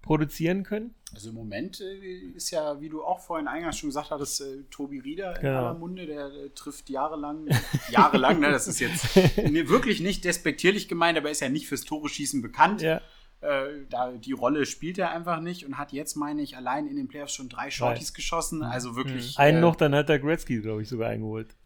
[0.02, 0.92] produzieren können?
[1.14, 4.64] Also im Moment äh, ist ja, wie du auch vorhin eingangs schon gesagt hattest, äh,
[4.68, 5.58] Tobi Rieder in genau.
[5.58, 7.46] aller Munde, der äh, trifft jahrelang,
[7.88, 12.08] jahrelang, ne, das ist jetzt wirklich nicht despektierlich gemeint, aber ist ja nicht fürs Tore
[12.08, 12.82] schießen bekannt.
[12.82, 13.00] Ja.
[13.42, 16.94] Äh, da, die Rolle spielt er einfach nicht und hat jetzt, meine ich, allein in
[16.94, 18.58] den Playoffs schon drei Shorties geschossen.
[18.58, 18.64] Mhm.
[18.64, 19.36] Also wirklich.
[19.36, 21.56] Einen äh, noch, dann hat der Gretzky, glaube ich, sogar eingeholt.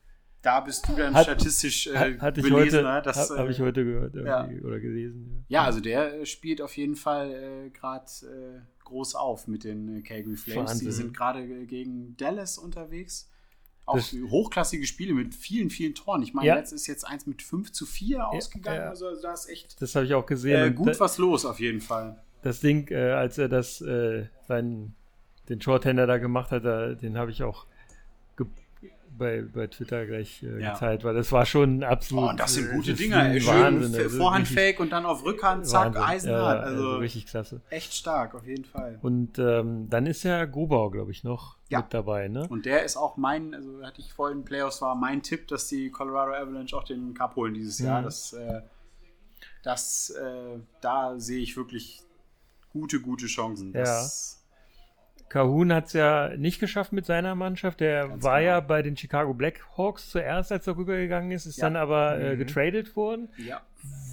[0.40, 4.14] Da bist du dann hat, statistisch äh, hat, ich heute, Habe hab ich heute gehört
[4.14, 4.48] ja.
[4.64, 5.44] oder gelesen.
[5.48, 5.60] Ja.
[5.60, 5.66] ja.
[5.66, 7.30] also der äh, spielt auf jeden Fall
[7.66, 10.70] äh, gerade äh, groß auf mit den Calgary Flames.
[10.70, 10.86] Wahnsinn.
[10.86, 13.30] Die sind gerade gegen Dallas unterwegs.
[13.86, 16.20] Auch das, hochklassige Spiele mit vielen, vielen Toren.
[16.22, 16.56] Ich meine, ja.
[16.56, 18.80] jetzt ist jetzt eins mit 5 zu 4 ausgegangen.
[18.80, 19.80] Ja, Also da ist echt.
[19.80, 20.72] Das habe ich auch gesehen.
[20.72, 22.20] Äh, gut da, was los auf jeden Fall.
[22.42, 24.96] Das Ding, äh, als er das, äh, seinen,
[25.48, 27.66] den Shorthander da gemacht hat, da, den habe ich auch
[29.16, 30.72] bei, bei Twitter gleich äh, ja.
[30.72, 32.24] gezeigt, weil das war schon absolut.
[32.24, 33.38] Oh, und das sind gute Dinger.
[33.40, 36.02] Schön also Vorhandfake und dann auf Rückhand, zack, Wahnsinn.
[36.02, 36.56] Eisenhart.
[36.56, 37.60] Ja, also, also, richtig klasse.
[37.70, 38.98] Echt stark, auf jeden Fall.
[39.02, 41.80] Und ähm, dann ist ja Grubau, glaube ich, noch ja.
[41.80, 42.46] mit dabei, ne?
[42.48, 45.90] Und der ist auch mein, also hatte ich vorhin Playoffs, war mein Tipp, dass die
[45.90, 48.00] Colorado Avalanche auch den Cup holen dieses Jahr.
[48.00, 48.04] Mhm.
[48.04, 48.62] Das, äh,
[49.62, 52.02] das äh, da sehe ich wirklich
[52.72, 53.72] gute, gute Chancen.
[53.72, 54.45] Das, ja
[55.28, 57.80] Kahun hat es ja nicht geschafft mit seiner Mannschaft.
[57.80, 58.50] Der Ganz war genau.
[58.50, 61.64] ja bei den Chicago Blackhawks zuerst, als er rübergegangen ist, ist ja.
[61.64, 62.38] dann aber äh, mhm.
[62.38, 63.28] getradet worden.
[63.36, 63.60] Ja.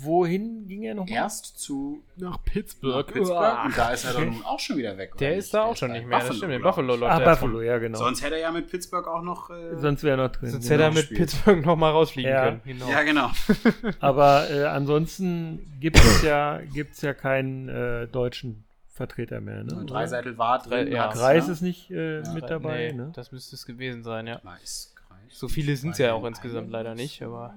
[0.01, 1.15] Wohin ging er nochmal?
[1.15, 3.07] Erst zu nach Pittsburgh.
[3.07, 3.65] Nach Pittsburgh.
[3.65, 5.15] Und da ist er dann auch schon wieder weg.
[5.17, 6.17] Der ist da auch schon nicht mehr.
[6.17, 7.97] Buffalo, das stimmt, Buffalo läuft Ah, Buffalo, ja, genau.
[7.97, 9.49] Sonst hätte er ja mit Pittsburgh auch noch.
[9.49, 10.49] Äh, Sonst wäre er noch drin.
[10.49, 11.19] Sonst hätte er mit gespielt.
[11.19, 12.43] Pittsburgh noch mal rausfliegen ja.
[12.45, 12.61] können.
[12.65, 12.89] Genau.
[12.89, 13.29] Ja, genau.
[13.99, 19.63] Aber äh, ansonsten gibt es ja, gibt's ja keinen äh, deutschen Vertreter mehr.
[19.63, 19.85] Ne?
[19.85, 20.91] Dreiseitel war drin.
[20.91, 21.11] Ja.
[21.11, 22.91] Kreis ist nicht äh, ja, mit dabei.
[22.91, 23.11] Nee, ne?
[23.15, 24.37] Das müsste es gewesen sein, ja.
[24.37, 24.93] Kreis,
[25.29, 27.55] so viele sind es ja auch insgesamt leider nicht, aber.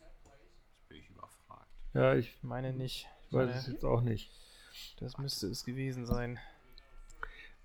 [0.00, 1.66] Jetzt bin ich überfragt.
[1.94, 3.08] Ja, ich meine nicht.
[3.28, 4.30] Ich weiß es jetzt auch nicht.
[5.00, 6.38] Das müsste es gewesen sein.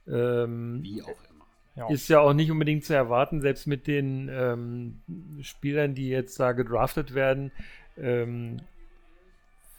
[0.08, 1.46] Ähm, Wie auch immer.
[1.76, 1.90] Ja.
[1.90, 5.02] Ist ja auch nicht unbedingt zu erwarten, selbst mit den ähm,
[5.42, 7.52] Spielern, die jetzt da gedraftet werden.
[7.98, 8.62] Ähm,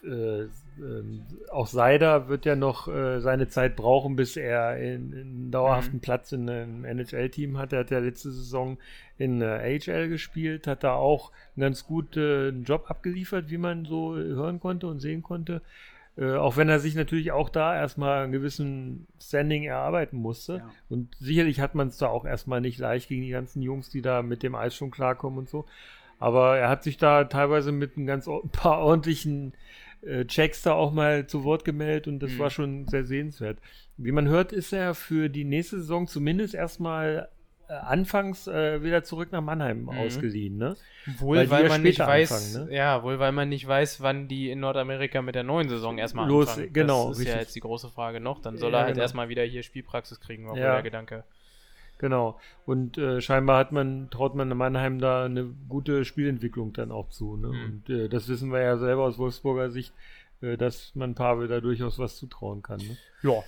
[0.05, 0.43] äh,
[0.81, 5.51] ähm, auch Seider wird ja noch äh, seine Zeit brauchen, bis er in, in einen
[5.51, 6.01] dauerhaften mhm.
[6.01, 7.73] Platz in einem NHL-Team hat.
[7.73, 8.79] Er hat ja letzte Saison
[9.19, 14.17] in äh, AHL gespielt, hat da auch einen ganz guten Job abgeliefert, wie man so
[14.17, 15.61] hören konnte und sehen konnte.
[16.17, 20.57] Äh, auch wenn er sich natürlich auch da erstmal einen gewissen Standing erarbeiten musste.
[20.57, 20.71] Ja.
[20.89, 24.03] Und sicherlich hat man es da auch erstmal nicht leicht gegen die ganzen Jungs, die
[24.03, 25.67] da mit dem Eis schon klarkommen und so.
[26.19, 29.55] Aber er hat sich da teilweise mit ein ganz ein paar ordentlichen
[30.03, 32.39] äh, Checks da auch mal zu Wort gemeldet und das mhm.
[32.39, 33.59] war schon sehr sehenswert.
[33.97, 37.29] Wie man hört, ist er für die nächste Saison zumindest erstmal
[37.69, 39.91] äh, anfangs äh, wieder zurück nach Mannheim mhm.
[39.91, 40.77] ausgeliehen, ne?
[41.19, 42.77] Wohl, weil, weil man nicht weiß, anfangen, ne?
[42.77, 46.27] ja, wohl, weil man nicht weiß, wann die in Nordamerika mit der neuen Saison erstmal
[46.27, 46.73] Los, anfangen.
[46.73, 47.35] Genau, das ist richtig.
[47.35, 48.41] ja jetzt die große Frage noch.
[48.41, 49.03] Dann soll ja, er halt genau.
[49.03, 50.75] erstmal wieder hier Spielpraxis kriegen, war ja.
[50.75, 51.25] der Gedanke.
[52.01, 52.41] Genau.
[52.65, 57.37] Und äh, scheinbar hat man, traut man Mannheim da eine gute Spielentwicklung dann auch zu.
[57.37, 57.49] Ne?
[57.49, 57.65] Mhm.
[57.65, 59.93] Und äh, das wissen wir ja selber aus Wolfsburger Sicht,
[60.41, 62.79] äh, dass man Pavel da durchaus was zutrauen kann.
[62.79, 62.97] Ne?
[63.23, 63.45] Ja.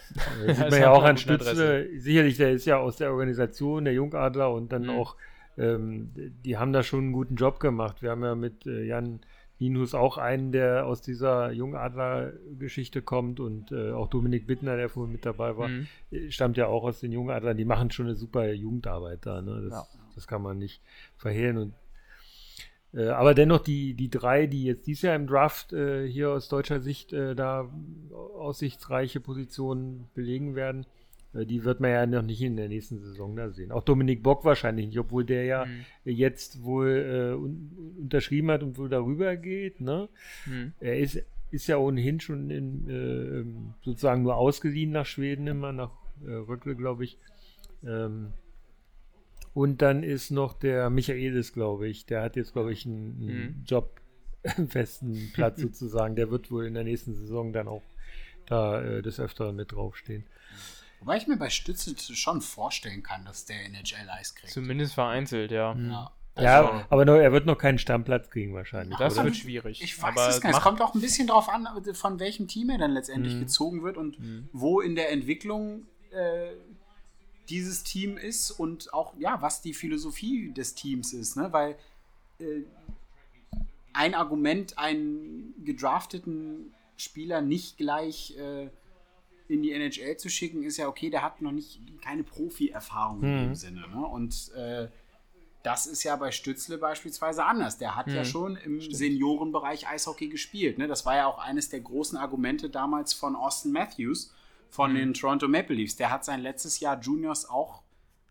[0.47, 1.99] Äh, sieht man ja auch an Stützle.
[1.99, 4.91] Sicherlich, der ist ja aus der Organisation, der Jungadler und dann mhm.
[4.91, 5.17] auch,
[5.57, 8.03] ähm, die haben da schon einen guten Job gemacht.
[8.03, 9.21] Wir haben ja mit äh, Jan
[9.63, 15.13] Ninus auch einen, der aus dieser Jungadler-Geschichte kommt und äh, auch Dominik Bittner, der vorhin
[15.13, 15.87] mit dabei war, mhm.
[16.11, 17.57] Äh, stammt ja auch aus den Jungadlern.
[17.57, 19.41] Die machen schon eine super Jugendarbeit da.
[19.41, 19.69] Ne?
[19.69, 20.01] Das, ja.
[20.17, 20.83] das kann man nicht
[21.17, 21.59] verhehlen.
[21.59, 21.75] Und
[22.93, 26.49] äh, aber dennoch die, die drei, die jetzt dieses Jahr im Draft äh, hier aus
[26.49, 27.71] deutscher Sicht äh, da
[28.37, 30.87] aussichtsreiche Positionen belegen werden,
[31.35, 33.73] die wird man ja noch nicht in der nächsten Saison da sehen.
[33.73, 35.85] Auch Dominik Bock wahrscheinlich nicht, obwohl der ja mhm.
[36.05, 39.81] jetzt wohl äh, un unterschrieben hat und wohl darüber geht.
[39.81, 40.09] Ne?
[40.47, 40.73] Mhm.
[40.81, 45.93] Er ist, ist ja ohnehin schon in, äh, sozusagen nur ausgeliehen nach Schweden immer, nach
[46.27, 47.19] äh, Röckle, glaube ich.
[47.85, 48.33] Ähm,
[49.55, 52.07] und dann ist noch der Michaelis, glaube ich.
[52.07, 53.65] Der hat jetzt, glaube ich, einen, einen mhm.
[53.67, 54.01] Job
[54.69, 56.17] festen Platz sozusagen.
[56.17, 57.83] Der wird wohl in der nächsten Saison dann auch
[58.47, 60.25] da äh, des Öfteren mit draufstehen.
[61.03, 64.53] Wobei ich mir bei Stütze schon vorstellen kann, dass der NHL Eis kriegt.
[64.53, 65.75] Zumindest vereinzelt, ja.
[65.75, 65.91] Mhm.
[65.91, 66.13] Ja.
[66.35, 68.97] Also, ja, aber noch, er wird noch keinen Stammplatz kriegen wahrscheinlich.
[68.99, 69.25] Das oder?
[69.25, 69.83] wird schwierig.
[69.83, 70.59] Ich weiß aber es gar nicht.
[70.59, 73.41] Es kommt auch ein bisschen darauf an, von welchem Team er dann letztendlich mhm.
[73.41, 74.49] gezogen wird und mhm.
[74.53, 76.53] wo in der Entwicklung äh,
[77.51, 81.53] dieses Team ist und auch, ja, was die Philosophie des Teams ist, ne?
[81.53, 81.77] Weil
[82.39, 82.63] äh,
[83.93, 88.71] ein Argument, einen gedrafteten Spieler nicht gleich äh,
[89.49, 93.25] in die NHL zu schicken, ist ja okay, der hat noch nicht keine Profi-Erfahrung mhm.
[93.25, 93.81] in dem Sinne.
[93.89, 94.07] Ne?
[94.07, 94.89] Und äh,
[95.63, 97.79] das ist ja bei Stützle beispielsweise anders.
[97.79, 98.15] Der hat mhm.
[98.15, 98.97] ja schon im Stimmt.
[98.97, 100.79] Seniorenbereich Eishockey gespielt.
[100.79, 100.89] Ne?
[100.89, 104.35] Das war ja auch eines der großen Argumente damals von Austin Matthews,
[104.71, 104.97] von mhm.
[104.97, 105.97] den Toronto Maple Leafs.
[105.97, 107.83] Der hat sein letztes Jahr Juniors auch,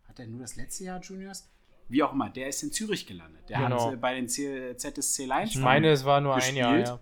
[0.07, 1.47] hat er nur das letzte Jahr Juniors?
[1.87, 3.49] Wie auch immer, der ist in Zürich gelandet.
[3.49, 3.87] Der genau.
[3.87, 5.51] hat äh, bei den C ZSC Lions.
[5.51, 6.65] Ich meine, es war nur gespielt.
[6.65, 6.99] ein Jahr, ja.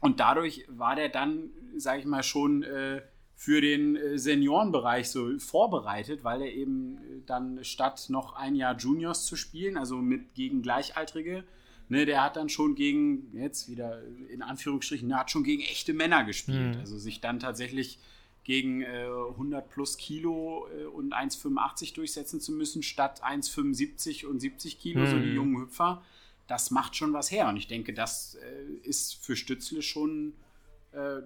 [0.00, 3.00] Und dadurch war der dann, sage ich mal, schon äh,
[3.38, 8.76] für den äh, Seniorenbereich so vorbereitet, weil er eben äh, dann statt noch ein Jahr
[8.76, 11.44] Juniors zu spielen, also mit gegen Gleichaltrige,
[11.90, 16.24] ne, der hat dann schon gegen, jetzt wieder in Anführungsstrichen, hat schon gegen echte Männer
[16.24, 16.76] gespielt.
[16.76, 16.80] Mhm.
[16.80, 17.98] Also sich dann tatsächlich
[18.42, 24.78] gegen äh, 100 plus Kilo äh, und 1,85 durchsetzen zu müssen, statt 1,75 und 70
[24.78, 25.06] Kilo, mhm.
[25.06, 25.34] so die mhm.
[25.34, 26.02] jungen Hüpfer,
[26.46, 27.48] das macht schon was her.
[27.48, 30.45] Und ich denke, das äh, ist für Stützle schon, äh,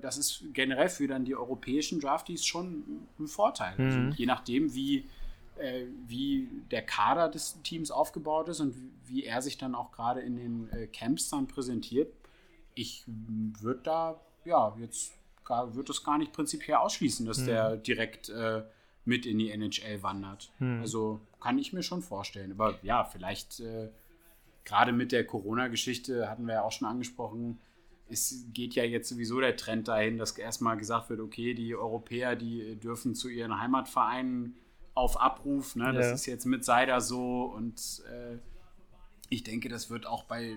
[0.01, 3.75] das ist generell für dann die europäischen Draftees schon ein Vorteil.
[3.79, 4.07] Also mhm.
[4.07, 5.09] Also, je nachdem, wie,
[5.59, 8.75] äh, wie der Kader des Teams aufgebaut ist und
[9.07, 12.13] wie er sich dann auch gerade in den äh, Camps dann präsentiert,
[12.75, 15.13] ich würde da ja jetzt
[15.45, 17.47] gar, würde es gar nicht prinzipiell ausschließen, dass hm.
[17.47, 18.63] der direkt äh,
[19.05, 20.51] mit in die NHL wandert.
[20.59, 20.81] Hm.
[20.81, 22.53] Also kann ich mir schon vorstellen.
[22.53, 23.89] Aber ja, vielleicht äh,
[24.65, 27.59] gerade mit der Corona-Geschichte hatten wir ja auch schon angesprochen,
[28.11, 32.37] es geht ja jetzt sowieso der Trend dahin, dass erstmal gesagt wird, okay, die Europäer,
[32.37, 34.57] die dürfen zu ihren Heimatvereinen
[34.95, 35.77] auf Abruf.
[35.77, 35.93] Ne?
[35.93, 36.13] Das ja.
[36.13, 38.39] ist jetzt mit Seider so und äh,
[39.29, 40.57] ich denke, das wird auch bei,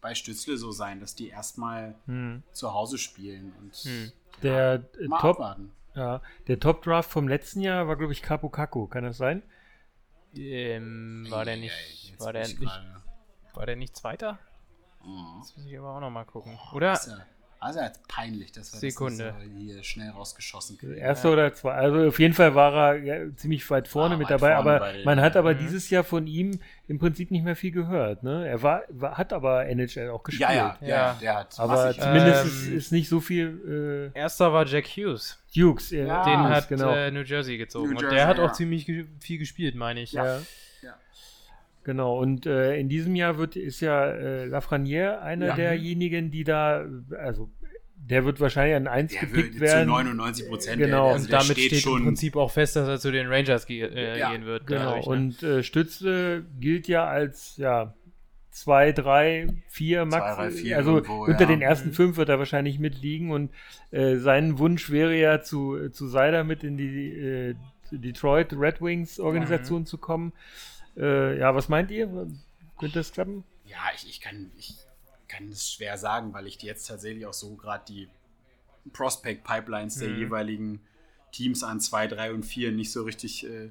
[0.00, 2.42] bei Stützle so sein, dass die erstmal hm.
[2.52, 4.12] zu Hause spielen und hm.
[4.42, 5.56] Der ja, Top,
[5.94, 8.86] ja, der Top Draft vom letzten Jahr war, glaube ich, Capo Caco.
[8.86, 9.42] Kann das sein?
[10.34, 12.60] Ähm, war der nicht, war der nicht,
[13.54, 14.38] war der nicht Zweiter?
[15.04, 15.40] Mhm.
[15.40, 16.58] Das muss ich aber auch noch mal gucken.
[16.72, 16.98] Oder?
[17.62, 17.78] Also
[18.08, 19.36] peinlich, dass wir Sekunde.
[19.38, 20.94] das hier schnell rausgeschossen kriegen.
[20.94, 21.34] Erste ja.
[21.34, 21.70] oder zwei.
[21.70, 24.82] Also auf jeden Fall war er ja, ziemlich weit vorne ah, mit weit dabei, vorne
[24.82, 28.24] aber man hat aber dieses Jahr von ihm im Prinzip nicht mehr viel gehört.
[28.24, 28.48] Ne?
[28.48, 30.50] Er war, war hat aber NHL auch gespielt.
[30.50, 31.18] Ja, ja, ja.
[31.20, 31.60] der hat.
[31.60, 34.10] Aber zumindest ähm, ist, ist, nicht so viel.
[34.12, 35.38] Äh, Erster war Jack Hughes.
[35.54, 36.24] Hughes, ja.
[36.24, 36.92] Den hat genau.
[36.92, 37.90] äh, New Jersey gezogen.
[37.90, 38.86] New Jersey, und der hat auch ziemlich
[39.20, 40.12] viel gespielt, meine ich.
[40.12, 40.40] ja.
[41.84, 45.56] Genau, und äh, in diesem Jahr wird, ist ja äh, Lafreniere einer ja.
[45.56, 46.84] derjenigen, die da,
[47.18, 47.50] also
[47.96, 49.84] der wird wahrscheinlich an 1 der gepickt werden.
[49.84, 50.78] Zu 99 Prozent.
[50.78, 53.28] Genau, der, also und damit steht, steht im Prinzip auch fest, dass er zu den
[53.28, 54.66] Rangers ge äh, ja, gehen wird.
[54.66, 55.12] Genau, dadurch, ne?
[55.12, 57.94] und äh, Stützle gilt ja als, ja,
[58.50, 60.34] zwei, drei, vier Max.
[60.34, 61.46] Zwei, drei, vier also irgendwo, unter ja.
[61.46, 61.94] den ersten mhm.
[61.94, 63.50] fünf wird er wahrscheinlich mitliegen und
[63.90, 67.54] äh, sein Wunsch wäre ja zu, zu Seider mit in die äh,
[67.90, 69.86] Detroit Red Wings Organisation mhm.
[69.86, 70.32] zu kommen.
[70.96, 72.06] Äh, ja, was meint ihr?
[72.78, 73.44] Könnte das klappen?
[73.64, 74.76] Ja, ich, ich kann, ich
[75.28, 78.08] kann es schwer sagen, weil ich jetzt tatsächlich auch so gerade die
[78.92, 80.18] Prospect-Pipelines der mhm.
[80.18, 80.80] jeweiligen
[81.30, 83.70] Teams an 2, 3 und 4 nicht so richtig äh,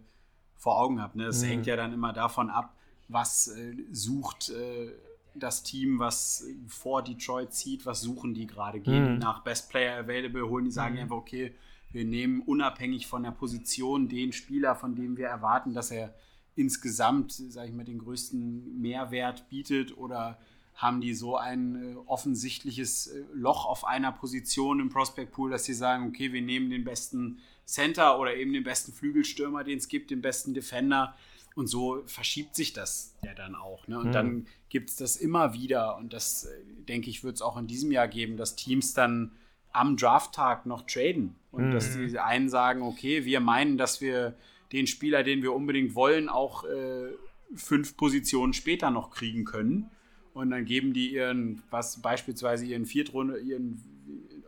[0.58, 1.18] vor Augen habe.
[1.18, 1.26] Ne?
[1.26, 1.48] Das mhm.
[1.48, 2.76] hängt ja dann immer davon ab,
[3.08, 4.92] was äh, sucht äh,
[5.36, 8.80] das Team, was vor Detroit zieht, was suchen die gerade.
[8.80, 9.20] Gehen mhm.
[9.20, 11.02] nach Best Player Available, holen die, sagen mhm.
[11.02, 11.54] einfach, okay,
[11.92, 16.14] wir nehmen unabhängig von der Position den Spieler, von dem wir erwarten, dass er
[16.62, 20.40] insgesamt, sage ich mal, den größten Mehrwert bietet oder
[20.76, 25.66] haben die so ein äh, offensichtliches äh, Loch auf einer Position im Prospect Pool, dass
[25.66, 29.88] sie sagen, okay, wir nehmen den besten Center oder eben den besten Flügelstürmer, den es
[29.90, 31.16] gibt, den besten Defender
[31.54, 33.86] Und so verschiebt sich das ja dann auch.
[33.88, 34.00] Ne?
[34.00, 34.12] Und Mhm.
[34.14, 35.98] dann gibt es das immer wieder.
[35.98, 36.50] Und das, äh,
[36.88, 39.34] denke ich, wird es auch in diesem Jahr geben, dass Teams dann
[39.74, 41.36] am Drafttag noch traden.
[41.52, 41.72] Und Mhm.
[41.72, 44.36] dass die einen sagen, okay, wir meinen, dass wir
[44.72, 47.10] den Spieler, den wir unbedingt wollen, auch äh,
[47.56, 49.92] fünf Positionen später noch kriegen können.
[50.34, 53.84] Und dann geben die ihren, was beispielsweise ihren Viertrunde, ihren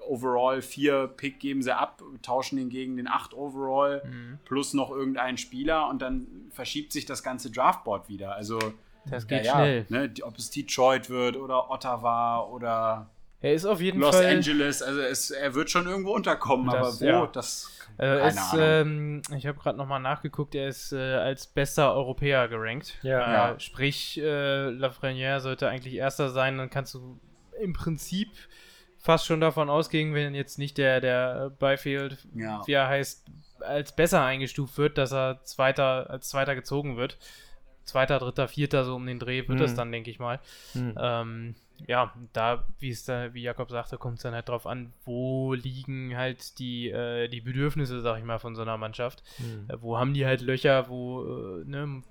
[0.07, 4.01] Overall 4 Pick geben sie ab, tauschen ihn gegen den 8 Overall
[4.45, 8.35] plus noch irgendeinen Spieler und dann verschiebt sich das ganze Draftboard wieder.
[8.35, 8.59] Also
[9.05, 9.85] Das geht ja, schnell.
[9.89, 13.09] Ne, ob es Detroit wird oder Ottawa oder
[13.43, 14.25] Er ist auf jeden Los Fall.
[14.25, 17.27] Angeles, also es, er wird schon irgendwo unterkommen, Das- aber wo, ja.
[17.27, 18.61] das Äh, keine ist, Ahnung.
[18.63, 22.97] ähm, ich habe gerade nochmal nachgeguckt, er ist äh, als bester Europäer gerankt.
[23.03, 23.19] Ja.
[23.19, 23.59] Äh, Ja.
[23.59, 27.19] Sprich, äh, Lafreniere sollte eigentlich erster sein, dann kannst du
[27.61, 28.29] im Prinzip
[28.97, 32.61] fast schon davon ausgehen, wenn jetzt nicht der, der Byfield, Ja.
[32.65, 33.25] wie er heißt,
[33.59, 37.17] als besser eingestuft wird, dass er zweiter, als zweiter gezogen wird.
[37.83, 39.65] Zweiter, dritter, vierter, so um den Dreh wird Mhm.
[39.65, 40.39] es dann, denke ich mal.
[40.73, 40.95] Mhm.
[40.97, 41.55] Ähm,
[41.87, 45.53] ja, da, wie es da, wie Jakob sagte, kommt es dann halt drauf an, wo
[45.53, 49.23] liegen halt die, äh, die Bedürfnisse, sag ich mal, von so einer Mannschaft.
[49.39, 49.69] Mhm.
[49.69, 52.03] Äh, wo haben die halt Löcher, wo äh, ne,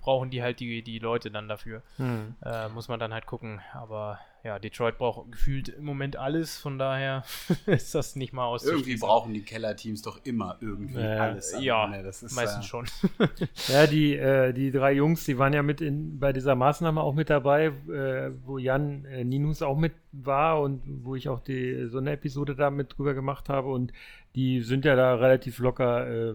[0.00, 1.82] brauchen die halt die, die Leute dann dafür.
[1.98, 2.36] Mhm.
[2.74, 3.60] Muss man dann halt gucken.
[3.72, 7.24] Aber ja, Detroit braucht gefühlt im Moment alles, von daher
[7.66, 8.86] ist das nicht mal auszuschließen.
[8.88, 11.16] Irgendwie brauchen die Kellerteams doch immer irgendwie Ja.
[11.24, 11.54] alles.
[11.60, 12.86] Ja, Ne, das ist, Meistens äh, schon.
[13.68, 17.14] Ja, die, äh, die drei Jungs, die waren ja mit in, bei dieser Maßnahme auch
[17.14, 21.86] mit dabei, äh, wo Jan äh, Ninus auch mit war und wo ich auch die,
[21.88, 23.92] so eine Episode da mit drüber gemacht habe und
[24.34, 26.34] die sind ja da relativ locker, äh,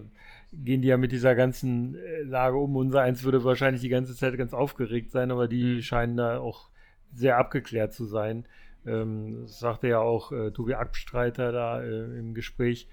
[0.52, 2.76] gehen die ja mit dieser ganzen äh, Lage um.
[2.76, 5.82] Unser eins würde wahrscheinlich die ganze Zeit ganz aufgeregt sein, aber die Mhm.
[5.82, 6.68] scheinen da auch
[7.14, 8.46] sehr abgeklärt zu sein.
[8.86, 12.88] Ähm, das sagte ja auch äh, Tobi Abstreiter da äh, im Gespräch,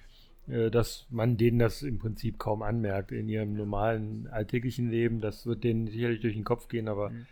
[0.47, 5.22] äh, dass man denen das im Prinzip kaum anmerkt in ihrem normalen alltäglichen Leben.
[5.22, 7.28] Das wird denen sicherlich durch den Kopf gehen, aber Mhm.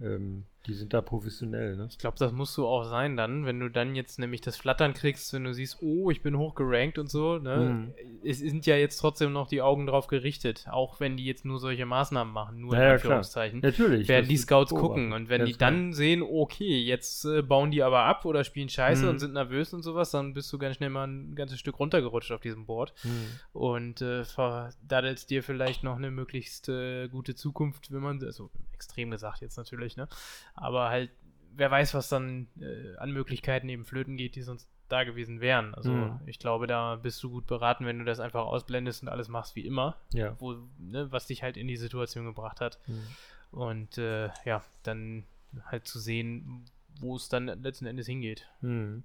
[0.00, 1.76] ähm, die sind da professionell.
[1.76, 1.88] Ne?
[1.90, 4.94] Ich glaube, das musst du auch sein dann, wenn du dann jetzt nämlich das Flattern
[4.94, 7.38] kriegst, wenn du siehst, oh, ich bin hochgerankt und so.
[7.38, 7.92] Ne?
[7.92, 7.94] Mhm.
[8.24, 11.58] Es sind ja jetzt trotzdem noch die Augen drauf gerichtet, auch wenn die jetzt nur
[11.58, 13.60] solche Maßnahmen machen, nur Ja, in Anführungszeichen.
[13.60, 14.06] Natürlich.
[14.06, 18.00] werden die Scouts gucken und wenn die dann sehen, okay, jetzt äh, bauen die aber
[18.04, 19.08] ab oder spielen Scheiße Mhm.
[19.08, 22.30] und sind nervös und sowas, dann bist du ganz schnell mal ein ganzes Stück runtergerutscht
[22.30, 23.12] auf diesem Board klar.
[23.12, 23.26] Mhm.
[23.52, 29.10] und äh, verdaddelst dir vielleicht noch eine möglichst äh, gute Zukunft, wenn man, also extrem
[29.10, 30.08] gesagt jetzt natürlich, ne,
[30.54, 31.10] aber halt,
[31.54, 35.74] wer weiß, was dann äh, an Möglichkeiten eben flöten geht, die sonst da gewesen wären.
[35.74, 36.20] Also Mhm.
[36.26, 39.56] ich glaube, da bist du gut beraten, wenn du das einfach ausblendest und alles machst
[39.56, 40.36] wie immer, Ja.
[40.38, 42.78] wo, ne, was dich halt in die Situation gebracht hat.
[42.86, 43.06] Mhm.
[43.50, 45.24] Und äh, ja, dann
[45.66, 46.64] halt zu sehen,
[47.00, 48.48] wo es dann letzten Endes hingeht.
[48.60, 49.02] Mhm.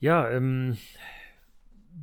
[0.00, 0.76] Ja, ähm,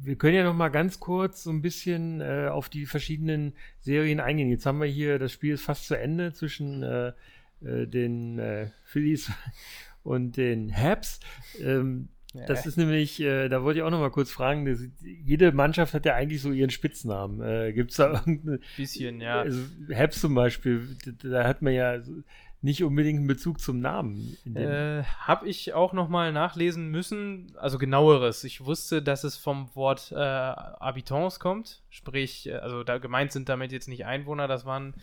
[0.01, 4.19] wir können ja noch mal ganz kurz so ein bisschen äh, auf die verschiedenen Serien
[4.19, 4.49] eingehen.
[4.49, 7.13] Jetzt haben wir hier, das Spiel ist fast zu Ende zwischen äh,
[7.61, 9.31] äh, den äh, Phillies
[10.03, 11.19] und den Habs.
[11.61, 12.09] Ähm,
[12.47, 15.95] das ist nämlich, äh, da wollte ich auch noch mal kurz fragen, das, jede Mannschaft
[15.95, 17.41] hat ja eigentlich so ihren Spitznamen.
[17.41, 19.41] Äh, Gibt es da irgendeine, bisschen, ja.
[19.41, 19.59] also
[19.91, 22.13] Habs zum Beispiel, da, da hat man ja so
[22.61, 24.37] nicht unbedingt einen Bezug zum Namen.
[24.53, 28.43] Äh, Habe ich auch nochmal nachlesen müssen, also genaueres.
[28.43, 33.47] Ich wusste, dass es vom Wort äh, Habitants kommt, sprich, äh, also da gemeint sind
[33.47, 34.93] damit jetzt nicht Einwohner, das waren,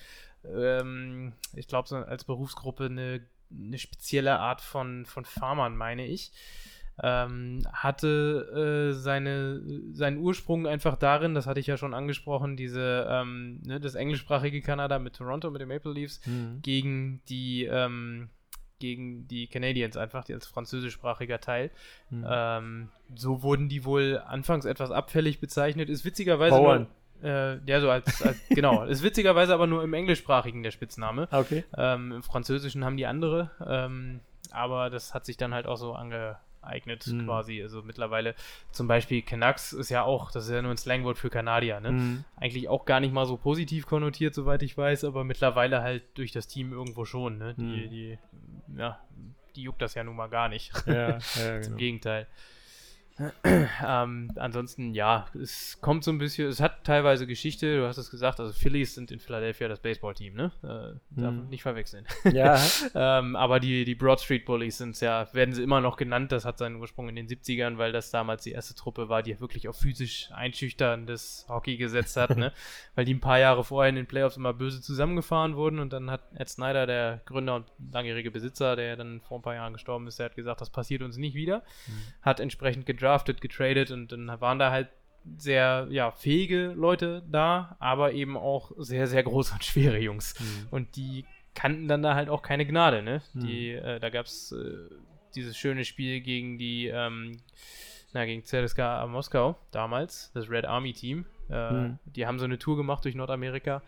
[0.44, 6.32] ähm, ich glaube, so als Berufsgruppe eine, eine spezielle Art von, von Farmern, meine ich.
[7.02, 9.60] Ähm, hatte äh, seine,
[9.92, 14.62] seinen Ursprung einfach darin, das hatte ich ja schon angesprochen, diese, ähm, ne, das englischsprachige
[14.62, 16.60] Kanada mit Toronto, mit den Maple Leafs, Mhm.
[16.62, 18.28] gegen die ähm,
[18.78, 21.70] gegen die Canadiens einfach, die als französischsprachiger Teil.
[22.10, 22.26] Mhm.
[22.28, 25.88] Ähm, so wurden die wohl anfangs etwas abfällig bezeichnet.
[25.88, 26.86] Ist witzigerweise Bauern.
[27.22, 31.28] nur, äh, ja so als, als genau, ist witzigerweise aber nur im englischsprachigen der Spitzname.
[31.30, 31.64] Okay.
[31.76, 34.20] Ähm, Im Französischen haben die andere, ähm,
[34.50, 35.94] aber das hat sich dann halt auch so
[36.66, 37.24] angeeignet Mhm.
[37.26, 37.62] quasi.
[37.62, 38.34] Also mittlerweile
[38.72, 41.92] zum Beispiel Canucks ist ja auch, das ist ja nur ein Slangwort für Kanadier, ne?
[41.92, 42.24] Mhm.
[42.36, 46.32] eigentlich auch gar nicht mal so positiv konnotiert, soweit ich weiß, aber mittlerweile halt durch
[46.32, 47.38] das Team irgendwo schon.
[47.38, 47.54] Ne?
[47.54, 47.90] Die, Hm.
[47.90, 48.18] die,
[48.76, 49.00] ja,
[49.54, 50.72] die juckt das ja nun mal gar nicht.
[50.86, 51.18] Ja, ja,
[51.56, 51.76] Im genau.
[51.76, 52.26] Gegenteil.
[53.44, 58.10] ähm, ansonsten, ja, es kommt so ein bisschen, es hat teilweise Geschichte, du hast es
[58.10, 60.52] gesagt, also Phillies sind in Philadelphia das Baseballteam, ne?
[60.62, 61.48] Äh, darf Hm.
[61.48, 62.06] nicht verwechseln.
[62.32, 62.60] Ja,
[62.94, 66.32] ähm, aber die, die Broad Street Bullies sind ja, werden sie immer noch genannt.
[66.32, 69.38] Das hat seinen Ursprung in den 70ern, weil das damals die erste Truppe war, die
[69.40, 72.52] wirklich auf physisch einschüchterndes Hockey gesetzt hat, ne?
[72.94, 76.10] Weil die ein paar Jahre vorher in den Playoffs immer böse zusammengefahren wurden und dann
[76.10, 80.06] hat Ed Snyder, der Gründer und langjährige Besitzer, der dann vor ein paar Jahren gestorben
[80.06, 81.62] ist, der hat gesagt, das passiert uns nicht wieder.
[82.22, 83.05] Hat entsprechend gedraftet,
[83.40, 84.88] getradet und dann waren da halt
[85.38, 90.38] sehr ja, fähige Leute da, aber eben auch sehr, sehr große und schwere Jungs.
[90.38, 90.68] Mhm.
[90.70, 91.24] Und die
[91.54, 93.22] kannten dann da halt auch keine Gnade, ne?
[93.34, 93.40] Mhm.
[93.40, 94.94] Die, äh, da gab es äh,
[95.34, 97.38] dieses schöne Spiel gegen die, ähm,
[98.12, 101.26] na, gegen ZSKA Moskau damals, das Red Army Team.
[101.50, 101.98] Äh, mhm.
[102.04, 103.82] Die haben so eine Tour gemacht durch Nordamerika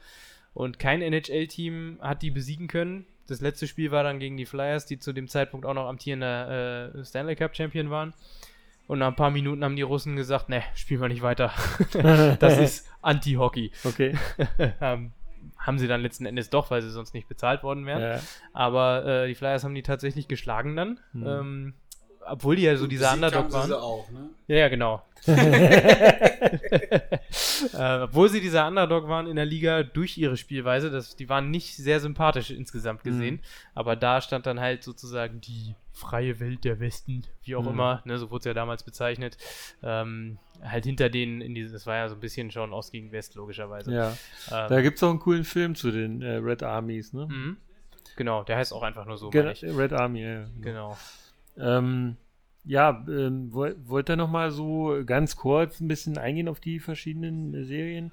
[0.54, 3.06] und kein NHL-Team hat die besiegen können.
[3.26, 6.94] Das letzte Spiel war dann gegen die Flyers, die zu dem Zeitpunkt auch noch amtierender
[6.94, 8.14] äh, Stanley Cup Champion waren.
[8.88, 11.52] Und nach ein paar Minuten haben die Russen gesagt, ne, spielen wir nicht weiter.
[12.40, 13.70] das ist Anti-Hockey.
[13.84, 14.16] Okay.
[14.80, 15.12] ähm,
[15.58, 18.00] haben sie dann letzten Endes doch, weil sie sonst nicht bezahlt worden wären.
[18.00, 18.20] Ja.
[18.54, 21.00] Aber äh, die Flyers haben die tatsächlich geschlagen dann.
[21.12, 21.26] Mhm.
[21.26, 21.74] Ähm,
[22.30, 23.68] obwohl die ja so dieser Underdog waren.
[23.68, 24.30] Sie auch, ne?
[24.46, 25.02] Ja, ja, genau.
[25.26, 25.40] äh,
[27.74, 31.76] obwohl sie dieser Underdog waren in der Liga durch ihre Spielweise, das, die waren nicht
[31.76, 33.34] sehr sympathisch insgesamt gesehen.
[33.34, 33.40] Mhm.
[33.74, 37.70] Aber da stand dann halt sozusagen die freie Welt der Westen, wie auch mhm.
[37.70, 39.36] immer, ne, so wurde es ja damals bezeichnet.
[39.82, 43.12] Ähm, halt hinter denen in dieses, das war ja so ein bisschen schon Ost gegen
[43.12, 43.92] West, logischerweise.
[43.92, 44.16] Ja.
[44.50, 47.26] Ähm, da gibt es auch einen coolen Film zu den äh, Red Armies, ne?
[47.26, 47.56] Mhm.
[48.16, 49.30] Genau, der heißt auch einfach nur so.
[49.30, 50.46] Gen Red Army, ja.
[50.60, 50.96] Genau.
[51.58, 52.16] Ähm,
[52.64, 57.54] ja, ähm, wollt ihr noch mal so ganz kurz ein bisschen eingehen auf die verschiedenen
[57.54, 58.12] äh, Serien?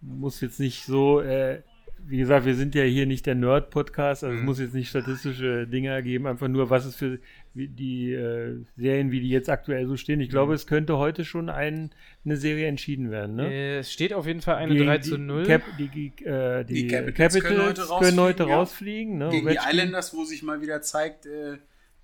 [0.00, 1.62] Muss jetzt nicht so, äh,
[2.06, 4.40] wie gesagt, wir sind ja hier nicht der Nerd-Podcast, also mhm.
[4.40, 7.18] es muss jetzt nicht statistische Dinge ergeben, einfach nur, was es für
[7.54, 10.20] die äh, Serien, wie die jetzt aktuell so stehen.
[10.20, 10.56] Ich glaube, mhm.
[10.56, 11.90] es könnte heute schon ein,
[12.24, 13.34] eine Serie entschieden werden.
[13.34, 13.52] Ne?
[13.52, 15.42] Äh, es steht auf jeden Fall eine Gegen 3 zu 0.
[15.42, 18.16] Die, Cap, die, äh, die, die Capitals, Capitals, können heute rausfliegen.
[18.16, 19.28] Können heute rausfliegen ne?
[19.30, 21.56] Gegen die Islanders, wo sich mal wieder zeigt, äh,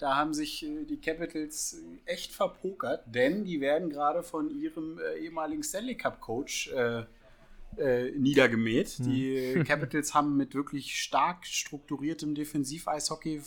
[0.03, 4.99] da haben sich äh, die Capitals äh, echt verpokert, denn die werden gerade von ihrem
[4.99, 7.05] äh, ehemaligen Stanley Cup Coach äh,
[7.79, 8.89] äh, niedergemäht.
[8.89, 9.05] Hm.
[9.05, 13.43] Die Capitals haben mit wirklich stark strukturiertem Defensiv-Eishockey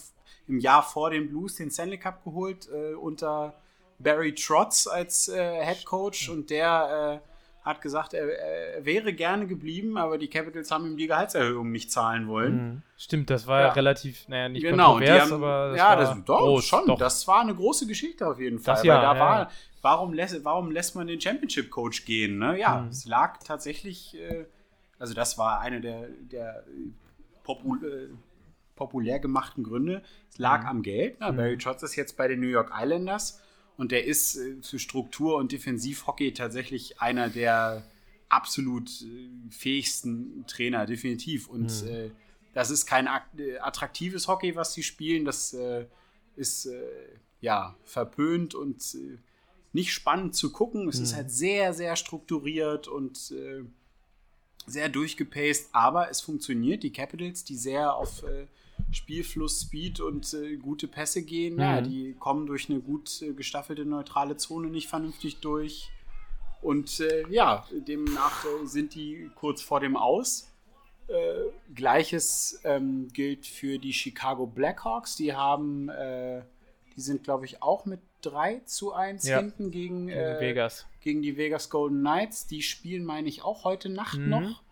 [0.47, 3.61] im Jahr vor den Blues den Stanley Cup geholt äh, unter
[3.99, 7.21] Barry Trotz als Head Coach und der
[7.65, 11.91] hat gesagt, er, er, wäre gerne geblieben, aber die Capitals haben ihm die Gehaltserhöhung nicht
[11.91, 12.55] zahlen wollen.
[12.55, 12.81] Mhm.
[12.95, 13.71] Stimmt, das war ja.
[13.71, 16.85] relativ, naja, nicht genau, kontrovers, haben, aber das ja, das, doch, groß, schon.
[16.85, 16.99] Doch.
[16.99, 18.75] Das war eine große Geschichte auf jeden Fall.
[18.75, 19.19] Das ja, da ja.
[19.19, 19.51] war,
[19.81, 22.37] warum lässt, warum lässt man den Championship Coach gehen?
[22.37, 22.59] Ne?
[22.59, 22.89] Ja, mhm.
[22.89, 24.45] es lag tatsächlich, äh,
[24.99, 26.63] also das war eine der, der
[27.41, 28.15] popul äh,
[28.75, 30.03] populär gemachten Gründe.
[30.29, 30.67] Es lag mhm.
[30.67, 31.19] am Geld.
[31.19, 31.33] Ne?
[31.33, 33.41] Barry Trotz ist jetzt bei den New York Islanders
[33.77, 37.83] und der ist äh, für Struktur- und Defensivhockey tatsächlich einer der
[38.29, 41.47] absolut äh, fähigsten Trainer, definitiv.
[41.47, 41.87] Und mhm.
[41.87, 42.11] äh,
[42.53, 43.07] das ist kein
[43.37, 45.25] äh, attraktives Hockey, was sie spielen.
[45.25, 45.85] Das äh,
[46.35, 46.81] ist äh,
[47.41, 48.97] ja verpönt und
[49.73, 50.87] nicht spannend zu gucken.
[50.87, 51.03] Es mhm.
[51.03, 53.33] ist halt sehr, sehr strukturiert und
[54.67, 56.81] sehr durchgepaced, aber es funktioniert.
[56.81, 58.23] Die Capitals, die sehr auf
[58.91, 61.55] Spielfluss, Speed und äh, gute Pässe gehen.
[61.55, 61.59] Mhm.
[61.59, 65.91] Ja, die kommen durch eine gut äh, gestaffelte neutrale Zone nicht vernünftig durch.
[66.61, 70.49] Und äh, ja, demnach äh, sind die kurz vor dem Aus.
[71.07, 71.13] Äh,
[71.73, 75.15] Gleiches ähm, gilt für die Chicago Blackhawks.
[75.15, 75.91] Die haben,
[76.95, 79.39] die sind, glaube ich, auch mit 3 zu 1 ja.
[79.39, 80.87] hinten gegen, gegen Vegas.
[81.01, 82.47] Gegen die Vegas Golden Knights.
[82.47, 84.29] Die spielen, meine ich, auch heute Nacht mhm.
[84.29, 84.64] noch.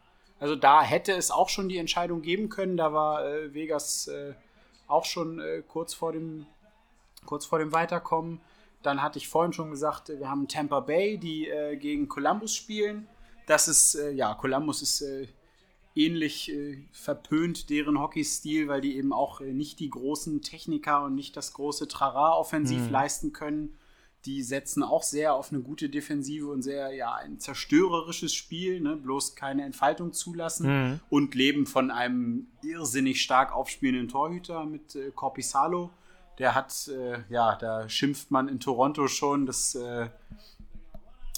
[0.44, 2.76] Also da hätte es auch schon die Entscheidung geben können.
[2.76, 4.34] Da war äh, Vegas äh,
[4.88, 6.46] auch schon äh, kurz, vor dem,
[7.26, 8.42] kurz vor dem Weiterkommen.
[8.82, 13.08] Dann hatte ich vorhin schon gesagt, wir haben Tampa Bay, die äh, gegen Columbus spielen.
[13.48, 15.30] Das ist, äh, ja, Columbus ist äh,
[15.96, 16.52] ähnlich
[16.92, 21.88] verpönt, deren Hockeystil, weil die eben auch nicht die großen Techniker und nicht das große
[21.88, 22.92] Trara offensiv mhm.
[22.92, 23.78] leisten können
[24.26, 28.96] die setzen auch sehr auf eine gute Defensive und sehr, ja, ein zerstörerisches Spiel, ne?
[28.96, 31.00] bloß keine Entfaltung zulassen mhm.
[31.10, 35.90] und leben von einem irrsinnig stark aufspielenden Torhüter mit äh, Corpisalo.
[36.40, 40.08] Der hat, äh, ja, da schimpft man in Toronto schon, dass, äh,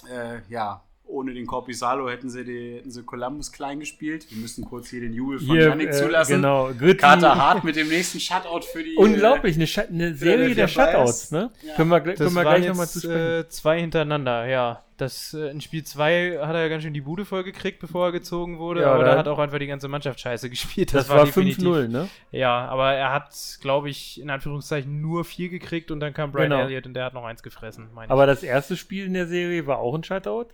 [0.07, 4.25] äh ja, ohne den Corpisalo hätten sie, die, hätten sie Columbus klein gespielt.
[4.29, 6.35] Wir müssen kurz hier den Jubel von hier, Janik äh, zulassen.
[6.37, 6.71] Genau.
[6.77, 6.97] Gritti.
[6.97, 8.95] Carter Hart mit dem nächsten Shutout für die.
[8.95, 11.51] Unglaublich, eine, eine Serie der Shutouts, ne?
[11.61, 11.75] Ja.
[11.75, 14.81] Können wir, können wir gleich nochmal zu äh, zwei hintereinander, ja.
[14.97, 18.07] Das, äh, in Spiel 2 hat er ja ganz schön die Bude voll gekriegt, bevor
[18.07, 20.93] er gezogen wurde, ja, aber da hat auch einfach die ganze Mannschaft scheiße gespielt.
[20.93, 22.07] Das, das war, war 5-0, ne?
[22.31, 26.49] Ja, aber er hat, glaube ich, in Anführungszeichen nur vier gekriegt und dann kam Brian
[26.49, 26.63] genau.
[26.63, 28.29] Elliott und der hat noch eins gefressen, Aber ich.
[28.29, 30.47] das erste Spiel in der Serie war auch ein Shutout?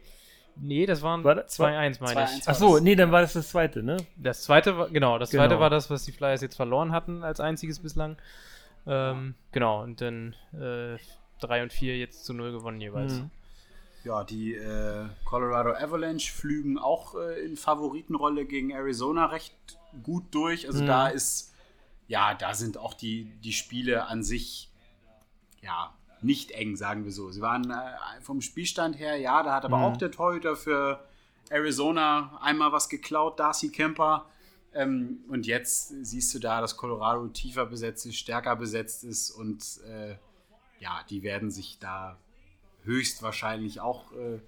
[0.64, 2.48] Nee, das waren 2-1, meine ich.
[2.48, 3.98] Achso, nee, dann war das das zweite, ne?
[4.16, 5.44] Das zweite war, genau, das genau.
[5.44, 8.18] zweite war das, was die Flyers jetzt verloren hatten als einziges bislang.
[8.86, 10.98] Ähm, genau, und dann äh,
[11.40, 13.14] 3 und 4 jetzt zu 0 gewonnen jeweils.
[13.14, 13.32] Mhm.
[14.04, 19.56] Ja, die äh, Colorado Avalanche flügen auch äh, in Favoritenrolle gegen Arizona recht
[20.04, 20.68] gut durch.
[20.68, 20.88] Also mhm.
[20.88, 21.54] da ist,
[22.08, 24.70] ja, da sind auch die, die Spiele an sich,
[25.62, 27.32] ja, nicht eng, sagen wir so.
[27.32, 29.84] Sie waren äh, vom Spielstand her, ja, da hat aber mhm.
[29.84, 31.04] auch der Torhüter für
[31.50, 34.26] Arizona einmal was geklaut, Darcy Kemper.
[34.74, 39.64] Ähm, und jetzt siehst du da, dass Colorado tiefer besetzt ist, stärker besetzt ist und
[39.86, 40.16] äh,
[40.80, 42.18] ja, die werden sich da
[42.84, 44.40] höchstwahrscheinlich auch äh,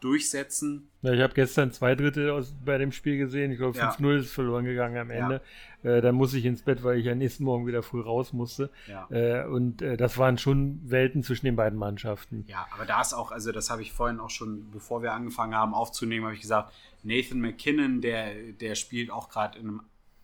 [0.00, 0.88] durchsetzen.
[1.02, 3.52] Ja, ich habe gestern zwei Drittel aus, bei dem Spiel gesehen.
[3.52, 4.18] Ich glaube, 5-0 ja.
[4.18, 5.34] ist verloren gegangen am Ende.
[5.34, 5.40] Ja.
[5.86, 8.70] Äh, dann muss ich ins Bett, weil ich ja nächsten Morgen wieder früh raus musste.
[8.88, 9.06] Ja.
[9.10, 12.44] Äh, und äh, das waren schon Welten zwischen den beiden Mannschaften.
[12.48, 15.54] Ja, aber da ist auch, also das habe ich vorhin auch schon, bevor wir angefangen
[15.54, 16.72] haben aufzunehmen, habe ich gesagt,
[17.04, 19.60] Nathan McKinnon, der, der spielt auch gerade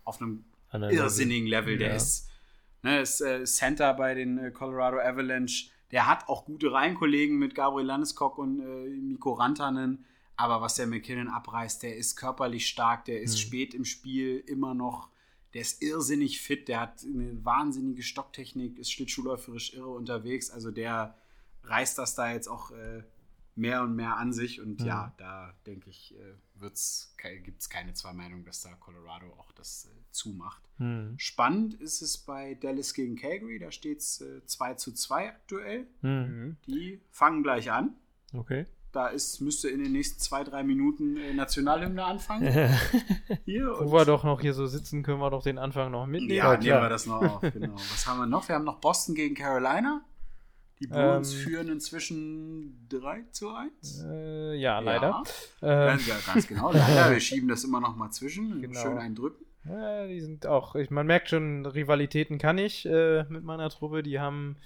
[0.05, 1.79] auf einem irrsinnigen Level.
[1.79, 2.29] Der ist,
[2.83, 7.55] ne, ist äh, Center bei den äh, Colorado Avalanche der hat auch gute Reihenkollegen mit
[7.55, 10.05] Gabriel Landeskog und äh, Mikko Rantanen.
[10.37, 13.39] Aber was der McKinnon abreißt, der ist körperlich stark, der ist mhm.
[13.39, 15.11] spät im Spiel immer noch,
[15.55, 20.51] der ist irrsinnig fit, der hat eine wahnsinnige Stocktechnik, ist schlittschuhläuferisch irre unterwegs.
[20.51, 21.17] Also der
[21.65, 23.03] reißt das da jetzt auch äh,
[23.55, 24.61] mehr und mehr an sich.
[24.61, 24.87] Und mhm.
[24.87, 29.87] ja, da denke ich, äh, gibt es keine zwei Meinungen, dass da Colorado auch das
[29.87, 30.63] äh, zumacht.
[30.79, 31.15] Mhm.
[31.19, 35.87] Spannend ist es bei Dallas gegen Calgary, da steht es äh, 2 zu 2 aktuell.
[36.01, 36.57] Mhm.
[36.67, 37.97] Die fangen gleich an.
[38.33, 38.67] Okay.
[38.93, 42.47] Da ist, müsste in den nächsten zwei, drei Minuten äh, Nationalhymne anfangen.
[43.45, 46.37] hier Wo wir doch noch hier so sitzen, können wir doch den Anfang noch mitnehmen.
[46.37, 47.41] Ja, nehmen wir das noch auf.
[47.41, 47.75] Genau.
[47.75, 48.47] Was haben wir noch?
[48.49, 50.03] Wir haben noch Boston gegen Carolina.
[50.83, 54.05] Die Bruins ähm, führen inzwischen 3 zu 1.
[54.05, 55.23] Äh, ja, leider.
[55.61, 55.99] Ja, ähm.
[56.07, 56.73] ganz, ganz, genau.
[56.73, 58.61] Leider, wir schieben das immer noch mal zwischen.
[58.61, 58.81] Genau.
[58.81, 59.47] Schön eindrücken.
[59.65, 64.03] Ja, die sind auch, ich, man merkt schon, Rivalitäten kann ich äh, mit meiner Truppe.
[64.03, 64.57] Die haben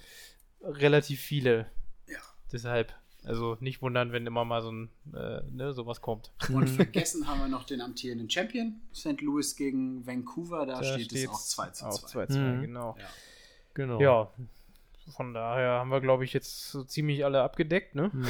[0.63, 1.69] relativ viele.
[2.07, 2.17] Ja.
[2.51, 2.93] Deshalb,
[3.27, 6.31] also nicht wundern, wenn immer mal so ein, äh, ne, sowas kommt.
[6.47, 9.21] Und vergessen haben wir noch den amtierenden Champion, St.
[9.21, 10.65] Louis gegen Vancouver.
[10.65, 11.87] Da, da steht es auch 2 zu 2.
[11.87, 12.61] Auch 2 2, mhm.
[12.61, 12.95] genau.
[12.97, 13.05] Ja.
[13.73, 14.01] genau.
[14.01, 14.31] Ja,
[15.15, 17.95] von daher haben wir, glaube ich, jetzt so ziemlich alle abgedeckt.
[17.95, 18.11] Ne?
[18.13, 18.27] Mhm.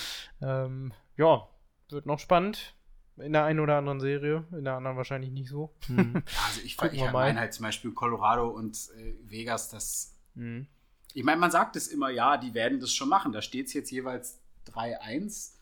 [0.40, 1.46] ähm, ja,
[1.90, 2.74] wird noch spannend.
[3.18, 5.74] In der einen oder anderen Serie, in der anderen wahrscheinlich nicht so.
[5.88, 6.22] Mhm.
[6.46, 10.18] also ich, ich meine halt zum Beispiel Colorado und äh, Vegas, das.
[10.34, 10.66] Mhm.
[11.14, 13.32] Ich meine, man sagt es immer, ja, die werden das schon machen.
[13.32, 14.40] Da steht es jetzt jeweils
[14.72, 15.52] 3-1.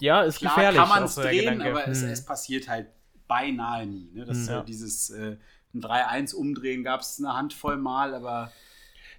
[0.00, 0.80] Ja, ist Klar, gefährlich.
[0.80, 2.08] kann man es drehen, aber es, mhm.
[2.08, 2.88] es, passiert halt
[3.28, 4.10] beinahe nie.
[4.12, 4.24] Ne?
[4.24, 4.48] Das mhm.
[4.48, 4.62] ja.
[4.62, 5.36] dieses äh,
[5.74, 8.52] 3-1 umdrehen gab es eine Handvoll Mal, aber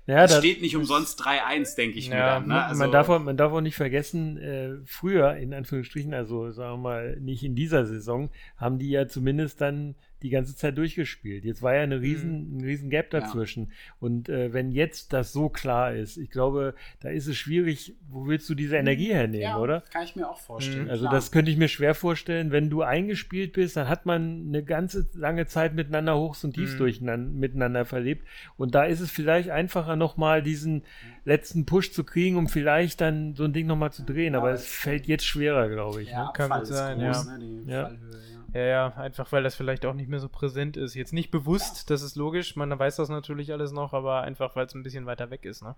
[0.08, 2.48] ja, es steht nicht umsonst 3-1, denke ich ja, mir dann.
[2.48, 2.66] Ne?
[2.66, 6.74] Also, man, darf auch, man darf auch nicht vergessen, äh, früher, in Anführungsstrichen, also sagen
[6.74, 11.46] wir mal, nicht in dieser Saison, haben die ja zumindest dann die ganze Zeit durchgespielt.
[11.46, 12.58] Jetzt war ja eine riesen, mhm.
[12.58, 13.66] ein riesen Gap dazwischen.
[13.66, 13.96] Ja.
[14.00, 18.28] Und äh, wenn jetzt das so klar ist, ich glaube, da ist es schwierig, wo
[18.28, 19.14] willst du diese Energie mhm.
[19.14, 19.82] hernehmen, ja, oder?
[19.92, 20.90] Kann ich mir auch vorstellen.
[20.90, 21.14] Also klar.
[21.14, 22.52] das könnte ich mir schwer vorstellen.
[22.52, 26.74] Wenn du eingespielt bist, dann hat man eine ganze lange Zeit miteinander Hochs und Tiefs
[26.74, 26.80] mhm.
[26.80, 28.28] durcheinander, miteinander verlebt.
[28.58, 30.84] Und da ist es vielleicht einfacher, nochmal diesen
[31.26, 34.34] letzten Push zu kriegen, um vielleicht dann so ein Ding nochmal zu drehen.
[34.34, 36.10] Ja, Aber es fällt jetzt schwerer, glaube ich.
[36.10, 36.32] Ja, ne?
[36.34, 37.38] kann sein, groß, ja.
[37.38, 37.84] Ne, ja.
[37.84, 40.94] Fallhöhe, ja, ja, einfach weil das vielleicht auch nicht mehr so präsent ist.
[40.94, 44.66] Jetzt nicht bewusst, das ist logisch, man weiß das natürlich alles noch, aber einfach weil
[44.66, 45.64] es ein bisschen weiter weg ist.
[45.64, 45.76] Ne?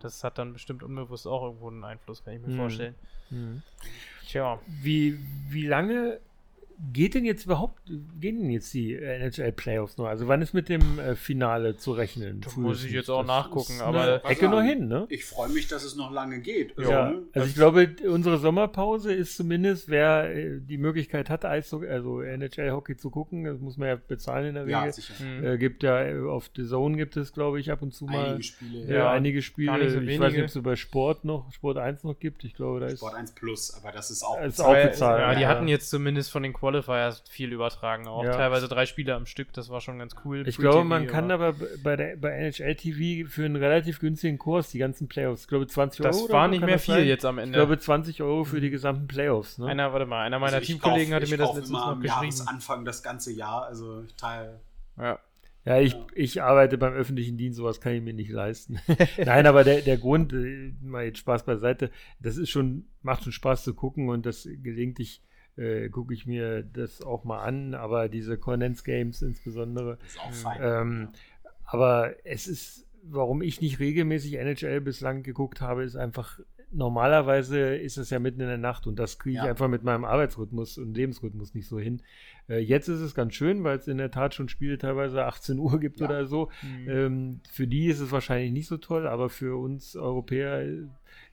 [0.00, 2.56] Das hat dann bestimmt unbewusst auch irgendwo einen Einfluss, kann ich mir mhm.
[2.56, 2.94] vorstellen.
[3.30, 3.62] Mhm.
[4.26, 4.58] Tja.
[4.66, 5.18] Wie,
[5.48, 6.20] wie lange
[6.92, 7.80] geht denn jetzt überhaupt,
[8.20, 10.06] gehen denn jetzt die NHL Playoffs noch?
[10.06, 12.40] Also wann ist mit dem äh, Finale zu rechnen?
[12.40, 15.06] Das muss ich jetzt auch nachgucken, aber Ecke noch hin, ne?
[15.08, 16.76] Ich freue mich, dass es noch lange geht.
[16.78, 21.88] Also, ja, also ich glaube, unsere Sommerpause ist zumindest, wer äh, die Möglichkeit hat, Eishockey,
[21.88, 24.72] also NHL Hockey zu gucken, das muss man ja bezahlen in der Regel.
[24.72, 25.14] Ja, sicher.
[25.22, 25.44] Mhm.
[25.44, 28.26] Äh, gibt ja äh, auf The Zone gibt es, glaube ich, ab und zu mal
[28.26, 28.86] einige Spiele.
[28.86, 29.90] Ja, ja einige Spiele.
[29.90, 32.44] So ich weiß nicht, ob es bei Sport noch, Sport 1 noch gibt.
[32.44, 35.20] Ich glaube, da ist Sport 1 Plus, aber das ist auch, ist auch bezahlt.
[35.20, 38.32] Ja, die hatten jetzt zumindest von den Qualifiers viel übertragen, auch ja.
[38.32, 40.48] teilweise drei Spiele am Stück, das war schon ganz cool.
[40.48, 44.70] Ich glaube, man kann aber bei, der, bei NHL TV für einen relativ günstigen Kurs
[44.70, 46.10] die ganzen Playoffs, ich glaube 20 Euro.
[46.10, 47.06] Das war nicht mehr viel sein?
[47.06, 47.50] jetzt am Ende.
[47.50, 49.58] Ich glaube 20 Euro für die gesamten Playoffs.
[49.58, 49.66] Ne?
[49.66, 52.48] Einer, warte mal, einer meiner also Teamkollegen kauf, hatte mir das letztens noch geschrieben.
[52.48, 54.60] Anfang das ganze Jahr, also ich teile.
[54.96, 55.18] Ja.
[55.66, 56.06] Ja, ich, ja.
[56.14, 58.80] ich arbeite beim öffentlichen Dienst, sowas kann ich mir nicht leisten.
[59.16, 63.32] Nein, aber der, der Grund, äh, mal jetzt Spaß beiseite, das ist schon, macht schon
[63.32, 65.22] Spaß zu gucken und das gelegentlich
[65.56, 69.98] äh, gucke ich mir das auch mal an, aber diese Kondens-Games insbesondere.
[70.06, 70.60] Ist auch fein.
[70.62, 71.08] Ähm,
[71.64, 76.40] aber es ist, warum ich nicht regelmäßig NHL bislang geguckt habe, ist einfach,
[76.70, 79.50] normalerweise ist es ja mitten in der Nacht und das kriege ich ja.
[79.50, 82.02] einfach mit meinem Arbeitsrhythmus und Lebensrhythmus nicht so hin.
[82.48, 85.58] Äh, jetzt ist es ganz schön, weil es in der Tat schon Spiele teilweise 18
[85.58, 86.06] Uhr gibt ja.
[86.06, 86.50] oder so.
[86.62, 86.88] Mhm.
[86.88, 90.66] Ähm, für die ist es wahrscheinlich nicht so toll, aber für uns Europäer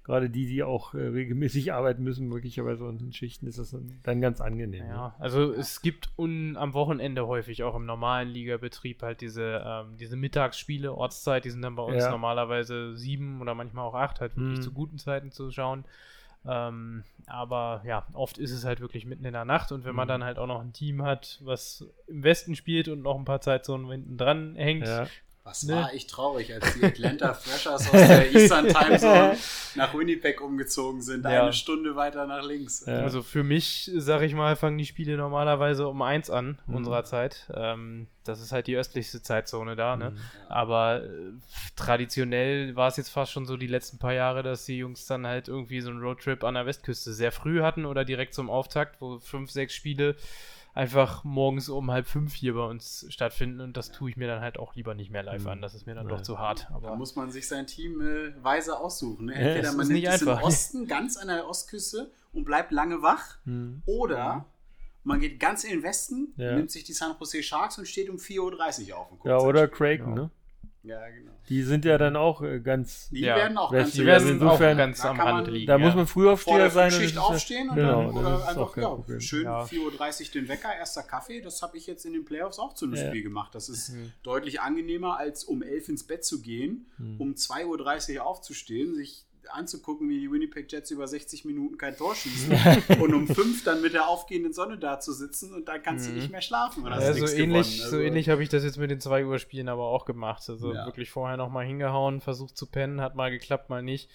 [0.03, 4.41] gerade die, die auch äh, regelmäßig arbeiten müssen, möglicherweise in Schichten, ist das dann ganz
[4.41, 4.85] angenehm.
[4.85, 5.13] Ja, ne?
[5.19, 10.15] also es gibt un, am Wochenende häufig auch im normalen Ligabetrieb halt diese, ähm, diese
[10.15, 12.09] Mittagsspiele, Ortszeit, die sind dann bei uns ja.
[12.09, 14.63] normalerweise sieben oder manchmal auch acht, halt wirklich mhm.
[14.63, 15.85] zu guten Zeiten zu schauen.
[16.43, 20.07] Ähm, aber ja, oft ist es halt wirklich mitten in der Nacht und wenn man
[20.07, 20.09] mhm.
[20.09, 23.41] dann halt auch noch ein Team hat, was im Westen spielt und noch ein paar
[23.41, 25.05] Zeitzonen hinten dran hängt, ja.
[25.43, 25.75] Was ne?
[25.75, 29.37] war echt traurig, als die Atlanta Thrashers aus der Eastern Time Zone
[29.75, 31.43] nach Winnipeg umgezogen sind, ja.
[31.43, 32.85] eine Stunde weiter nach links.
[32.85, 33.01] Ja.
[33.01, 36.75] Also für mich, sag ich mal, fangen die Spiele normalerweise um eins an, mhm.
[36.75, 37.49] unserer Zeit.
[37.55, 40.11] Ähm, das ist halt die östlichste Zeitzone da, ne?
[40.11, 40.17] Mhm.
[40.47, 41.09] Aber äh,
[41.75, 45.25] traditionell war es jetzt fast schon so die letzten paar Jahre, dass die Jungs dann
[45.25, 49.01] halt irgendwie so einen Roadtrip an der Westküste sehr früh hatten oder direkt zum Auftakt,
[49.01, 50.15] wo fünf, sechs Spiele
[50.73, 54.41] einfach morgens um halb fünf hier bei uns stattfinden und das tue ich mir dann
[54.41, 55.49] halt auch lieber nicht mehr live mhm.
[55.49, 55.61] an.
[55.61, 56.15] Das ist mir dann ja.
[56.15, 56.67] doch zu hart.
[56.71, 59.25] Aber da muss man sich sein Team äh, weise aussuchen.
[59.25, 59.33] Ne?
[59.33, 63.37] Entweder ja, man nimmt es im Osten, ganz an der Ostküste und bleibt lange wach
[63.45, 63.83] mhm.
[63.85, 64.45] oder
[65.03, 66.55] man geht ganz in den Westen, ja.
[66.55, 69.07] nimmt sich die San Jose Sharks und steht um 4.30 Uhr auf.
[69.25, 70.29] Ja, oder Kraken, ne?
[70.83, 71.31] Ja, genau.
[71.47, 73.09] Die sind ja dann auch äh, ganz.
[73.09, 75.67] Die ja, werden auch ganz, die werden insofern, auch ganz am Rand liegen.
[75.67, 75.85] Da ja.
[75.85, 76.91] muss man früher aufstehen sein.
[76.91, 79.63] Schicht aufstehen und genau, dann oder einfach ja, schön ja.
[79.63, 81.41] 4.30 Uhr den Wecker, erster Kaffee.
[81.41, 83.53] Das habe ich jetzt in den Playoffs auch zu einem Spiel gemacht.
[83.53, 84.11] Das ist mhm.
[84.23, 87.21] deutlich angenehmer, als um 11 ins Bett zu gehen, mhm.
[87.21, 92.15] um 2.30 Uhr aufzustehen, sich anzugucken, wie die Winnipeg Jets über 60 Minuten kein Tor
[92.15, 92.51] schießen
[93.01, 96.13] und um fünf dann mit der aufgehenden Sonne da zu sitzen und dann kannst mhm.
[96.13, 96.85] du nicht mehr schlafen.
[96.85, 97.97] Ja, so ähnlich, also.
[97.97, 100.43] so ähnlich habe ich das jetzt mit den 2 Uhr Spielen aber auch gemacht.
[100.49, 100.85] Also ja.
[100.85, 104.09] wirklich vorher nochmal hingehauen, versucht zu pennen, hat mal geklappt, mal nicht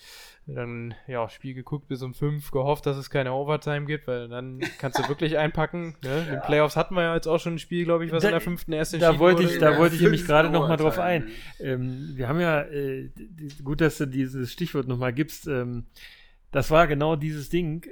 [0.46, 4.60] dann ja Spiel geguckt bis um fünf, gehofft, dass es keine Overtime gibt, weil dann
[4.78, 5.96] kannst du wirklich einpacken.
[6.02, 6.20] Ne?
[6.20, 8.28] In den Playoffs hatten wir ja jetzt auch schon ein Spiel, glaube ich, was da,
[8.28, 10.98] in der fünften ersten Da wollte ich, da wollte ich nämlich gerade noch mal drauf
[10.98, 11.28] ein.
[11.58, 13.10] Ähm, wir haben ja äh,
[13.64, 15.48] gut, dass du dieses Stichwort noch mal gibst.
[15.48, 15.86] Ähm,
[16.52, 17.86] das war genau dieses Ding.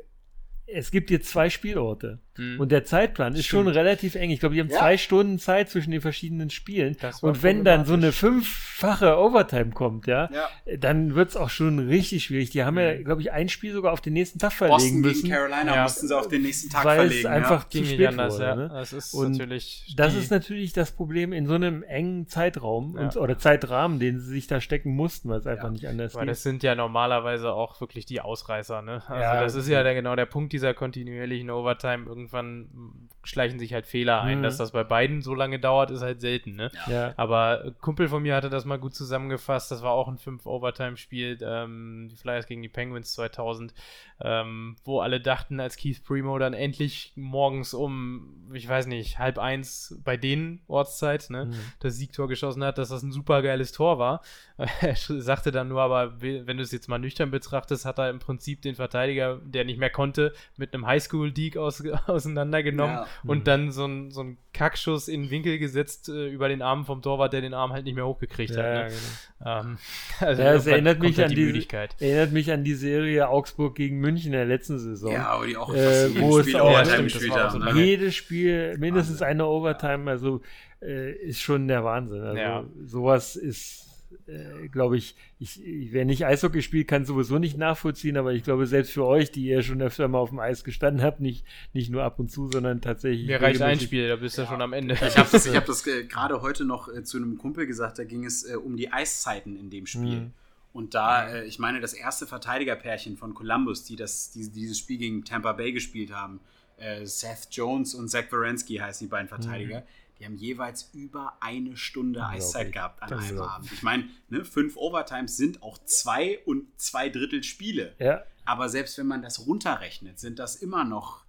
[0.67, 2.21] Es gibt jetzt zwei Spielorte.
[2.37, 2.61] Mhm.
[2.61, 3.67] Und der Zeitplan ist Stimmt.
[3.67, 4.31] schon relativ eng.
[4.31, 4.79] Ich glaube, die haben ja.
[4.79, 6.97] zwei Stunden Zeit zwischen den verschiedenen Spielen.
[7.21, 10.77] Und wenn dann so eine fünffache Overtime kommt, ja, ja.
[10.77, 12.51] dann wird's auch schon richtig schwierig.
[12.51, 12.81] Die haben mhm.
[12.81, 15.23] ja, glaube ich, ein Spiel sogar auf den nächsten Tag verlegen Boston müssen.
[15.23, 15.83] Gegen Carolina ja.
[15.85, 17.21] mussten sie auf den nächsten Tag weil verlegen.
[17.21, 18.69] Es einfach zu spät anders, wurde, ne?
[18.73, 23.17] Das ist und natürlich das ist natürlich das Problem in so einem engen Zeitraum und,
[23.17, 26.31] oder Zeitrahmen, den sie sich da stecken mussten, weil es einfach nicht anders weil geht.
[26.31, 29.03] das sind ja normalerweise auch wirklich die Ausreißer, ne?
[29.09, 33.87] Also das ist ja der, genau der Punkt dieser kontinuierlichen Overtime irgendwann schleichen sich halt
[33.87, 34.39] Fehler ein.
[34.39, 34.43] Mhm.
[34.43, 36.71] Dass das bei beiden so lange dauert, ist halt selten, ne?
[36.87, 37.15] Ja.
[37.17, 39.71] Aber Kumpel von mir hatte das mal gut zusammengefasst.
[39.71, 43.75] Das war auch ein 5-Overtime-Spiel, ähm, die Flyers gegen die Penguins 2000,
[44.21, 49.39] ähm, wo alle dachten, als Keith Primo dann endlich morgens um, ich weiß nicht, halb
[49.39, 51.55] eins bei denen Ortszeit, ne, mhm.
[51.81, 54.23] das Siegtor geschossen hat, dass das ein super geiles Tor war.
[54.57, 58.21] er sagte dann nur, aber wenn du es jetzt mal nüchtern betrachtest, hat er im
[58.21, 63.07] Prinzip den Verteidiger, der nicht mehr konnte, mit einem Highschool-Deek aus, auseinandergenommen ja.
[63.25, 63.45] Und mhm.
[63.45, 67.03] dann so ein, so ein Kackschuss in den Winkel gesetzt äh, über den Arm vom
[67.03, 68.91] Torwart, der den Arm halt nicht mehr hochgekriegt ja, hat.
[68.91, 68.97] Ne?
[69.39, 69.61] Genau.
[69.61, 69.79] Ähm,
[70.21, 71.67] also ja, es erinnert mich, an die,
[72.01, 75.13] erinnert mich an die Serie Augsburg gegen München in der letzten Saison.
[75.13, 77.61] Ja, aber die auch äh, wo es auch Overtime gespielt haben.
[77.61, 79.41] So jedes Spiel mindestens Wahnsinn.
[79.41, 80.41] eine Overtime, also
[80.81, 82.23] äh, ist schon der Wahnsinn.
[82.23, 82.65] Also ja.
[82.85, 83.85] sowas ist
[84.27, 85.61] äh, glaube ich, ich,
[85.91, 89.45] wer nicht Eishockey spielt, kann sowieso nicht nachvollziehen, aber ich glaube, selbst für euch, die
[89.47, 92.49] ihr schon öfter mal auf dem Eis gestanden habt, nicht, nicht nur ab und zu,
[92.51, 93.27] sondern tatsächlich.
[93.27, 94.49] Mir reicht ein Spiel, da bist du ja.
[94.49, 94.95] schon am Ende.
[94.95, 98.05] Ich habe das, hab das äh, gerade heute noch äh, zu einem Kumpel gesagt, da
[98.05, 100.21] ging es äh, um die Eiszeiten in dem Spiel.
[100.21, 100.31] Mhm.
[100.73, 104.99] Und da, äh, ich meine, das erste Verteidigerpärchen von Columbus, die das, die, dieses Spiel
[104.99, 106.41] gegen Tampa Bay gespielt haben,
[106.79, 109.81] äh, Seth Jones und Zach Wierenski heißen die beiden Verteidiger.
[109.81, 113.73] Mhm die haben jeweils über eine Stunde Eiszeit gehabt an einem Abend.
[113.73, 117.95] Ich meine, ne, fünf Overtimes sind auch zwei und zwei Drittel Spiele.
[117.99, 118.25] Ja.
[118.45, 121.25] Aber selbst wenn man das runterrechnet, sind das immer noch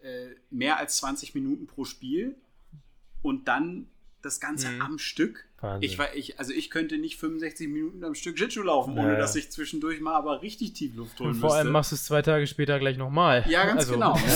[0.00, 2.36] äh, mehr als 20 Minuten pro Spiel.
[3.22, 3.88] Und dann
[4.22, 4.82] das Ganze mhm.
[4.82, 5.47] am Stück.
[5.80, 9.18] Ich, ich, also ich könnte nicht 65 Minuten am Stück Jitsu laufen, ohne ja.
[9.18, 11.58] dass ich zwischendurch mal aber richtig tief Luft holen und Vor müsste.
[11.58, 13.44] allem machst du es zwei Tage später gleich nochmal.
[13.48, 14.16] Ja, ganz also, genau.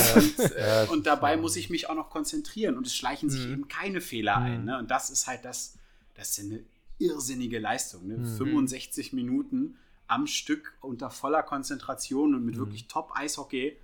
[0.58, 0.82] Ja.
[0.82, 3.52] Und, und, dabei muss ich mich auch noch konzentrieren und es schleichen sich mhm.
[3.52, 4.46] eben keine Fehler mhm.
[4.46, 4.64] ein.
[4.64, 4.78] Ne?
[4.78, 5.76] Und das ist halt das,
[6.14, 6.64] das ist eine
[6.98, 8.08] irrsinnige Leistung.
[8.08, 8.24] Ne?
[8.24, 9.16] 65 mhm.
[9.16, 9.76] Minuten
[10.08, 12.60] am Stück unter voller Konzentration und mit mhm.
[12.60, 13.76] wirklich Top-Eishockey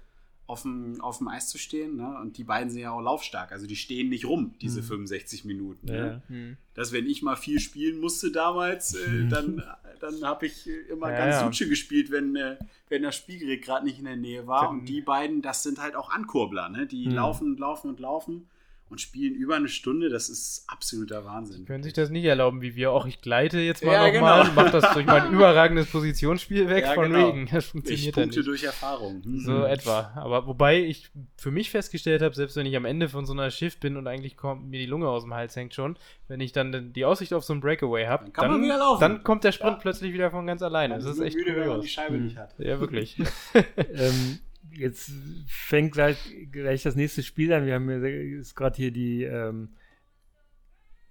[0.48, 1.96] auf dem, auf dem Eis zu stehen.
[1.96, 2.18] Ne?
[2.20, 3.52] Und die beiden sind ja auch laufstark.
[3.52, 4.86] Also die stehen nicht rum, diese mhm.
[4.86, 5.86] 65 Minuten.
[5.86, 6.22] Ne?
[6.28, 6.34] Ja.
[6.34, 6.56] Mhm.
[6.74, 9.28] Dass wenn ich mal viel spielen musste damals, äh, mhm.
[9.30, 9.62] dann,
[10.00, 11.52] dann habe ich immer ja, ganz ja.
[11.52, 12.56] Suche gespielt, wenn, äh,
[12.88, 14.70] wenn das Spielgerät gerade nicht in der Nähe war.
[14.70, 16.70] Und die beiden, das sind halt auch Ankurbler.
[16.70, 16.86] Ne?
[16.86, 17.14] Die mhm.
[17.14, 18.48] laufen und laufen und laufen.
[18.90, 20.08] Und spielen über eine Stunde.
[20.08, 21.58] Das ist absoluter Wahnsinn.
[21.58, 23.06] Die können sich das nicht erlauben, wie wir auch.
[23.06, 24.48] Ich gleite jetzt mal Ja, nochmal genau.
[24.50, 27.28] und mache das durch mein überragendes Positionsspiel weg Ja, von genau.
[27.28, 27.46] wegen.
[27.52, 28.48] Das Ich funktioniert ja punkte nicht.
[28.48, 29.22] durch Erfahrung.
[29.24, 29.40] Mhm.
[29.40, 30.12] So etwa.
[30.16, 33.50] Aber wobei ich für mich festgestellt habe, selbst wenn ich am Ende von so einer
[33.50, 35.96] Shift bin und eigentlich kommt mir die Lunge aus dem Hals hängt schon,
[36.28, 39.52] wenn ich dann die Aussicht auf so ein Breakaway habe, Dann dann, dann kommt der
[39.52, 39.80] Sprint Ja.
[39.80, 40.94] plötzlich wieder von ganz alleine.
[40.94, 42.24] Das ist echt müde, wenn man die Scheibe Mhm.
[42.24, 42.54] nicht hat.
[42.58, 43.16] Ja, wirklich.
[43.76, 44.38] ähm,
[44.72, 45.10] jetzt
[45.46, 46.18] fängt gleich,
[46.50, 47.66] gleich das nächste Spiel an.
[47.66, 49.70] Wir haben ist gerade hier die, ähm,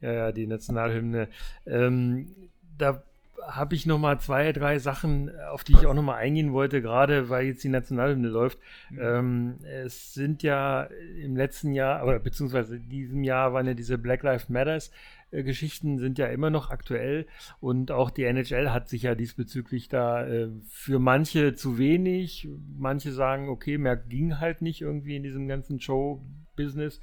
[0.01, 1.27] ja, ja, die Nationalhymne.
[1.65, 2.35] Ähm,
[2.77, 3.03] da
[3.47, 6.81] habe ich noch mal zwei, drei Sachen, auf die ich auch noch mal eingehen wollte,
[6.81, 8.59] gerade weil jetzt die Nationalhymne läuft.
[8.99, 10.89] Ähm, es sind ja
[11.21, 14.91] im letzten Jahr, oder beziehungsweise in diesem Jahr waren ja diese Black Lives Matters
[15.31, 17.27] äh, Geschichten sind ja immer noch aktuell
[17.59, 22.47] und auch die NHL hat sich ja diesbezüglich da äh, für manche zu wenig,
[22.77, 27.01] manche sagen, okay, mehr ging halt nicht irgendwie in diesem ganzen Show-Business.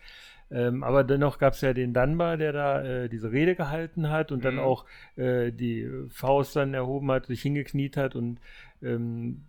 [0.51, 4.31] Ähm, aber dennoch gab es ja den Dunbar, der da äh, diese Rede gehalten hat
[4.31, 4.61] und dann Mhm.
[4.61, 4.85] auch
[5.17, 8.39] äh, die Faust dann erhoben hat, sich hingekniet hat und
[8.83, 9.45] ähm,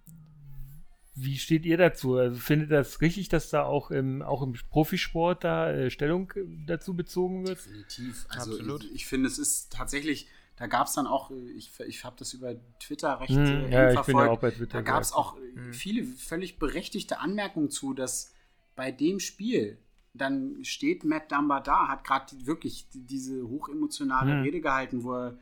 [1.16, 2.16] wie steht ihr dazu?
[2.16, 6.32] Also findet ihr das richtig, dass da auch im, auch im Profisport da äh, Stellung
[6.36, 7.58] äh, dazu bezogen wird?
[7.66, 8.26] Definitiv.
[8.30, 8.84] Also Absolut.
[8.84, 10.28] Ich, ich finde, es ist tatsächlich,
[10.58, 13.50] da gab es dann auch, äh, ich, ich habe das über Twitter recht Hm, äh,
[13.50, 14.30] ja, ich bin ja verfolgt.
[14.30, 14.78] auch bei Twitter.
[14.78, 15.74] Da gab es auch Mhm.
[15.74, 18.34] viele völlig berechtigte Anmerkungen zu, dass
[18.76, 19.78] bei dem Spiel
[20.14, 24.42] dann steht Matt Dumba da, hat gerade wirklich die- diese hochemotionale Mhm.
[24.44, 25.40] Rede gehalten, wo er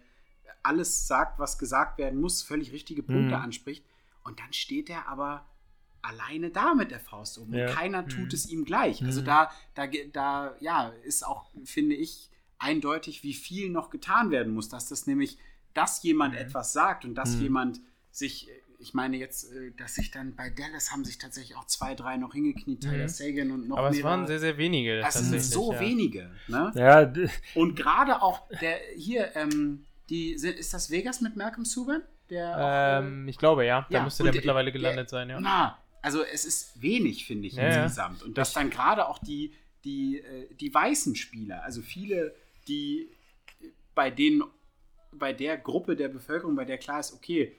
[0.64, 3.42] alles sagt, was gesagt werden muss, völlig richtige Punkte Mhm.
[3.44, 3.86] anspricht.
[4.24, 5.46] Und dann steht er aber
[6.04, 7.54] alleine da mit der Faust oben.
[7.54, 7.68] Ja.
[7.68, 8.34] Und keiner tut Mhm.
[8.34, 9.04] es ihm gleich.
[9.04, 9.26] Also Mhm.
[9.26, 14.70] da, da, da, ja, ist auch, finde ich, eindeutig, wie viel noch getan werden muss.
[14.70, 15.38] Dass das nämlich,
[15.74, 16.40] dass jemand Mhm.
[16.42, 17.42] etwas sagt und dass Mhm.
[17.42, 17.82] jemand
[18.12, 18.48] sich,
[18.80, 22.18] ich meine jetzt, äh, dass sich dann bei Dallas haben sich tatsächlich auch zwei, drei
[22.18, 23.08] noch hingekniet, Tyler Mhm.
[23.10, 24.12] Sagan und noch Aber es mehrere.
[24.12, 25.00] waren sehr, sehr wenige.
[25.00, 25.80] das sind so ja.
[25.80, 26.32] wenige.
[26.48, 26.72] Ne?
[26.76, 27.12] Ja,
[27.56, 32.02] Und gerade auch der hier, ähm, die, ist das Vegas mit Malcolm Subban?
[32.30, 33.86] Der auch, äh, Ähm, ich glaube, ja.
[33.90, 35.40] Da Ja, müsste und der der- mittlerweile der- gelandet sein, ja.
[35.40, 37.84] Na, also es ist wenig, finde ich, Ja, ja.
[37.84, 38.22] insgesamt.
[38.22, 39.54] Und dass dann gerade auch die,
[39.84, 42.36] die, äh, die weißen Spieler, also viele,
[42.68, 43.10] die
[43.96, 44.44] bei denen,
[45.12, 47.56] bei der Gruppe der Bevölkerung, bei der klar ist, okay,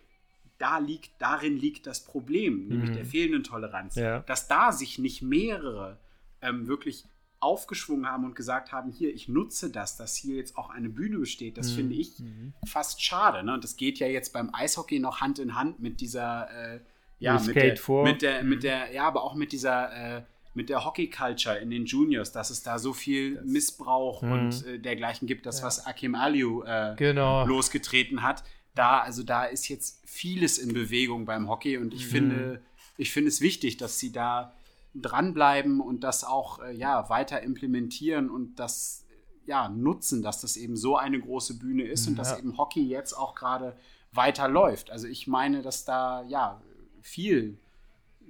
[0.58, 2.94] da liegt, darin liegt das Problem, nämlich Mhm.
[2.94, 4.20] der fehlenden Toleranz, Ja.
[4.20, 5.98] dass da sich nicht mehrere
[6.42, 7.04] ähm, wirklich
[7.40, 11.18] aufgeschwungen haben und gesagt haben, hier, ich nutze das, dass hier jetzt auch eine Bühne
[11.18, 11.74] besteht, das Mhm.
[11.74, 12.12] finde ich
[12.66, 13.42] fast schade.
[13.44, 13.52] Ne?
[13.54, 16.80] Und das geht ja jetzt beim Eishockey noch Hand in Hand mit dieser, äh,
[17.18, 18.04] ja, Mit Skate der, vor.
[18.04, 20.22] mit der, mit der, ja, aber auch mit dieser, äh,
[20.54, 24.32] mit der Hockey-Culture in den Juniors, dass es da so viel Missbrauch Mhm.
[24.32, 25.66] und äh, dergleichen gibt, das, Ja.
[25.66, 27.44] was Akim Aliu äh, Genau.
[27.46, 28.44] losgetreten hat.
[28.74, 32.60] Da, also da ist jetzt vieles in Bewegung beim Hockey und ich finde,
[32.96, 34.52] ich finde es wichtig, dass sie da
[34.94, 39.04] dranbleiben und das auch äh, ja, weiter implementieren und das
[39.46, 42.38] ja, nutzen, dass das eben so eine große Bühne ist und dass Ja.
[42.38, 43.76] eben Hockey jetzt auch gerade
[44.12, 44.90] weiter läuft.
[44.90, 46.62] Also ich meine, dass da ja
[47.04, 47.58] viel,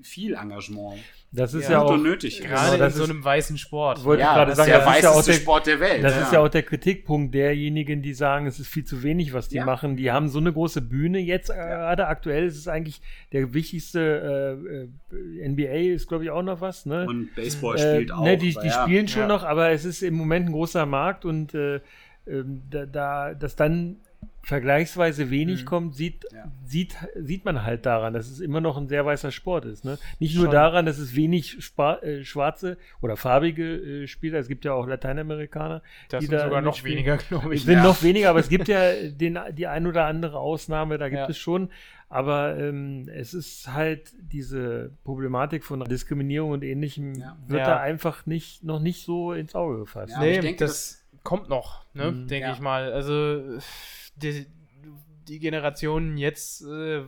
[0.02, 1.00] viel Engagement
[1.36, 2.46] das ist Ja, ja, auch nötig ist.
[2.46, 4.04] Gerade Genau, in das so ist- einem weißen Sport.
[4.04, 5.66] wollte ich ja, gerade das sagen, ist der das ist ja auch weißeste der, Sport
[5.66, 6.04] der Welt.
[6.04, 9.48] Das ist ja auch der Kritikpunkt derjenigen, die sagen, es ist viel zu wenig, was
[9.48, 9.64] die Ja.
[9.64, 9.96] machen.
[9.96, 11.18] Die haben so eine große Bühne.
[11.18, 13.00] Jetzt äh, gerade aktuell ist es eigentlich
[13.32, 16.86] der wichtigste äh, äh, NBA ist, glaube ich, auch noch was.
[16.86, 17.04] Ne?
[17.08, 18.22] Und Baseball Äh, spielt auch.
[18.22, 18.82] Ne, die, die ja.
[18.84, 19.28] spielen schon Ja.
[19.28, 21.80] noch, aber es ist im Moment ein großer Markt und äh,
[22.28, 23.96] ähm, da, da, dass dann
[24.44, 25.66] vergleichsweise wenig Mhm.
[25.66, 26.44] kommt, sieht, Ja.
[26.64, 29.84] sieht, sieht man halt daran, dass es immer noch ein sehr weißer Sport ist.
[29.84, 29.98] Ne?
[30.20, 30.52] Nicht nur Schon.
[30.52, 34.86] daran, dass es wenig Spa äh, schwarze oder farbige äh, Spieler, es gibt ja auch
[34.86, 36.96] Lateinamerikaner, Das die sind da sogar noch mitspielen.
[36.98, 37.64] weniger, glaube es ich.
[37.66, 37.82] sind Ja.
[37.84, 38.80] noch weniger, aber es gibt ja
[39.10, 41.28] den, die ein oder andere Ausnahme, da gibt Ja.
[41.28, 41.70] es schon.
[42.10, 47.36] Aber ähm, es ist halt diese Problematik von Diskriminierung und ähnlichem Ja.
[47.48, 47.66] wird Ja.
[47.66, 50.12] da einfach nicht, noch nicht so ins Auge gefasst.
[50.12, 52.28] Ja, nee, ich denke, das kommt noch, ne, Mhm.
[52.28, 52.52] denke Ja.
[52.52, 52.92] ich mal.
[52.92, 53.58] Also
[54.16, 54.46] die,
[55.28, 57.04] die Generationen jetzt äh,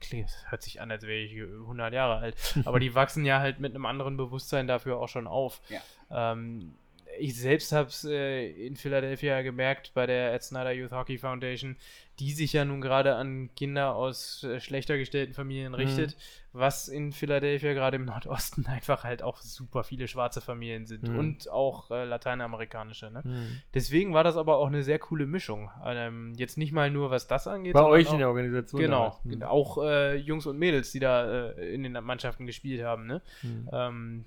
[0.00, 3.60] klingt, hört sich an, als wäre ich 100 Jahre alt, aber die wachsen ja halt
[3.60, 5.60] mit einem anderen Bewusstsein dafür auch schon auf.
[5.68, 6.32] Ja.
[6.32, 6.74] Ähm,
[7.20, 11.76] ich selbst habe es äh, in Philadelphia gemerkt bei der Ed Snyder Youth Hockey Foundation,
[12.18, 16.16] die sich ja nun gerade an Kinder aus äh, schlechter gestellten Familien richtet,
[16.52, 21.18] was in Philadelphia gerade im Nordosten einfach halt auch super viele schwarze Familien sind Mhm.
[21.18, 23.10] und auch äh, lateinamerikanische.
[23.10, 23.22] Ne?
[23.24, 23.60] Hm.
[23.72, 25.70] Deswegen war das aber auch eine sehr coole Mischung.
[25.84, 27.72] Ähm, jetzt nicht mal nur, was das angeht.
[27.74, 28.80] Bei euch auch, in der Organisation.
[28.80, 29.24] Genau, damals.
[29.24, 29.30] Hm.
[29.30, 29.48] genau.
[29.48, 33.06] auch äh, Jungs und Mädels, die da äh, in den Mannschaften gespielt haben.
[33.06, 33.22] Ne?
[33.40, 33.68] Hm.
[33.72, 34.24] Ähm,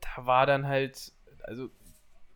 [0.00, 1.12] da war dann halt,
[1.44, 1.70] also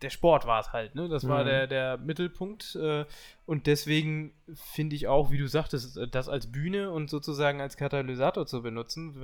[0.03, 1.09] der Sport war es halt, ne?
[1.09, 1.47] Das war Mhm.
[1.49, 2.77] der, der Mittelpunkt.
[2.77, 3.05] Äh,
[3.47, 8.47] und deswegen finde ich auch, wie du sagtest, das als Bühne und sozusagen als Katalysator
[8.47, 9.17] zu benutzen,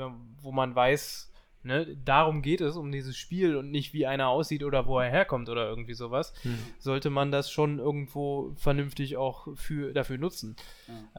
[0.43, 1.33] wo man weiß,
[1.63, 5.11] ne, darum geht es, um dieses Spiel und nicht wie einer aussieht oder wo er
[5.11, 6.59] herkommt oder irgendwie sowas, hm.
[6.79, 10.57] sollte man das schon irgendwo vernünftig auch für, dafür nutzen.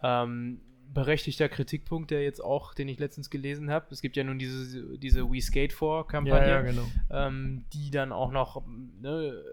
[0.01, 0.23] Ja.
[0.23, 0.59] Ähm,
[0.93, 3.87] berechtigter Kritikpunkt, der jetzt auch, den ich letztens gelesen habe.
[3.91, 6.85] Es gibt ja nun diese, diese We Skate for Kampagne, ja, ja, genau.
[7.11, 8.63] ähm, die dann auch noch
[9.01, 9.43] ne,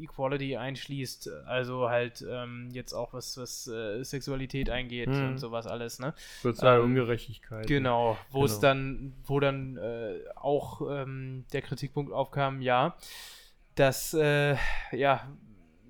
[0.00, 5.28] Equality einschließt, also halt ähm, jetzt auch was, was äh, Sexualität eingeht hm.
[5.28, 6.14] und sowas alles, ne?
[6.42, 7.66] Soziale ähm, Ungerechtigkeit.
[7.66, 8.60] Genau, wo es genau.
[8.60, 12.96] dann, wo dann äh, auch ähm, der Kritikpunkt aufkam, ja,
[13.74, 14.56] dass äh,
[14.92, 15.28] ja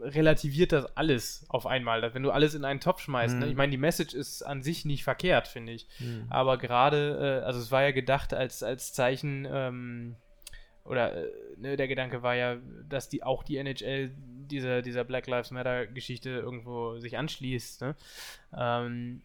[0.01, 2.15] relativiert das alles auf einmal.
[2.15, 3.41] Wenn du alles in einen Topf schmeißt, mhm.
[3.41, 3.47] ne?
[3.49, 5.87] ich meine, die Message ist an sich nicht verkehrt, finde ich.
[5.99, 6.27] Mhm.
[6.31, 10.17] Aber gerade, äh, also es war ja gedacht als, als Zeichen, ähm,
[10.85, 12.57] oder äh, ne, der Gedanke war ja,
[12.89, 17.83] dass die auch die NHL dieser, dieser Black Lives Matter Geschichte irgendwo sich anschließt.
[17.83, 17.97] Ne?
[18.57, 19.23] Ähm,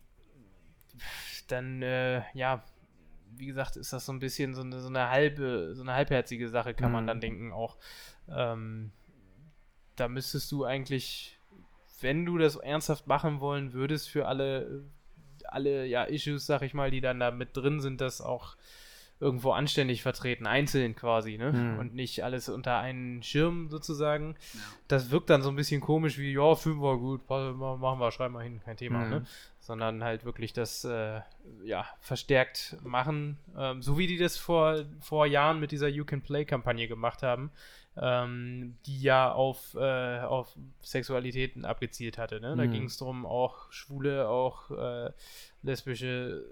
[1.48, 2.64] dann, äh, ja,
[3.38, 6.50] wie gesagt, ist das so ein bisschen so eine, so eine halbe, so eine halbherzige
[6.50, 6.94] Sache, kann mhm.
[6.94, 7.78] man dann denken auch.
[8.30, 8.92] Ähm,
[9.96, 11.38] da müsstest du eigentlich,
[12.02, 14.84] wenn du das ernsthaft machen wollen würdest, für alle,
[15.46, 18.56] alle ja, Issues, sag ich mal, die dann da mit drin sind, das auch
[19.20, 21.54] irgendwo anständig vertreten, einzeln quasi, ne?
[21.54, 21.80] Hm.
[21.80, 24.36] Und nicht alles unter einen Schirm sozusagen.
[24.54, 24.60] Ja.
[24.90, 28.34] Das wirkt dann so ein bisschen komisch wie, ja, Film war gut, machen wir, schreiben
[28.34, 29.10] wir hin, kein Thema, hm.
[29.10, 29.26] ne?
[29.66, 31.22] Sondern halt wirklich das, äh,
[31.64, 36.22] ja, verstärkt machen, ähm, so wie die das vor, vor Jahren mit dieser You Can
[36.22, 37.52] Play-Kampagne gemacht haben
[37.98, 42.42] ähm, die ja auf, äh, auf Sexualitäten abgezielt hatte.
[42.42, 42.56] Ne?
[42.56, 42.72] Da mhm.
[42.72, 45.12] ging es darum, auch Schwule, auch äh,
[45.64, 46.46] lesbische,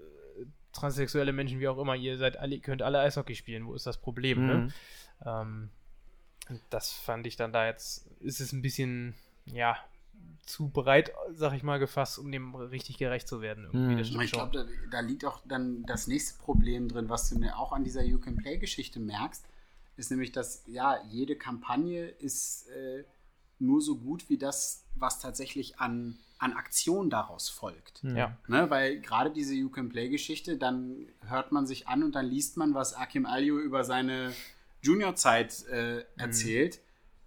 [0.72, 3.66] transsexuelle Menschen, wie auch immer, ihr seid alle, könnt alle Eishockey spielen.
[3.66, 4.46] Wo ist das Problem?
[4.46, 4.54] Ne?
[4.54, 4.66] Mhm.
[4.66, 4.72] Ne?
[5.26, 5.70] Ähm,
[6.70, 9.14] das fand ich dann da jetzt, ist es ein bisschen,
[9.46, 9.76] ja,
[10.46, 13.68] zu breit, sag ich mal, gefasst, um dem richtig gerecht zu werden.
[13.72, 13.98] Mhm.
[13.98, 17.72] ich glaube, da, da, liegt auch dann das nächste Problem drin, was du mir auch
[17.72, 19.46] an dieser You Can Play-Geschichte merkst
[19.96, 23.04] ist nämlich, dass ja, jede Kampagne ist äh,
[23.58, 28.02] nur so gut wie das, was tatsächlich an, an Aktion daraus folgt.
[28.02, 28.16] Hm.
[28.16, 28.36] Ja.
[28.48, 32.56] Ne, weil gerade diese You Can Play-Geschichte, dann hört man sich an und dann liest
[32.56, 34.32] man, was Akim Alio über seine
[34.82, 36.04] Juniorzeit äh, hm.
[36.16, 36.80] erzählt.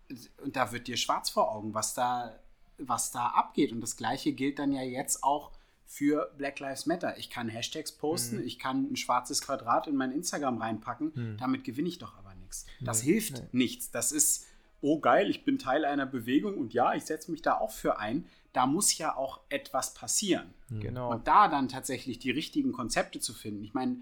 [0.10, 0.18] Mhm.
[0.44, 2.38] Und da wird dir schwarz vor Augen, was da,
[2.78, 3.72] was da abgeht.
[3.72, 5.52] Und das gleiche gilt dann ja jetzt auch
[5.86, 7.18] für Black Lives Matter.
[7.18, 8.46] Ich kann Hashtags posten, mhm.
[8.46, 11.38] ich kann ein schwarzes Quadrat in mein Instagram reinpacken, mhm.
[11.38, 12.66] damit gewinne ich doch aber nichts.
[12.82, 13.48] Das nee, hilft nee.
[13.54, 13.90] nichts.
[13.90, 14.46] Das ist,
[14.82, 18.00] oh geil, ich bin Teil einer Bewegung und ja, ich setze mich da auch für
[18.00, 18.26] ein.
[18.52, 20.54] Da muss ja auch etwas passieren.
[20.70, 20.80] Mhm.
[20.82, 21.12] Genau.
[21.12, 23.64] Und da dann tatsächlich die richtigen Konzepte zu finden.
[23.64, 24.02] Ich meine,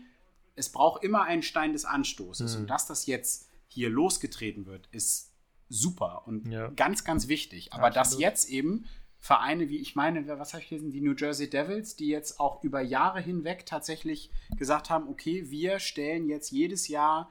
[0.56, 2.56] es braucht immer einen Stein des Anstoßes.
[2.56, 2.62] Mhm.
[2.62, 5.25] Und dass das jetzt hier losgetreten wird, ist
[5.70, 6.70] super und ja.
[6.70, 7.74] ganz, ganz wichtig.
[7.74, 8.06] Aber Absolut.
[8.06, 8.86] dass jetzt eben
[9.18, 12.64] Vereine wie, ich meine, was habe ich gelesen, die New Jersey Devils, die jetzt auch
[12.64, 17.30] über Jahre hinweg tatsächlich gesagt haben, okay, wir stellen jetzt jedes Jahr